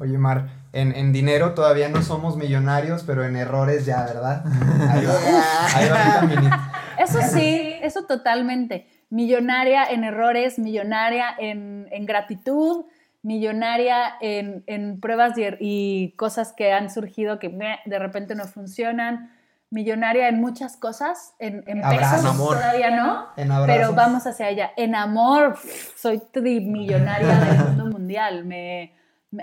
Oye, 0.00 0.16
Mar, 0.16 0.48
en, 0.72 1.12
dinero 1.12 1.54
todavía 1.54 1.88
no 1.88 2.02
somos 2.02 2.36
millonarios, 2.36 3.02
pero 3.04 3.24
en 3.24 3.36
errores 3.36 3.84
ya, 3.84 4.04
¿verdad? 4.04 4.44
Ahí 4.90 5.88
va, 5.88 6.72
Eso 6.98 7.18
sí, 7.22 7.74
eso 7.82 8.04
totalmente. 8.04 8.86
Millonaria 9.10 9.84
en 9.84 10.04
errores, 10.04 10.58
millonaria 10.58 11.34
en, 11.38 11.88
gratitud, 12.06 12.86
millonaria 13.22 14.14
en, 14.20 15.00
pruebas 15.00 15.34
y, 15.60 16.14
cosas 16.16 16.52
que 16.52 16.72
han 16.72 16.90
surgido 16.90 17.38
que 17.38 17.48
de 17.84 17.98
repente 17.98 18.34
no 18.34 18.44
funcionan, 18.44 19.30
millonaria 19.70 20.28
en 20.28 20.40
muchas 20.40 20.76
cosas, 20.76 21.34
en, 21.38 21.64
en 21.66 21.82
pesos 21.82 22.22
todavía 22.36 22.96
no, 22.96 23.26
pero 23.66 23.92
vamos 23.92 24.26
hacia 24.26 24.46
allá. 24.46 24.70
En 24.76 24.94
amor, 24.94 25.58
soy 25.96 26.22
trimillonaria 26.32 27.40
del 27.40 27.58
mundo 27.58 27.86
mundial, 27.86 28.44
me 28.44 28.94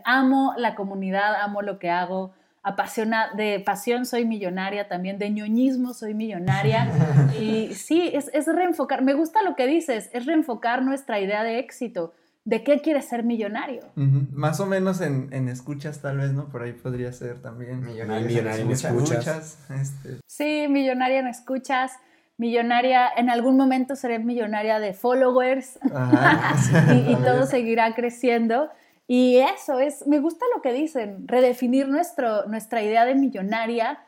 amo 0.06 0.54
la 0.58 0.76
comunidad, 0.76 1.36
amo 1.42 1.62
lo 1.62 1.80
que 1.80 1.90
hago. 1.90 2.34
Apasiona, 2.66 3.34
de 3.36 3.60
pasión 3.60 4.06
soy 4.06 4.26
millonaria 4.26 4.88
también, 4.88 5.20
de 5.20 5.30
ñoñismo 5.30 5.94
soy 5.94 6.14
millonaria. 6.14 6.90
Y 7.40 7.74
sí, 7.74 8.12
es, 8.14 8.30
es 8.34 8.46
reenfocar, 8.46 9.02
me 9.02 9.16
gusta 9.16 9.42
lo 9.42 9.56
que 9.56 9.66
dices, 9.66 10.10
es 10.14 10.26
reenfocar 10.26 10.84
nuestra 10.84 11.20
idea 11.20 11.44
de 11.44 11.60
éxito. 11.60 12.14
¿De 12.46 12.64
qué 12.64 12.82
quieres 12.82 13.06
ser 13.06 13.24
millonario? 13.24 13.84
Más 13.96 14.60
o 14.60 14.66
menos 14.66 15.00
en, 15.00 15.30
en, 15.32 15.48
escuchas, 15.48 16.02
tal 16.02 16.18
vez, 16.18 16.34
¿no? 16.34 16.50
Por 16.50 16.64
ahí 16.64 16.74
podría 16.74 17.14
ser 17.14 17.42
también. 17.42 17.80
Millonaria, 17.86 18.58
en 18.58 18.72
escuchas. 18.72 19.60
Este. 19.70 20.20
Sí, 20.28 20.68
millonaria 20.70 21.20
en 21.20 21.28
escuchas. 21.28 21.94
Millonaria, 22.38 23.08
en 23.16 23.30
algún 23.30 23.56
momento 23.56 23.96
seré 23.96 24.20
millonaria 24.20 24.80
de 24.80 24.94
followers. 24.94 25.80
y, 26.92 27.14
y 27.14 27.16
todo 27.16 27.46
seguirá 27.46 27.94
creciendo. 27.96 28.70
Y 29.16 29.38
eso 29.38 29.78
es, 29.78 30.08
me 30.08 30.18
gusta 30.18 30.44
lo 30.56 30.64
que 30.64 30.74
dicen, 30.74 31.28
redefinir 31.28 31.88
nuestro, 31.88 32.48
nuestra 32.48 32.82
idea 32.82 33.06
de 33.06 33.14
millonaria 33.14 34.00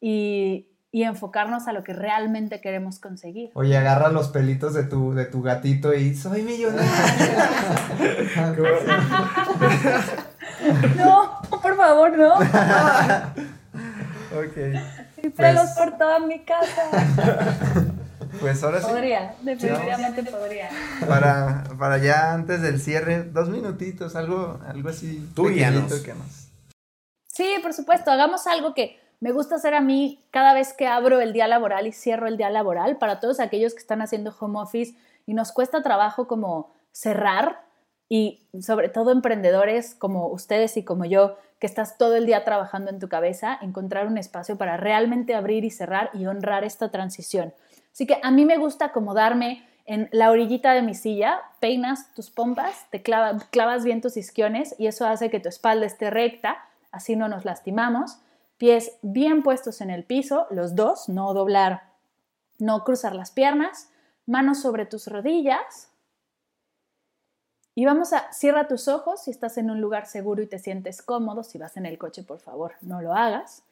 y, 0.00 0.68
y 0.90 1.02
enfocarnos 1.02 1.68
a 1.68 1.74
lo 1.74 1.84
que 1.84 1.92
realmente 1.92 2.62
queremos 2.62 2.98
conseguir. 2.98 3.50
Oye, 3.52 3.76
agarra 3.76 4.08
los 4.08 4.28
pelitos 4.28 4.72
de 4.72 4.84
tu, 4.84 5.12
de 5.12 5.26
tu 5.26 5.42
gatito 5.42 5.92
y 5.92 6.14
soy 6.14 6.40
millonaria. 6.40 6.88
no, 10.96 11.40
por 11.60 11.76
favor, 11.76 12.16
no. 12.16 12.32
ok. 14.32 14.56
Y 15.24 15.28
pelos 15.28 15.72
pues 15.74 15.76
por 15.76 15.98
toda 15.98 16.20
mi 16.20 16.42
casa. 16.42 16.90
Pues 18.40 18.62
ahora 18.62 18.80
sí. 18.80 18.86
Podría, 18.86 19.34
definitivamente 19.42 20.22
podría. 20.24 20.68
Para, 21.06 21.64
para 21.78 21.98
ya 21.98 22.32
antes 22.32 22.62
del 22.62 22.80
cierre, 22.80 23.24
dos 23.24 23.48
minutitos, 23.48 24.16
algo, 24.16 24.60
algo 24.66 24.88
así. 24.88 25.28
Tú 25.34 25.46
que 25.46 25.64
nos... 26.14 26.48
Sí, 27.26 27.56
por 27.62 27.72
supuesto, 27.72 28.10
hagamos 28.10 28.46
algo 28.46 28.74
que 28.74 29.00
me 29.20 29.32
gusta 29.32 29.56
hacer 29.56 29.74
a 29.74 29.80
mí 29.80 30.24
cada 30.30 30.54
vez 30.54 30.72
que 30.72 30.86
abro 30.86 31.20
el 31.20 31.32
día 31.32 31.48
laboral 31.48 31.86
y 31.86 31.92
cierro 31.92 32.26
el 32.26 32.36
día 32.36 32.50
laboral, 32.50 32.96
para 32.98 33.20
todos 33.20 33.40
aquellos 33.40 33.72
que 33.72 33.80
están 33.80 34.02
haciendo 34.02 34.34
home 34.38 34.60
office 34.60 34.94
y 35.26 35.34
nos 35.34 35.50
cuesta 35.50 35.82
trabajo 35.82 36.28
como 36.28 36.74
cerrar 36.92 37.64
y 38.08 38.46
sobre 38.60 38.88
todo 38.88 39.10
emprendedores 39.10 39.94
como 39.94 40.28
ustedes 40.28 40.76
y 40.76 40.84
como 40.84 41.04
yo, 41.04 41.36
que 41.58 41.66
estás 41.66 41.96
todo 41.96 42.16
el 42.16 42.26
día 42.26 42.44
trabajando 42.44 42.90
en 42.90 42.98
tu 42.98 43.08
cabeza, 43.08 43.58
encontrar 43.62 44.06
un 44.06 44.18
espacio 44.18 44.58
para 44.58 44.76
realmente 44.76 45.34
abrir 45.34 45.64
y 45.64 45.70
cerrar 45.70 46.10
y 46.12 46.26
honrar 46.26 46.62
esta 46.62 46.90
transición. 46.90 47.54
Así 47.94 48.08
que 48.08 48.18
a 48.24 48.32
mí 48.32 48.44
me 48.44 48.58
gusta 48.58 48.86
acomodarme 48.86 49.64
en 49.86 50.08
la 50.10 50.32
orillita 50.32 50.72
de 50.72 50.82
mi 50.82 50.94
silla, 50.94 51.40
peinas 51.60 52.12
tus 52.14 52.28
pompas, 52.28 52.90
te 52.90 53.02
clavas 53.02 53.84
bien 53.84 54.00
tus 54.00 54.16
isquiones 54.16 54.74
y 54.80 54.88
eso 54.88 55.06
hace 55.06 55.30
que 55.30 55.38
tu 55.38 55.48
espalda 55.48 55.86
esté 55.86 56.10
recta, 56.10 56.58
así 56.90 57.14
no 57.14 57.28
nos 57.28 57.44
lastimamos. 57.44 58.18
Pies 58.56 58.96
bien 59.02 59.44
puestos 59.44 59.80
en 59.80 59.90
el 59.90 60.02
piso, 60.02 60.48
los 60.50 60.74
dos, 60.74 61.08
no 61.08 61.32
doblar, 61.34 61.84
no 62.58 62.82
cruzar 62.82 63.14
las 63.14 63.30
piernas, 63.30 63.90
manos 64.26 64.60
sobre 64.60 64.86
tus 64.86 65.06
rodillas. 65.06 65.92
Y 67.76 67.84
vamos 67.84 68.12
a, 68.12 68.32
cierra 68.32 68.66
tus 68.66 68.88
ojos 68.88 69.22
si 69.22 69.30
estás 69.30 69.56
en 69.56 69.70
un 69.70 69.80
lugar 69.80 70.06
seguro 70.06 70.42
y 70.42 70.48
te 70.48 70.58
sientes 70.58 71.00
cómodo, 71.00 71.44
si 71.44 71.58
vas 71.58 71.76
en 71.76 71.86
el 71.86 71.96
coche, 71.98 72.24
por 72.24 72.40
favor, 72.40 72.72
no 72.80 73.00
lo 73.00 73.14
hagas. 73.14 73.62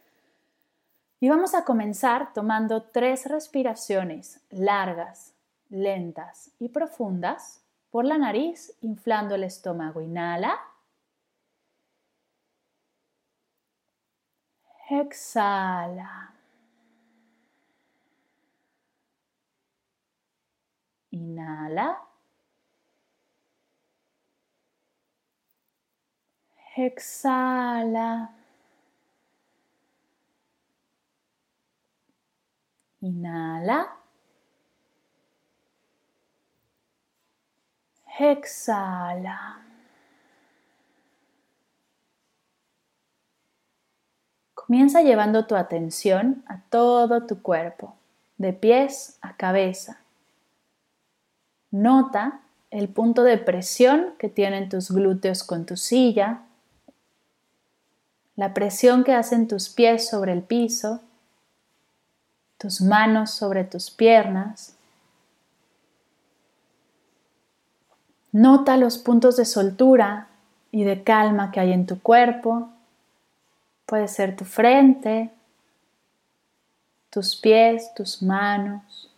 Y 1.22 1.28
vamos 1.28 1.54
a 1.54 1.64
comenzar 1.64 2.32
tomando 2.32 2.82
tres 2.82 3.26
respiraciones 3.26 4.40
largas, 4.50 5.32
lentas 5.70 6.50
y 6.58 6.68
profundas 6.68 7.62
por 7.92 8.04
la 8.04 8.18
nariz, 8.18 8.76
inflando 8.80 9.36
el 9.36 9.44
estómago. 9.44 10.00
Inhala. 10.00 10.58
Exhala. 14.90 16.34
Inhala. 21.12 22.02
Exhala. 26.76 28.41
Inhala. 33.02 33.96
Exhala. 38.18 39.60
Comienza 44.54 45.02
llevando 45.02 45.46
tu 45.46 45.56
atención 45.56 46.44
a 46.46 46.60
todo 46.70 47.26
tu 47.26 47.42
cuerpo, 47.42 47.96
de 48.38 48.52
pies 48.52 49.18
a 49.20 49.36
cabeza. 49.36 50.00
Nota 51.72 52.42
el 52.70 52.88
punto 52.88 53.24
de 53.24 53.38
presión 53.38 54.14
que 54.18 54.28
tienen 54.28 54.68
tus 54.68 54.92
glúteos 54.92 55.42
con 55.42 55.66
tu 55.66 55.76
silla, 55.76 56.42
la 58.36 58.54
presión 58.54 59.02
que 59.02 59.14
hacen 59.14 59.48
tus 59.48 59.68
pies 59.68 60.08
sobre 60.08 60.32
el 60.32 60.42
piso, 60.42 61.00
tus 62.62 62.80
manos 62.80 63.32
sobre 63.32 63.64
tus 63.64 63.90
piernas. 63.90 64.76
Nota 68.30 68.76
los 68.76 68.98
puntos 68.98 69.36
de 69.36 69.44
soltura 69.44 70.28
y 70.70 70.84
de 70.84 71.02
calma 71.02 71.50
que 71.50 71.58
hay 71.58 71.72
en 71.72 71.86
tu 71.86 72.00
cuerpo. 72.00 72.68
Puede 73.84 74.06
ser 74.06 74.36
tu 74.36 74.44
frente, 74.44 75.32
tus 77.10 77.34
pies, 77.34 77.92
tus 77.96 78.22
manos. 78.22 79.10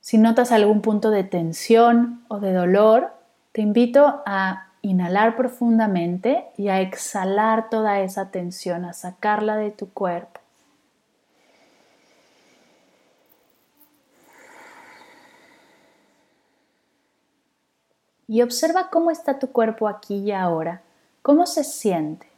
Si 0.00 0.16
notas 0.16 0.52
algún 0.52 0.80
punto 0.80 1.10
de 1.10 1.22
tensión 1.22 2.24
o 2.28 2.40
de 2.40 2.54
dolor, 2.54 3.12
te 3.52 3.60
invito 3.60 4.22
a 4.24 4.68
inhalar 4.80 5.36
profundamente 5.36 6.46
y 6.56 6.68
a 6.68 6.80
exhalar 6.80 7.68
toda 7.68 8.00
esa 8.00 8.30
tensión, 8.30 8.86
a 8.86 8.94
sacarla 8.94 9.58
de 9.58 9.70
tu 9.70 9.92
cuerpo. 9.92 10.39
Y 18.30 18.42
observa 18.42 18.90
cómo 18.90 19.10
está 19.10 19.40
tu 19.40 19.50
cuerpo 19.50 19.88
aquí 19.88 20.14
y 20.18 20.30
ahora, 20.30 20.82
cómo 21.20 21.46
se 21.46 21.64
siente. 21.64 22.28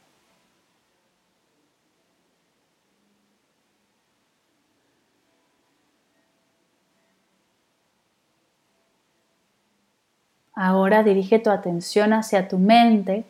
Ahora 10.55 11.03
dirige 11.03 11.37
tu 11.37 11.51
atención 11.51 12.13
hacia 12.13 12.47
tu 12.47 12.57
mente, 12.57 13.25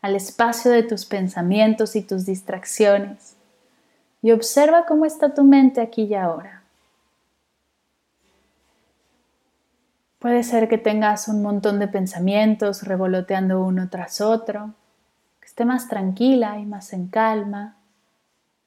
al 0.00 0.14
espacio 0.14 0.70
de 0.70 0.84
tus 0.84 1.04
pensamientos 1.04 1.96
y 1.96 2.02
tus 2.02 2.24
distracciones, 2.24 3.34
y 4.22 4.30
observa 4.30 4.86
cómo 4.86 5.04
está 5.04 5.34
tu 5.34 5.42
mente 5.42 5.80
aquí 5.80 6.04
y 6.04 6.14
ahora. 6.14 6.57
Puede 10.18 10.42
ser 10.42 10.68
que 10.68 10.78
tengas 10.78 11.28
un 11.28 11.42
montón 11.42 11.78
de 11.78 11.86
pensamientos 11.86 12.82
revoloteando 12.82 13.62
uno 13.62 13.88
tras 13.88 14.20
otro, 14.20 14.74
que 15.40 15.46
esté 15.46 15.64
más 15.64 15.88
tranquila 15.88 16.58
y 16.58 16.66
más 16.66 16.92
en 16.92 17.06
calma. 17.06 17.76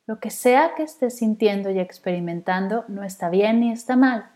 Lo 0.07 0.19
que 0.19 0.29
sea 0.29 0.75
que 0.75 0.83
estés 0.83 1.17
sintiendo 1.17 1.69
y 1.69 1.79
experimentando 1.79 2.85
no 2.87 3.03
está 3.03 3.29
bien 3.29 3.59
ni 3.59 3.71
está 3.71 3.97
mal, 3.97 4.29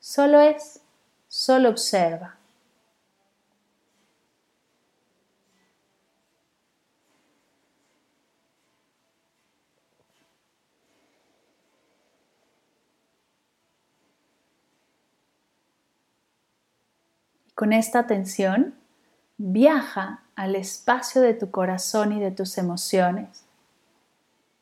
solo 0.00 0.40
es, 0.40 0.82
solo 1.28 1.68
observa. 1.68 2.37
Con 17.58 17.72
esta 17.72 17.98
atención, 17.98 18.76
viaja 19.36 20.22
al 20.36 20.54
espacio 20.54 21.20
de 21.20 21.34
tu 21.34 21.50
corazón 21.50 22.12
y 22.12 22.20
de 22.20 22.30
tus 22.30 22.56
emociones 22.56 23.42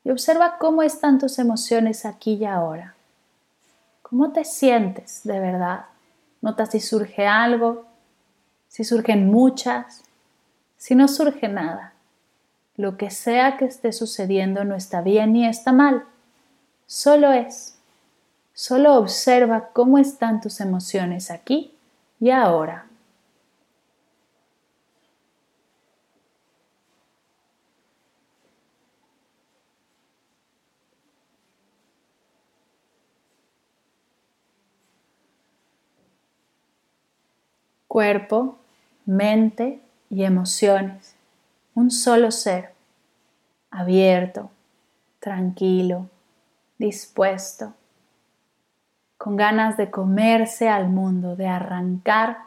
y 0.03 0.11
observa 0.11 0.57
cómo 0.57 0.83
están 0.83 1.19
tus 1.19 1.39
emociones 1.39 2.07
aquí 2.07 2.37
y 2.37 2.47
ahora. 2.47 2.95
¿Cómo 4.01 4.33
te 4.33 4.47
sientes 4.47 5.21
de 5.25 5.39
verdad? 5.41 5.85
Nota 6.41 6.65
si 6.65 6.81
surge 6.81 7.27
algo, 7.27 7.85
si 8.69 8.83
surgen 8.83 9.31
muchas, 9.31 10.03
si 10.79 10.95
no 10.95 11.07
surge 11.07 11.49
nada. 11.49 11.93
Lo 12.77 12.97
que 12.97 13.11
sea 13.11 13.59
que 13.59 13.67
esté 13.67 13.93
sucediendo 13.93 14.65
no 14.65 14.75
está 14.75 15.03
bien 15.03 15.35
ni 15.35 15.47
está 15.47 15.71
mal, 15.71 16.07
solo 16.87 17.31
es. 17.31 17.77
Solo 18.55 18.95
observa 18.95 19.69
cómo 19.75 19.99
están 19.99 20.41
tus 20.41 20.61
emociones 20.61 21.31
aquí 21.31 21.75
y 22.21 22.31
ahora. 22.31 22.86
Cuerpo, 37.97 38.59
mente 39.07 39.81
y 40.11 40.25
emociones. 40.25 41.17
Un 41.75 41.91
solo 41.91 42.31
ser, 42.31 42.75
abierto, 43.71 44.51
tranquilo, 45.19 46.11
dispuesto, 46.77 47.73
con 49.17 49.39
ganas 49.39 49.79
de 49.79 49.91
comerse 49.91 50.69
al 50.69 50.91
mundo, 50.91 51.37
de 51.37 51.47
arrancar 51.47 52.41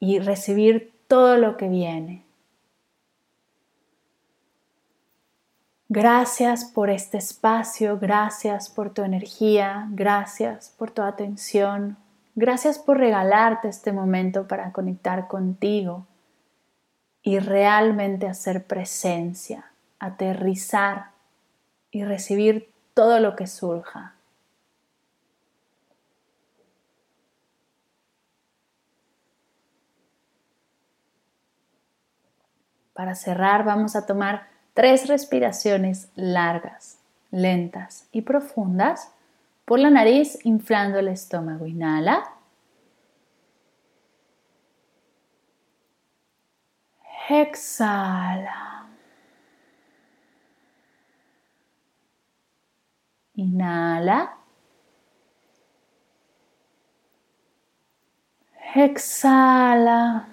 y 0.00 0.18
recibir 0.18 0.94
todo 1.08 1.36
lo 1.36 1.58
que 1.58 1.68
viene. 1.68 2.24
Gracias 5.90 6.64
por 6.64 6.88
este 6.88 7.18
espacio, 7.18 7.98
gracias 7.98 8.70
por 8.70 8.94
tu 8.94 9.02
energía, 9.02 9.88
gracias 9.90 10.74
por 10.78 10.90
tu 10.90 11.02
atención, 11.02 11.98
Gracias 12.36 12.80
por 12.80 12.98
regalarte 12.98 13.68
este 13.68 13.92
momento 13.92 14.48
para 14.48 14.72
conectar 14.72 15.28
contigo 15.28 16.06
y 17.22 17.38
realmente 17.38 18.26
hacer 18.26 18.64
presencia, 18.64 19.70
aterrizar 20.00 21.10
y 21.92 22.04
recibir 22.04 22.72
todo 22.92 23.20
lo 23.20 23.36
que 23.36 23.46
surja. 23.46 24.14
Para 32.94 33.14
cerrar 33.14 33.64
vamos 33.64 33.94
a 33.94 34.06
tomar 34.06 34.48
tres 34.72 35.06
respiraciones 35.06 36.08
largas, 36.16 36.98
lentas 37.30 38.08
y 38.10 38.22
profundas 38.22 39.12
por 39.64 39.78
la 39.78 39.90
nariz, 39.90 40.38
inflando 40.44 40.98
el 40.98 41.08
estómago. 41.08 41.66
Inhala. 41.66 42.22
Exhala. 47.30 48.86
Inhala. 53.36 54.18
Exhala. 58.74 60.26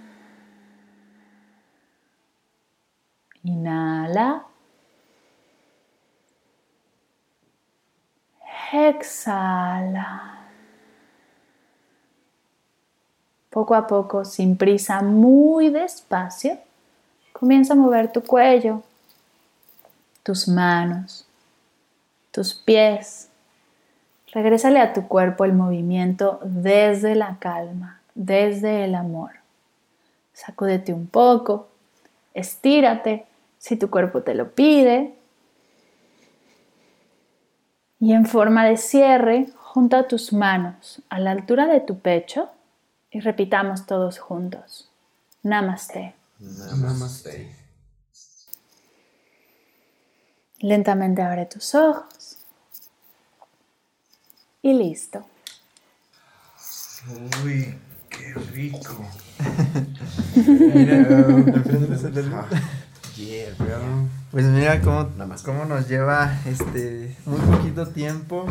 Inhala. 3.43 4.50
Exhala. 8.71 10.39
Poco 13.49 13.75
a 13.75 13.85
poco, 13.85 14.23
sin 14.23 14.55
prisa, 14.55 15.01
muy 15.01 15.69
despacio, 15.69 16.57
comienza 17.33 17.73
a 17.73 17.75
mover 17.75 18.09
tu 18.09 18.23
cuello, 18.23 18.81
tus 20.23 20.47
manos, 20.47 21.27
tus 22.31 22.53
pies. 22.53 23.27
Regrésale 24.31 24.79
a 24.79 24.93
tu 24.93 25.09
cuerpo 25.09 25.43
el 25.43 25.51
movimiento 25.51 26.39
desde 26.43 27.15
la 27.15 27.39
calma, 27.39 27.99
desde 28.15 28.85
el 28.85 28.95
amor. 28.95 29.31
Sacúdete 30.31 30.93
un 30.93 31.07
poco, 31.07 31.67
estírate 32.33 33.25
si 33.57 33.75
tu 33.75 33.89
cuerpo 33.89 34.23
te 34.23 34.33
lo 34.33 34.51
pide, 34.51 35.13
y 38.01 38.13
en 38.13 38.25
forma 38.25 38.65
de 38.65 38.77
cierre, 38.77 39.47
junta 39.57 40.07
tus 40.07 40.33
manos 40.33 41.03
a 41.09 41.19
la 41.19 41.29
altura 41.29 41.67
de 41.67 41.81
tu 41.81 41.99
pecho 41.99 42.49
y 43.11 43.19
repitamos 43.19 43.85
todos 43.85 44.17
juntos. 44.17 44.89
Namaste. 45.43 46.15
Namaste. 46.39 47.55
Lentamente 50.61 51.21
abre 51.21 51.45
tus 51.45 51.75
ojos. 51.75 52.37
Y 54.63 54.73
listo. 54.73 55.23
Uy, 57.43 57.77
qué 58.09 58.33
rico. 58.51 59.05
Pues 64.31 64.45
mira 64.45 64.79
cómo, 64.81 65.09
cómo 65.43 65.65
nos 65.65 65.89
lleva 65.89 66.39
este 66.45 67.17
muy 67.25 67.39
poquito 67.39 67.87
tiempo 67.87 68.45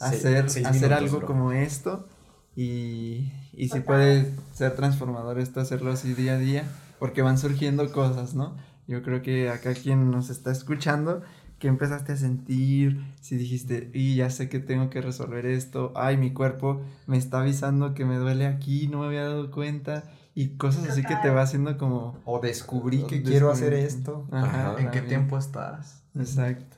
hacer, 0.00 0.46
hacer 0.46 0.92
algo 0.94 1.20
como 1.22 1.52
esto. 1.52 2.08
y, 2.56 3.32
y 3.52 3.68
sí 3.68 3.80
puede 3.80 4.32
ser 4.52 4.74
transformador 4.76 5.38
esto, 5.38 5.60
hacerlo 5.60 5.92
así 5.92 6.14
día 6.14 6.34
a 6.34 6.38
día, 6.38 6.64
porque 6.98 7.22
van 7.22 7.36
surgiendo 7.38 7.90
cosas, 7.92 8.34
¿no? 8.34 8.56
Yo 8.86 9.02
creo 9.02 9.22
que 9.22 9.50
acá 9.50 9.74
quien 9.74 10.10
nos 10.10 10.30
está 10.30 10.52
escuchando, 10.52 11.22
que 11.58 11.68
empezaste 11.68 12.12
a 12.12 12.16
sentir, 12.16 13.04
si 13.20 13.36
dijiste, 13.36 13.90
y 13.94 14.16
ya 14.16 14.30
sé 14.30 14.48
que 14.48 14.58
tengo 14.60 14.90
que 14.90 15.00
resolver 15.00 15.46
esto, 15.46 15.92
ay, 15.96 16.16
mi 16.16 16.32
cuerpo 16.32 16.82
me 17.06 17.16
está 17.18 17.40
avisando 17.40 17.94
que 17.94 18.04
me 18.04 18.16
duele 18.16 18.46
aquí, 18.46 18.88
no 18.88 19.00
me 19.00 19.06
había 19.06 19.22
dado 19.24 19.50
cuenta, 19.50 20.04
y 20.34 20.56
cosas 20.56 20.88
así 20.88 21.02
que 21.02 21.14
te 21.16 21.30
va 21.30 21.42
haciendo 21.42 21.78
como... 21.78 22.18
O 22.24 22.40
descubrí 22.40 22.98
que 23.04 23.16
Descubrí. 23.16 23.22
quiero 23.22 23.50
hacer 23.50 23.72
esto. 23.74 24.26
Ajá, 24.32 24.74
¿En 24.78 24.90
qué 24.90 25.00
tiempo 25.00 25.38
estás? 25.38 26.02
Exacto. 26.18 26.76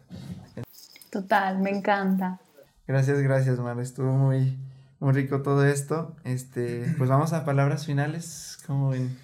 Total, 1.11 1.59
me 1.59 1.71
encanta. 1.71 2.39
Gracias, 2.87 3.19
gracias, 3.21 3.59
Mar. 3.59 3.79
Estuvo 3.81 4.13
muy, 4.13 4.59
muy 5.01 5.13
rico 5.13 5.41
todo 5.43 5.65
esto. 5.65 6.15
Este, 6.25 6.95
pues 6.99 7.09
vamos 7.09 7.33
a 7.33 7.45
palabras 7.45 7.87
finales. 7.87 8.59
¿Cómo 8.67 8.91
ven? 8.91 9.17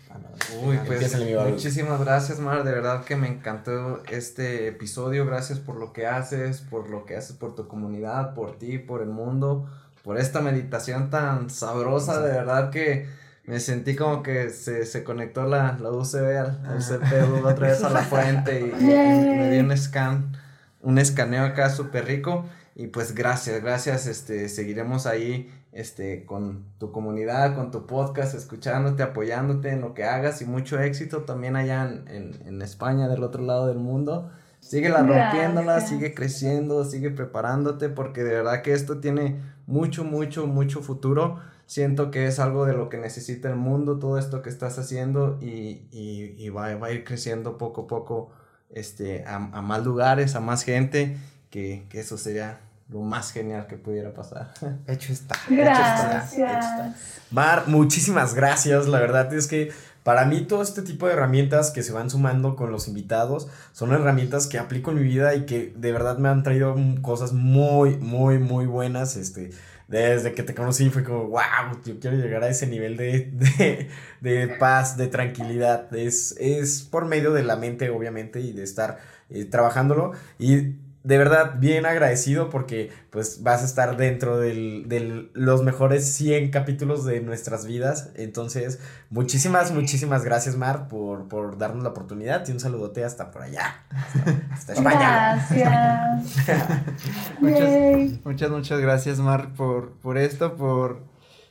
Uy, 0.64 0.78
pues 0.86 1.14
muchísimas 1.48 2.00
gracias, 2.00 2.40
Mar. 2.40 2.64
De 2.64 2.72
verdad 2.72 3.04
que 3.04 3.16
me 3.16 3.28
encantó 3.28 4.02
este 4.10 4.68
episodio. 4.68 5.26
Gracias 5.26 5.58
por 5.58 5.76
lo 5.76 5.92
que 5.92 6.06
haces, 6.06 6.60
por 6.62 6.88
lo 6.88 7.04
que 7.04 7.16
haces 7.16 7.36
por 7.36 7.54
tu 7.54 7.68
comunidad, 7.68 8.34
por 8.34 8.58
ti, 8.58 8.78
por 8.78 9.02
el 9.02 9.08
mundo, 9.10 9.68
por 10.02 10.16
esta 10.18 10.40
meditación 10.40 11.10
tan 11.10 11.50
sabrosa. 11.50 12.20
De 12.20 12.32
verdad 12.32 12.70
que 12.70 13.08
me 13.44 13.58
sentí 13.60 13.96
como 13.96 14.22
que 14.22 14.50
se, 14.50 14.86
se 14.86 15.02
conectó 15.04 15.44
la, 15.46 15.76
la 15.80 15.90
UCB 15.90 16.36
al, 16.38 16.60
al 16.66 16.78
CPU 16.78 17.46
otra 17.46 17.68
vez 17.68 17.82
a 17.82 17.90
la 17.90 18.02
fuente 18.02 18.60
y, 18.60 18.82
y 18.82 18.86
me 18.86 19.50
dio 19.50 19.60
un 19.62 19.76
scan, 19.76 20.36
un 20.80 20.98
escaneo 20.98 21.44
acá 21.44 21.70
súper 21.70 22.06
rico. 22.06 22.46
Y 22.74 22.86
pues 22.86 23.14
gracias, 23.14 23.62
gracias, 23.62 24.06
este, 24.06 24.48
seguiremos 24.48 25.06
ahí, 25.06 25.52
este, 25.72 26.24
con 26.24 26.64
tu 26.78 26.90
comunidad, 26.90 27.54
con 27.54 27.70
tu 27.70 27.86
podcast, 27.86 28.34
escuchándote, 28.34 29.02
apoyándote 29.02 29.70
en 29.70 29.82
lo 29.82 29.92
que 29.92 30.04
hagas 30.04 30.40
y 30.40 30.46
mucho 30.46 30.80
éxito 30.80 31.24
también 31.24 31.56
allá 31.56 31.82
en, 31.82 32.08
en, 32.08 32.46
en 32.46 32.62
España, 32.62 33.08
del 33.08 33.24
otro 33.24 33.42
lado 33.42 33.66
del 33.66 33.78
mundo. 33.78 34.30
Síguela 34.60 34.98
rompiéndola, 34.98 35.72
Gracias. 35.72 35.90
sigue 35.90 36.14
creciendo, 36.14 36.84
sigue 36.84 37.10
preparándote, 37.10 37.88
porque 37.88 38.22
de 38.22 38.32
verdad 38.32 38.62
que 38.62 38.72
esto 38.72 39.00
tiene 39.00 39.42
mucho, 39.66 40.04
mucho, 40.04 40.46
mucho 40.46 40.80
futuro. 40.80 41.40
Siento 41.72 42.10
que 42.10 42.26
es 42.26 42.38
algo 42.38 42.66
de 42.66 42.74
lo 42.74 42.90
que 42.90 42.98
necesita 42.98 43.48
el 43.48 43.56
mundo, 43.56 43.98
todo 43.98 44.18
esto 44.18 44.42
que 44.42 44.50
estás 44.50 44.78
haciendo, 44.78 45.38
y, 45.40 45.86
y, 45.90 46.34
y 46.36 46.50
va, 46.50 46.74
va 46.74 46.88
a 46.88 46.90
ir 46.90 47.02
creciendo 47.02 47.56
poco 47.56 47.84
a 47.84 47.86
poco 47.86 48.30
este, 48.68 49.24
a, 49.24 49.36
a 49.36 49.62
más 49.62 49.82
lugares, 49.82 50.34
a 50.34 50.40
más 50.40 50.64
gente, 50.64 51.16
que, 51.48 51.86
que 51.88 52.00
eso 52.00 52.18
sería 52.18 52.60
lo 52.90 53.00
más 53.00 53.32
genial 53.32 53.68
que 53.68 53.78
pudiera 53.78 54.12
pasar. 54.12 54.52
Hecho 54.86 55.12
está. 55.14 55.34
hecho 55.48 55.62
está, 55.62 56.26
hecho 56.26 56.26
está. 56.26 56.36
Gracias. 56.36 56.96
Mar, 57.30 57.64
muchísimas 57.68 58.34
gracias. 58.34 58.86
La 58.86 59.00
verdad 59.00 59.32
es 59.32 59.46
que 59.46 59.72
para 60.02 60.26
mí 60.26 60.42
todo 60.42 60.60
este 60.60 60.82
tipo 60.82 61.06
de 61.06 61.14
herramientas 61.14 61.70
que 61.70 61.82
se 61.82 61.92
van 61.92 62.10
sumando 62.10 62.54
con 62.54 62.70
los 62.70 62.86
invitados 62.86 63.48
son 63.72 63.92
herramientas 63.92 64.46
que 64.46 64.58
aplico 64.58 64.90
en 64.90 64.98
mi 64.98 65.04
vida 65.04 65.34
y 65.36 65.46
que 65.46 65.72
de 65.74 65.90
verdad 65.90 66.18
me 66.18 66.28
han 66.28 66.42
traído 66.42 66.76
cosas 67.00 67.32
muy, 67.32 67.96
muy, 67.96 68.38
muy 68.38 68.66
buenas. 68.66 69.16
Este, 69.16 69.52
desde 69.92 70.32
que 70.32 70.42
te 70.42 70.54
conocí 70.54 70.88
fue 70.88 71.04
como, 71.04 71.28
wow, 71.28 71.42
yo 71.84 72.00
quiero 72.00 72.16
llegar 72.16 72.42
a 72.42 72.48
ese 72.48 72.66
nivel 72.66 72.96
de, 72.96 73.30
de, 73.30 73.88
de 74.20 74.48
paz, 74.48 74.96
de 74.96 75.06
tranquilidad. 75.08 75.94
Es, 75.94 76.34
es 76.38 76.82
por 76.82 77.04
medio 77.04 77.32
de 77.32 77.42
la 77.42 77.56
mente, 77.56 77.90
obviamente, 77.90 78.40
y 78.40 78.52
de 78.52 78.62
estar 78.62 79.00
eh, 79.28 79.44
trabajándolo. 79.44 80.12
Y 80.38 80.76
de 81.04 81.18
verdad, 81.18 81.54
bien 81.58 81.84
agradecido 81.86 82.48
porque 82.48 82.90
pues 83.10 83.42
vas 83.42 83.62
a 83.62 83.64
estar 83.64 83.96
dentro 83.96 84.38
del, 84.38 84.84
del- 84.88 85.30
los 85.34 85.62
mejores 85.64 86.12
100 86.14 86.50
capítulos 86.50 87.04
de 87.04 87.20
nuestras 87.20 87.66
vidas. 87.66 88.10
Entonces, 88.14 88.78
muchísimas, 89.10 89.72
muchísimas 89.72 90.24
gracias, 90.24 90.56
Mar, 90.56 90.86
por, 90.88 91.28
por 91.28 91.58
darnos 91.58 91.82
la 91.82 91.90
oportunidad 91.90 92.46
y 92.48 92.52
un 92.52 92.60
saludote 92.60 93.04
hasta 93.04 93.30
por 93.32 93.42
allá. 93.42 93.84
Hasta, 93.90 94.40
hasta 94.52 94.72
España. 94.74 95.46
Gracias. 95.50 96.82
Muchas, 97.40 98.24
muchas, 98.24 98.50
muchas 98.50 98.80
gracias, 98.80 99.18
Mar, 99.18 99.52
por, 99.54 99.92
por 99.98 100.18
esto, 100.18 100.56
por 100.56 101.02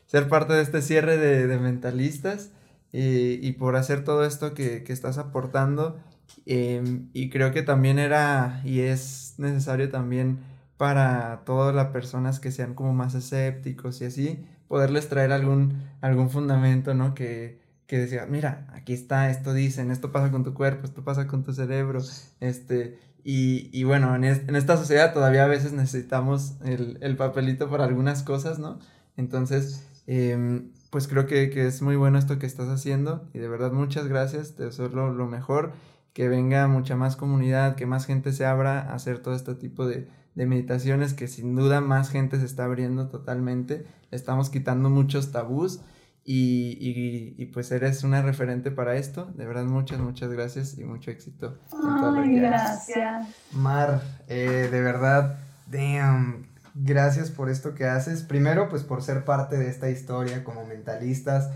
ser 0.06 0.28
parte 0.30 0.54
de 0.54 0.62
este 0.62 0.82
cierre 0.82 1.18
de, 1.18 1.48
de 1.48 1.58
mentalistas 1.60 2.50
y, 2.92 3.46
y 3.46 3.54
por 3.54 3.76
hacer 3.76 4.04
todo 4.04 4.26
esto 4.26 4.54
que, 4.54 4.84
que 4.84 4.94
estás 4.94 5.18
aportando. 5.18 6.00
Em, 6.46 7.10
y 7.14 7.30
creo 7.30 7.52
que 7.52 7.62
también 7.62 8.00
era 8.00 8.62
y 8.64 8.80
es 8.82 9.31
necesario 9.42 9.90
también 9.90 10.40
para 10.78 11.44
todas 11.46 11.76
las 11.76 11.88
personas 11.88 12.40
que 12.40 12.52
sean 12.52 12.74
como 12.74 12.94
más 12.94 13.14
escépticos 13.16 14.02
y 14.02 14.06
así, 14.06 14.46
poderles 14.68 15.10
traer 15.10 15.32
algún, 15.32 15.84
algún 16.02 16.30
fundamento, 16.30 16.94
¿no? 16.94 17.14
Que, 17.14 17.60
que 17.88 17.98
decía, 18.00 18.26
mira, 18.28 18.68
aquí 18.74 18.94
está, 18.94 19.30
esto 19.30 19.54
dicen, 19.54 19.92
esto 19.92 20.12
pasa 20.12 20.32
con 20.32 20.44
tu 20.44 20.54
cuerpo, 20.54 20.86
esto 20.86 21.04
pasa 21.04 21.28
con 21.28 21.44
tu 21.44 21.54
cerebro, 21.54 22.02
este, 22.40 23.00
y, 23.24 23.70
y 23.78 23.84
bueno, 23.84 24.16
en, 24.16 24.24
es- 24.24 24.48
en 24.48 24.56
esta 24.56 24.78
sociedad 24.78 25.14
todavía 25.14 25.44
a 25.46 25.48
veces 25.48 25.74
necesitamos 25.74 26.56
el, 26.64 26.98
el 27.02 27.16
papelito 27.18 27.70
para 27.70 27.84
algunas 27.86 28.24
cosas, 28.24 28.60
¿no? 28.60 28.80
Entonces, 29.18 29.84
em, 30.08 30.72
pues 30.90 31.08
creo 31.08 31.28
que, 31.28 31.50
que 31.50 31.68
es 31.68 31.82
muy 31.82 31.96
bueno 31.96 32.18
esto 32.18 32.40
que 32.40 32.46
estás 32.46 32.70
haciendo 32.70 33.30
y 33.34 33.40
de 33.40 33.48
verdad 33.48 33.72
muchas 33.72 34.08
gracias, 34.08 34.56
te 34.56 34.64
deseo 34.66 34.90
lo, 34.90 35.14
lo 35.14 35.28
mejor, 35.28 35.74
que 36.14 36.28
venga 36.28 36.68
mucha 36.68 36.96
más 36.96 37.16
comunidad, 37.16 37.76
que 37.76 37.86
más 37.86 38.06
gente 38.06 38.34
se 38.34 38.46
abra 38.46 38.82
a 38.82 38.96
hacer 38.96 39.20
todo 39.20 39.36
este 39.36 39.56
tipo 39.56 39.86
de, 39.86 40.08
de 40.36 40.46
meditaciones, 40.46 41.14
que 41.14 41.28
sin 41.28 41.56
duda 41.56 41.82
más 41.82 42.10
gente 42.10 42.40
se 42.40 42.46
está 42.46 42.66
abriendo 42.66 43.10
totalmente, 43.10 43.86
estamos 44.12 44.50
quitando 44.50 44.90
muchos 44.90 45.32
tabús 45.32 45.82
y, 46.24 46.78
y, 46.80 47.36
y, 47.42 47.46
pues 47.48 47.72
eres 47.72 48.04
una 48.04 48.22
referente 48.22 48.70
para 48.70 48.96
esto, 48.96 49.26
de 49.36 49.46
verdad 49.46 49.66
muchas, 49.66 50.00
muchas 50.00 50.32
gracias 50.32 50.78
y 50.78 50.84
mucho 50.84 51.10
éxito. 51.10 51.58
Ay, 51.74 52.36
gracias. 52.36 53.28
Mar, 53.54 54.04
eh, 54.28 54.70
de 54.72 54.82
verdad, 54.82 55.40
damn, 55.66 56.46
gracias 56.76 57.32
por 57.32 57.50
esto 57.50 57.74
que 57.74 57.86
haces. 57.86 58.22
Primero, 58.22 58.70
pues 58.70 58.84
por 58.84 59.02
ser 59.02 59.26
parte 59.26 59.58
de 59.58 59.68
esta 59.68 59.90
historia 59.90 60.44
como 60.44 60.64
mentalistas. 60.64 61.50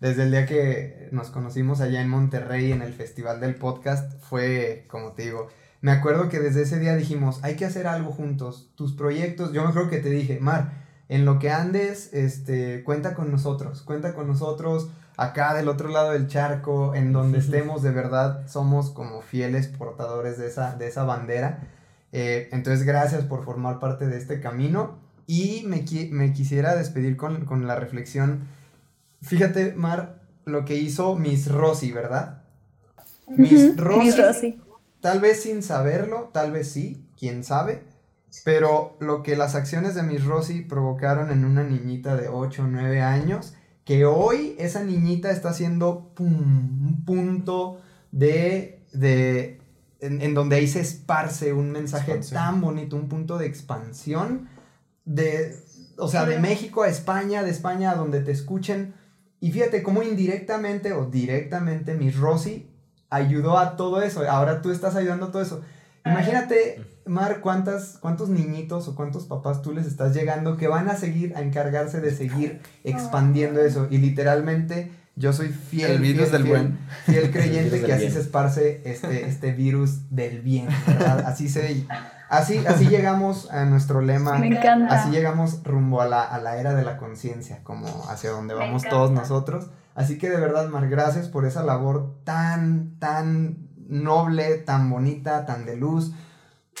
Desde 0.00 0.22
el 0.24 0.30
día 0.30 0.46
que 0.46 1.08
nos 1.12 1.30
conocimos 1.30 1.80
allá 1.80 2.00
en 2.00 2.08
Monterrey 2.08 2.70
en 2.72 2.82
el 2.82 2.92
Festival 2.92 3.40
del 3.40 3.56
Podcast, 3.56 4.12
fue, 4.22 4.86
como 4.88 5.12
te 5.12 5.22
digo, 5.24 5.48
me 5.80 5.90
acuerdo 5.90 6.28
que 6.28 6.38
desde 6.38 6.62
ese 6.62 6.78
día 6.78 6.94
dijimos, 6.96 7.40
hay 7.42 7.56
que 7.56 7.64
hacer 7.64 7.86
algo 7.86 8.12
juntos. 8.12 8.70
Tus 8.76 8.92
proyectos, 8.92 9.52
yo 9.52 9.62
me 9.64 9.70
acuerdo 9.70 9.90
que 9.90 9.98
te 9.98 10.10
dije, 10.10 10.38
Mar, 10.40 10.86
en 11.08 11.24
lo 11.24 11.38
que 11.38 11.50
andes, 11.50 12.10
este, 12.12 12.84
cuenta 12.84 13.14
con 13.14 13.30
nosotros, 13.32 13.82
cuenta 13.82 14.14
con 14.14 14.26
nosotros 14.28 14.90
acá 15.16 15.54
del 15.54 15.68
otro 15.68 15.88
lado 15.88 16.12
del 16.12 16.28
charco, 16.28 16.94
en 16.94 17.12
donde 17.12 17.38
estemos 17.40 17.82
de 17.82 17.90
verdad, 17.90 18.46
somos 18.46 18.90
como 18.90 19.20
fieles 19.20 19.66
portadores 19.66 20.38
de 20.38 20.46
esa, 20.46 20.76
de 20.76 20.86
esa 20.86 21.02
bandera. 21.04 21.66
Eh, 22.12 22.48
entonces, 22.52 22.86
gracias 22.86 23.24
por 23.24 23.44
formar 23.44 23.80
parte 23.80 24.06
de 24.06 24.16
este 24.16 24.40
camino. 24.40 24.98
Y 25.26 25.64
me, 25.66 25.84
qui- 25.84 26.10
me 26.10 26.32
quisiera 26.32 26.74
despedir 26.76 27.16
con, 27.16 27.44
con 27.44 27.66
la 27.66 27.74
reflexión. 27.76 28.46
Fíjate, 29.22 29.74
Mar, 29.74 30.22
lo 30.44 30.64
que 30.64 30.76
hizo 30.76 31.16
Miss 31.16 31.50
Rosy, 31.50 31.92
¿verdad? 31.92 32.44
Miss 33.28 33.76
Rosy, 33.76 34.00
Miss 34.00 34.18
Rosy. 34.18 34.60
tal 35.00 35.20
vez 35.20 35.42
sin 35.42 35.62
saberlo, 35.62 36.30
tal 36.32 36.52
vez 36.52 36.70
sí, 36.70 37.06
quién 37.18 37.44
sabe. 37.44 37.84
Pero 38.44 38.96
lo 39.00 39.22
que 39.22 39.36
las 39.36 39.54
acciones 39.54 39.94
de 39.94 40.02
Miss 40.02 40.24
Rosy 40.24 40.60
provocaron 40.62 41.30
en 41.30 41.44
una 41.44 41.64
niñita 41.64 42.16
de 42.16 42.28
8 42.28 42.64
o 42.64 42.66
9 42.66 43.00
años, 43.00 43.54
que 43.84 44.04
hoy 44.04 44.54
esa 44.58 44.84
niñita 44.84 45.30
está 45.30 45.50
haciendo 45.50 46.12
pum, 46.14 46.86
un 46.86 47.04
punto 47.04 47.80
de, 48.12 48.84
de 48.92 49.60
en, 50.00 50.20
en 50.22 50.34
donde 50.34 50.56
ahí 50.56 50.68
se 50.68 50.80
esparce 50.80 51.52
un 51.52 51.70
mensaje 51.70 52.12
Expansión. 52.12 52.40
tan 52.40 52.60
bonito, 52.60 52.96
un 52.96 53.08
punto 53.08 53.38
de 53.38 53.46
expansión 53.46 54.48
de, 55.04 55.56
o 55.96 56.08
sea, 56.08 56.26
de 56.26 56.38
México 56.38 56.82
a 56.82 56.88
España, 56.88 57.42
de 57.42 57.50
España 57.50 57.92
a 57.92 57.94
donde 57.96 58.20
te 58.20 58.30
escuchen. 58.30 58.94
Y 59.40 59.52
fíjate 59.52 59.82
cómo 59.82 60.02
indirectamente 60.02 60.92
o 60.92 61.06
directamente 61.06 61.94
Miss 61.94 62.16
Rosy 62.16 62.70
ayudó 63.10 63.58
a 63.58 63.76
todo 63.76 64.02
eso. 64.02 64.28
Ahora 64.28 64.62
tú 64.62 64.70
estás 64.70 64.96
ayudando 64.96 65.26
a 65.26 65.30
todo 65.32 65.42
eso. 65.42 65.62
Imagínate, 66.04 66.84
Mar, 67.06 67.40
cuántas, 67.40 67.98
cuántos 68.00 68.28
niñitos 68.28 68.88
o 68.88 68.94
cuántos 68.94 69.26
papás 69.26 69.62
tú 69.62 69.72
les 69.72 69.86
estás 69.86 70.14
llegando 70.14 70.56
que 70.56 70.68
van 70.68 70.88
a 70.88 70.96
seguir 70.96 71.36
a 71.36 71.42
encargarse 71.42 72.00
de 72.00 72.10
seguir 72.10 72.60
expandiendo 72.84 73.60
eso. 73.60 73.88
Y 73.90 73.98
literalmente 73.98 74.90
yo 75.16 75.32
soy 75.32 75.48
fiel. 75.48 75.92
El 75.92 76.00
virus 76.00 76.28
fiel, 76.28 76.32
del 76.32 76.42
fiel, 76.42 76.56
buen. 76.56 76.78
Fiel 77.06 77.24
El 77.24 77.30
creyente 77.30 77.70
virus 77.76 77.86
que 77.86 77.92
así 77.92 78.02
bien. 78.02 78.12
se 78.12 78.20
esparce 78.20 78.82
este, 78.84 79.26
este 79.26 79.52
virus 79.52 80.10
del 80.10 80.40
bien, 80.40 80.68
¿verdad? 80.86 81.24
Así 81.26 81.48
se... 81.48 81.86
Así, 82.28 82.64
así 82.66 82.86
llegamos 82.90 83.50
a 83.50 83.64
nuestro 83.64 84.00
lema. 84.00 84.38
Me 84.38 84.48
encanta. 84.48 84.94
Así 84.94 85.10
llegamos 85.10 85.62
rumbo 85.64 86.00
a 86.00 86.06
la, 86.06 86.22
a 86.22 86.38
la 86.40 86.58
era 86.58 86.74
de 86.74 86.84
la 86.84 86.96
conciencia, 86.96 87.60
como 87.62 87.86
hacia 88.08 88.30
donde 88.30 88.54
vamos 88.54 88.84
todos 88.84 89.10
nosotros. 89.10 89.70
Así 89.94 90.18
que 90.18 90.28
de 90.28 90.38
verdad, 90.38 90.68
Mar, 90.68 90.88
gracias 90.88 91.28
por 91.28 91.44
esa 91.44 91.62
labor 91.62 92.14
tan, 92.24 92.98
tan 92.98 93.68
noble, 93.88 94.58
tan 94.58 94.90
bonita, 94.90 95.46
tan 95.46 95.66
de 95.66 95.76
luz. 95.76 96.12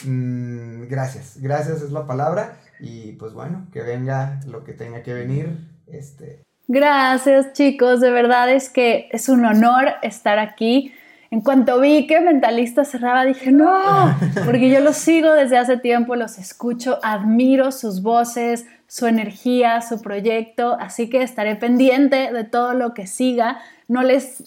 Mm, 0.04 0.86
gracias, 0.88 1.38
gracias 1.40 1.82
es 1.82 1.90
la 1.90 2.06
palabra. 2.06 2.60
Y 2.80 3.12
pues 3.12 3.32
bueno, 3.32 3.66
que 3.72 3.82
venga 3.82 4.40
lo 4.46 4.62
que 4.62 4.72
tenga 4.72 5.02
que 5.02 5.14
venir. 5.14 5.68
Este, 5.86 6.44
Gracias 6.70 7.54
chicos, 7.54 7.98
de 8.00 8.10
verdad 8.10 8.52
es 8.52 8.68
que 8.68 9.08
es 9.10 9.30
un 9.30 9.46
honor 9.46 9.86
estar 10.02 10.38
aquí. 10.38 10.92
En 11.30 11.42
cuanto 11.42 11.78
vi 11.78 12.06
que 12.06 12.20
Mentalista 12.20 12.86
cerraba, 12.86 13.24
dije, 13.24 13.52
no, 13.52 14.16
porque 14.46 14.70
yo 14.70 14.80
los 14.80 14.96
sigo 14.96 15.32
desde 15.34 15.58
hace 15.58 15.76
tiempo, 15.76 16.16
los 16.16 16.38
escucho, 16.38 16.98
admiro 17.02 17.70
sus 17.70 18.02
voces, 18.02 18.66
su 18.86 19.06
energía, 19.06 19.82
su 19.82 20.00
proyecto, 20.00 20.76
así 20.80 21.10
que 21.10 21.22
estaré 21.22 21.54
pendiente 21.56 22.32
de 22.32 22.44
todo 22.44 22.72
lo 22.72 22.94
que 22.94 23.06
siga. 23.06 23.58
No 23.88 24.02
les, 24.02 24.44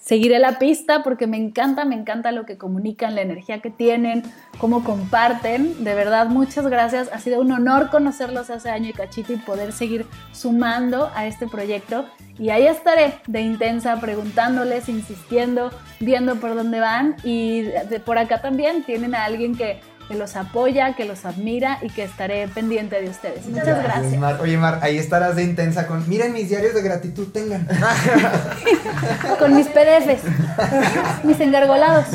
seguiré 0.00 0.38
la 0.38 0.58
pista 0.58 1.02
porque 1.02 1.26
me 1.26 1.36
encanta, 1.36 1.84
me 1.84 1.94
encanta 1.94 2.32
lo 2.32 2.46
que 2.46 2.56
comunican, 2.56 3.14
la 3.14 3.20
energía 3.20 3.60
que 3.60 3.68
tienen, 3.68 4.22
cómo 4.56 4.82
comparten. 4.82 5.84
De 5.84 5.94
verdad, 5.94 6.28
muchas 6.28 6.66
gracias. 6.66 7.10
Ha 7.12 7.18
sido 7.18 7.42
un 7.42 7.52
honor 7.52 7.90
conocerlos 7.90 8.48
hace 8.48 8.70
año 8.70 8.88
y 8.88 8.92
cachito 8.94 9.34
y 9.34 9.36
poder 9.36 9.72
seguir 9.72 10.06
sumando 10.32 11.10
a 11.14 11.26
este 11.26 11.48
proyecto. 11.48 12.06
Y 12.38 12.48
ahí 12.48 12.66
estaré 12.66 13.20
de 13.26 13.42
intensa 13.42 14.00
preguntándoles, 14.00 14.88
insistiendo, 14.88 15.70
viendo 16.00 16.36
por 16.36 16.54
dónde 16.54 16.80
van. 16.80 17.16
Y 17.22 17.60
de 17.60 18.00
por 18.00 18.16
acá 18.16 18.40
también 18.40 18.84
tienen 18.84 19.14
a 19.14 19.26
alguien 19.26 19.54
que 19.54 19.80
que 20.10 20.16
los 20.16 20.34
apoya, 20.34 20.96
que 20.96 21.04
los 21.04 21.24
admira 21.24 21.78
y 21.82 21.88
que 21.88 22.02
estaré 22.02 22.48
pendiente 22.48 23.00
de 23.00 23.08
ustedes. 23.08 23.46
Muchas 23.46 23.80
gracias. 23.80 24.18
Mar. 24.18 24.40
Oye, 24.42 24.58
Mar, 24.58 24.80
ahí 24.82 24.98
estarás 24.98 25.36
de 25.36 25.44
intensa 25.44 25.86
con. 25.86 26.08
Miren 26.08 26.32
mis 26.32 26.48
diarios 26.48 26.74
de 26.74 26.82
gratitud, 26.82 27.28
tengan. 27.28 27.68
con 29.38 29.54
mis 29.54 29.68
PDFs, 29.68 30.24
mis 31.22 31.38
engargolados. 31.38 32.06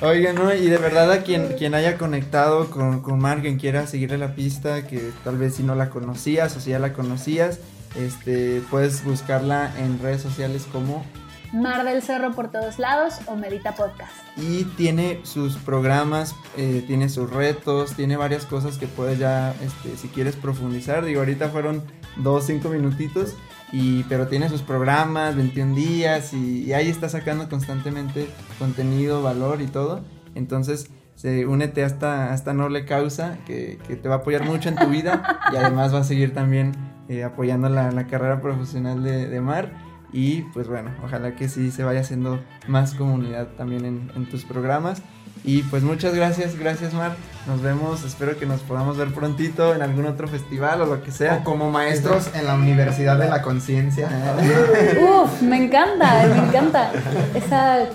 Oigan, 0.00 0.34
¿no? 0.34 0.52
Y 0.52 0.68
de 0.68 0.78
verdad 0.78 1.12
a 1.12 1.22
quien, 1.22 1.54
quien 1.56 1.74
haya 1.74 1.96
conectado 1.98 2.68
con, 2.68 3.00
con 3.00 3.20
Mar, 3.20 3.42
quien 3.42 3.58
quiera 3.58 3.86
seguirle 3.86 4.18
la 4.18 4.34
pista, 4.34 4.88
que 4.88 5.12
tal 5.22 5.38
vez 5.38 5.54
si 5.54 5.62
no 5.62 5.76
la 5.76 5.88
conocías 5.88 6.56
o 6.56 6.60
si 6.60 6.70
ya 6.70 6.80
la 6.80 6.92
conocías, 6.92 7.60
este, 7.94 8.60
puedes 8.70 9.04
buscarla 9.04 9.72
en 9.78 10.00
redes 10.00 10.20
sociales 10.20 10.66
como 10.72 11.04
Mar 11.52 11.84
del 11.84 12.00
Cerro 12.02 12.32
por 12.32 12.50
todos 12.50 12.78
lados 12.78 13.14
o 13.26 13.34
Medita 13.34 13.74
Podcast. 13.74 14.12
Y 14.36 14.64
tiene 14.76 15.20
sus 15.24 15.56
programas, 15.56 16.36
eh, 16.56 16.84
tiene 16.86 17.08
sus 17.08 17.28
retos, 17.28 17.94
tiene 17.94 18.16
varias 18.16 18.46
cosas 18.46 18.78
que 18.78 18.86
puedes 18.86 19.18
ya, 19.18 19.54
este, 19.62 19.96
si 19.96 20.08
quieres 20.08 20.36
profundizar. 20.36 21.04
Digo, 21.04 21.20
ahorita 21.20 21.48
fueron 21.48 21.82
dos, 22.16 22.46
cinco 22.46 22.68
minutitos, 22.68 23.34
y, 23.72 24.04
pero 24.04 24.28
tiene 24.28 24.48
sus 24.48 24.62
programas, 24.62 25.34
21 25.34 25.74
días, 25.74 26.32
y, 26.32 26.72
ahí 26.72 26.88
está 26.88 27.08
sacando 27.08 27.48
constantemente 27.48 28.28
contenido, 28.58 29.22
valor 29.22 29.60
y 29.60 29.66
todo. 29.66 30.02
Entonces, 30.36 30.88
se, 31.16 31.46
únete 31.46 31.82
a 31.82 31.86
esta, 31.86 32.30
a 32.30 32.34
esta 32.34 32.54
noble 32.54 32.84
causa 32.84 33.38
que, 33.44 33.78
que, 33.88 33.96
te 33.96 34.08
va 34.08 34.16
a 34.16 34.18
apoyar 34.18 34.44
mucho 34.44 34.68
en 34.68 34.76
tu 34.76 34.86
vida 34.86 35.40
y 35.52 35.56
además 35.56 35.92
va 35.92 35.98
a 35.98 36.04
seguir 36.04 36.32
también 36.32 36.72
eh, 37.08 37.24
apoyando 37.24 37.68
la, 37.68 37.90
la, 37.90 38.06
carrera 38.06 38.40
profesional 38.40 39.02
de, 39.02 39.28
de 39.28 39.40
Mar. 39.40 39.89
Y 40.12 40.42
pues 40.42 40.68
bueno, 40.68 40.90
ojalá 41.04 41.36
que 41.36 41.48
sí 41.48 41.70
se 41.70 41.84
vaya 41.84 42.00
haciendo 42.00 42.40
más 42.66 42.94
comunidad 42.94 43.48
también 43.56 43.84
en, 43.84 44.12
en, 44.16 44.28
tus 44.28 44.44
programas. 44.44 45.02
Y 45.44 45.62
pues 45.62 45.82
muchas 45.82 46.14
gracias, 46.14 46.58
gracias 46.58 46.92
Mar. 46.92 47.16
Nos 47.46 47.62
vemos, 47.62 48.04
espero 48.04 48.38
que 48.38 48.44
nos 48.44 48.60
podamos 48.60 48.96
ver 48.96 49.14
prontito 49.14 49.74
en 49.74 49.82
algún 49.82 50.06
otro 50.06 50.28
festival 50.28 50.82
o 50.82 50.86
lo 50.86 51.02
que 51.02 51.12
sea. 51.12 51.36
O 51.36 51.44
como 51.44 51.70
maestros 51.70 52.30
en 52.34 52.46
la 52.46 52.54
Universidad 52.54 53.16
de 53.16 53.28
la 53.28 53.40
Conciencia. 53.40 54.08
Uf, 55.00 55.40
me 55.42 55.64
encanta, 55.64 56.26
me 56.26 56.48
encanta. 56.48 56.92
Esa, 57.34 57.86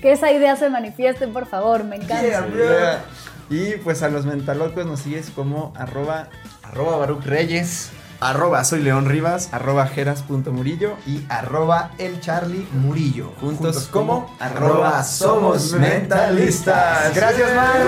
que 0.00 0.12
esa 0.12 0.32
idea 0.32 0.56
se 0.56 0.70
manifieste, 0.70 1.28
por 1.28 1.46
favor, 1.46 1.84
me 1.84 1.96
encanta. 1.96 2.22
Yeah, 2.22 3.04
y 3.50 3.76
pues 3.78 4.02
a 4.02 4.08
los 4.08 4.24
mentalocos 4.26 4.86
nos 4.86 5.00
sigues 5.00 5.30
como 5.30 5.72
arroba, 5.76 6.28
arroba 6.62 6.96
Baruch 6.98 7.24
Reyes 7.24 7.90
arroba 8.20 8.64
soy 8.64 8.82
León 8.82 9.06
Rivas, 9.06 9.50
arroba 9.52 9.86
jeras.murillo 9.86 10.96
y 11.06 11.24
arroba 11.28 11.92
el 11.98 12.20
Charlie 12.20 12.66
Murillo. 12.72 13.32
Juntos, 13.40 13.58
Juntos 13.58 13.88
como 13.88 14.36
arroba 14.40 15.02
somos 15.04 15.72
mentalistas. 15.72 17.14
Gracias, 17.14 17.54
Mar. 17.54 17.86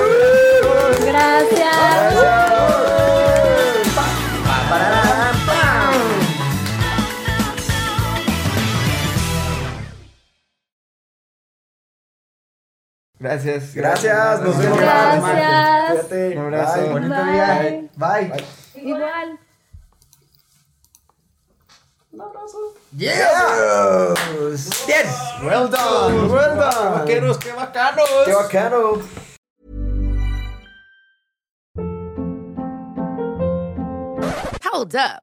Gracias. 1.04 2.14
Gracias. 13.20 13.74
Gracias. 13.74 14.40
Nos 14.40 14.56
vemos. 14.56 14.78
Gracias. 14.78 15.90
Cuídate. 15.90 16.38
Un 16.38 16.38
abrazo. 16.38 16.80
Bye. 16.80 16.88
Bonito 16.90 17.14
Bye. 17.14 17.32
día. 17.32 17.88
Bye. 17.96 18.28
Bye. 18.28 18.44
Igual. 18.82 19.39
Yeah. 22.12 24.14
Bien. 24.86 25.06
Well 25.44 25.68
done. 25.68 26.28
Well 26.28 26.56
done. 26.56 27.06
Vaqueros, 27.06 27.38
qué 27.38 27.52
bacanos. 27.52 28.08
Qué 28.24 28.34
bacano. 28.34 29.00
Hold 34.64 34.96
up. 34.96 35.22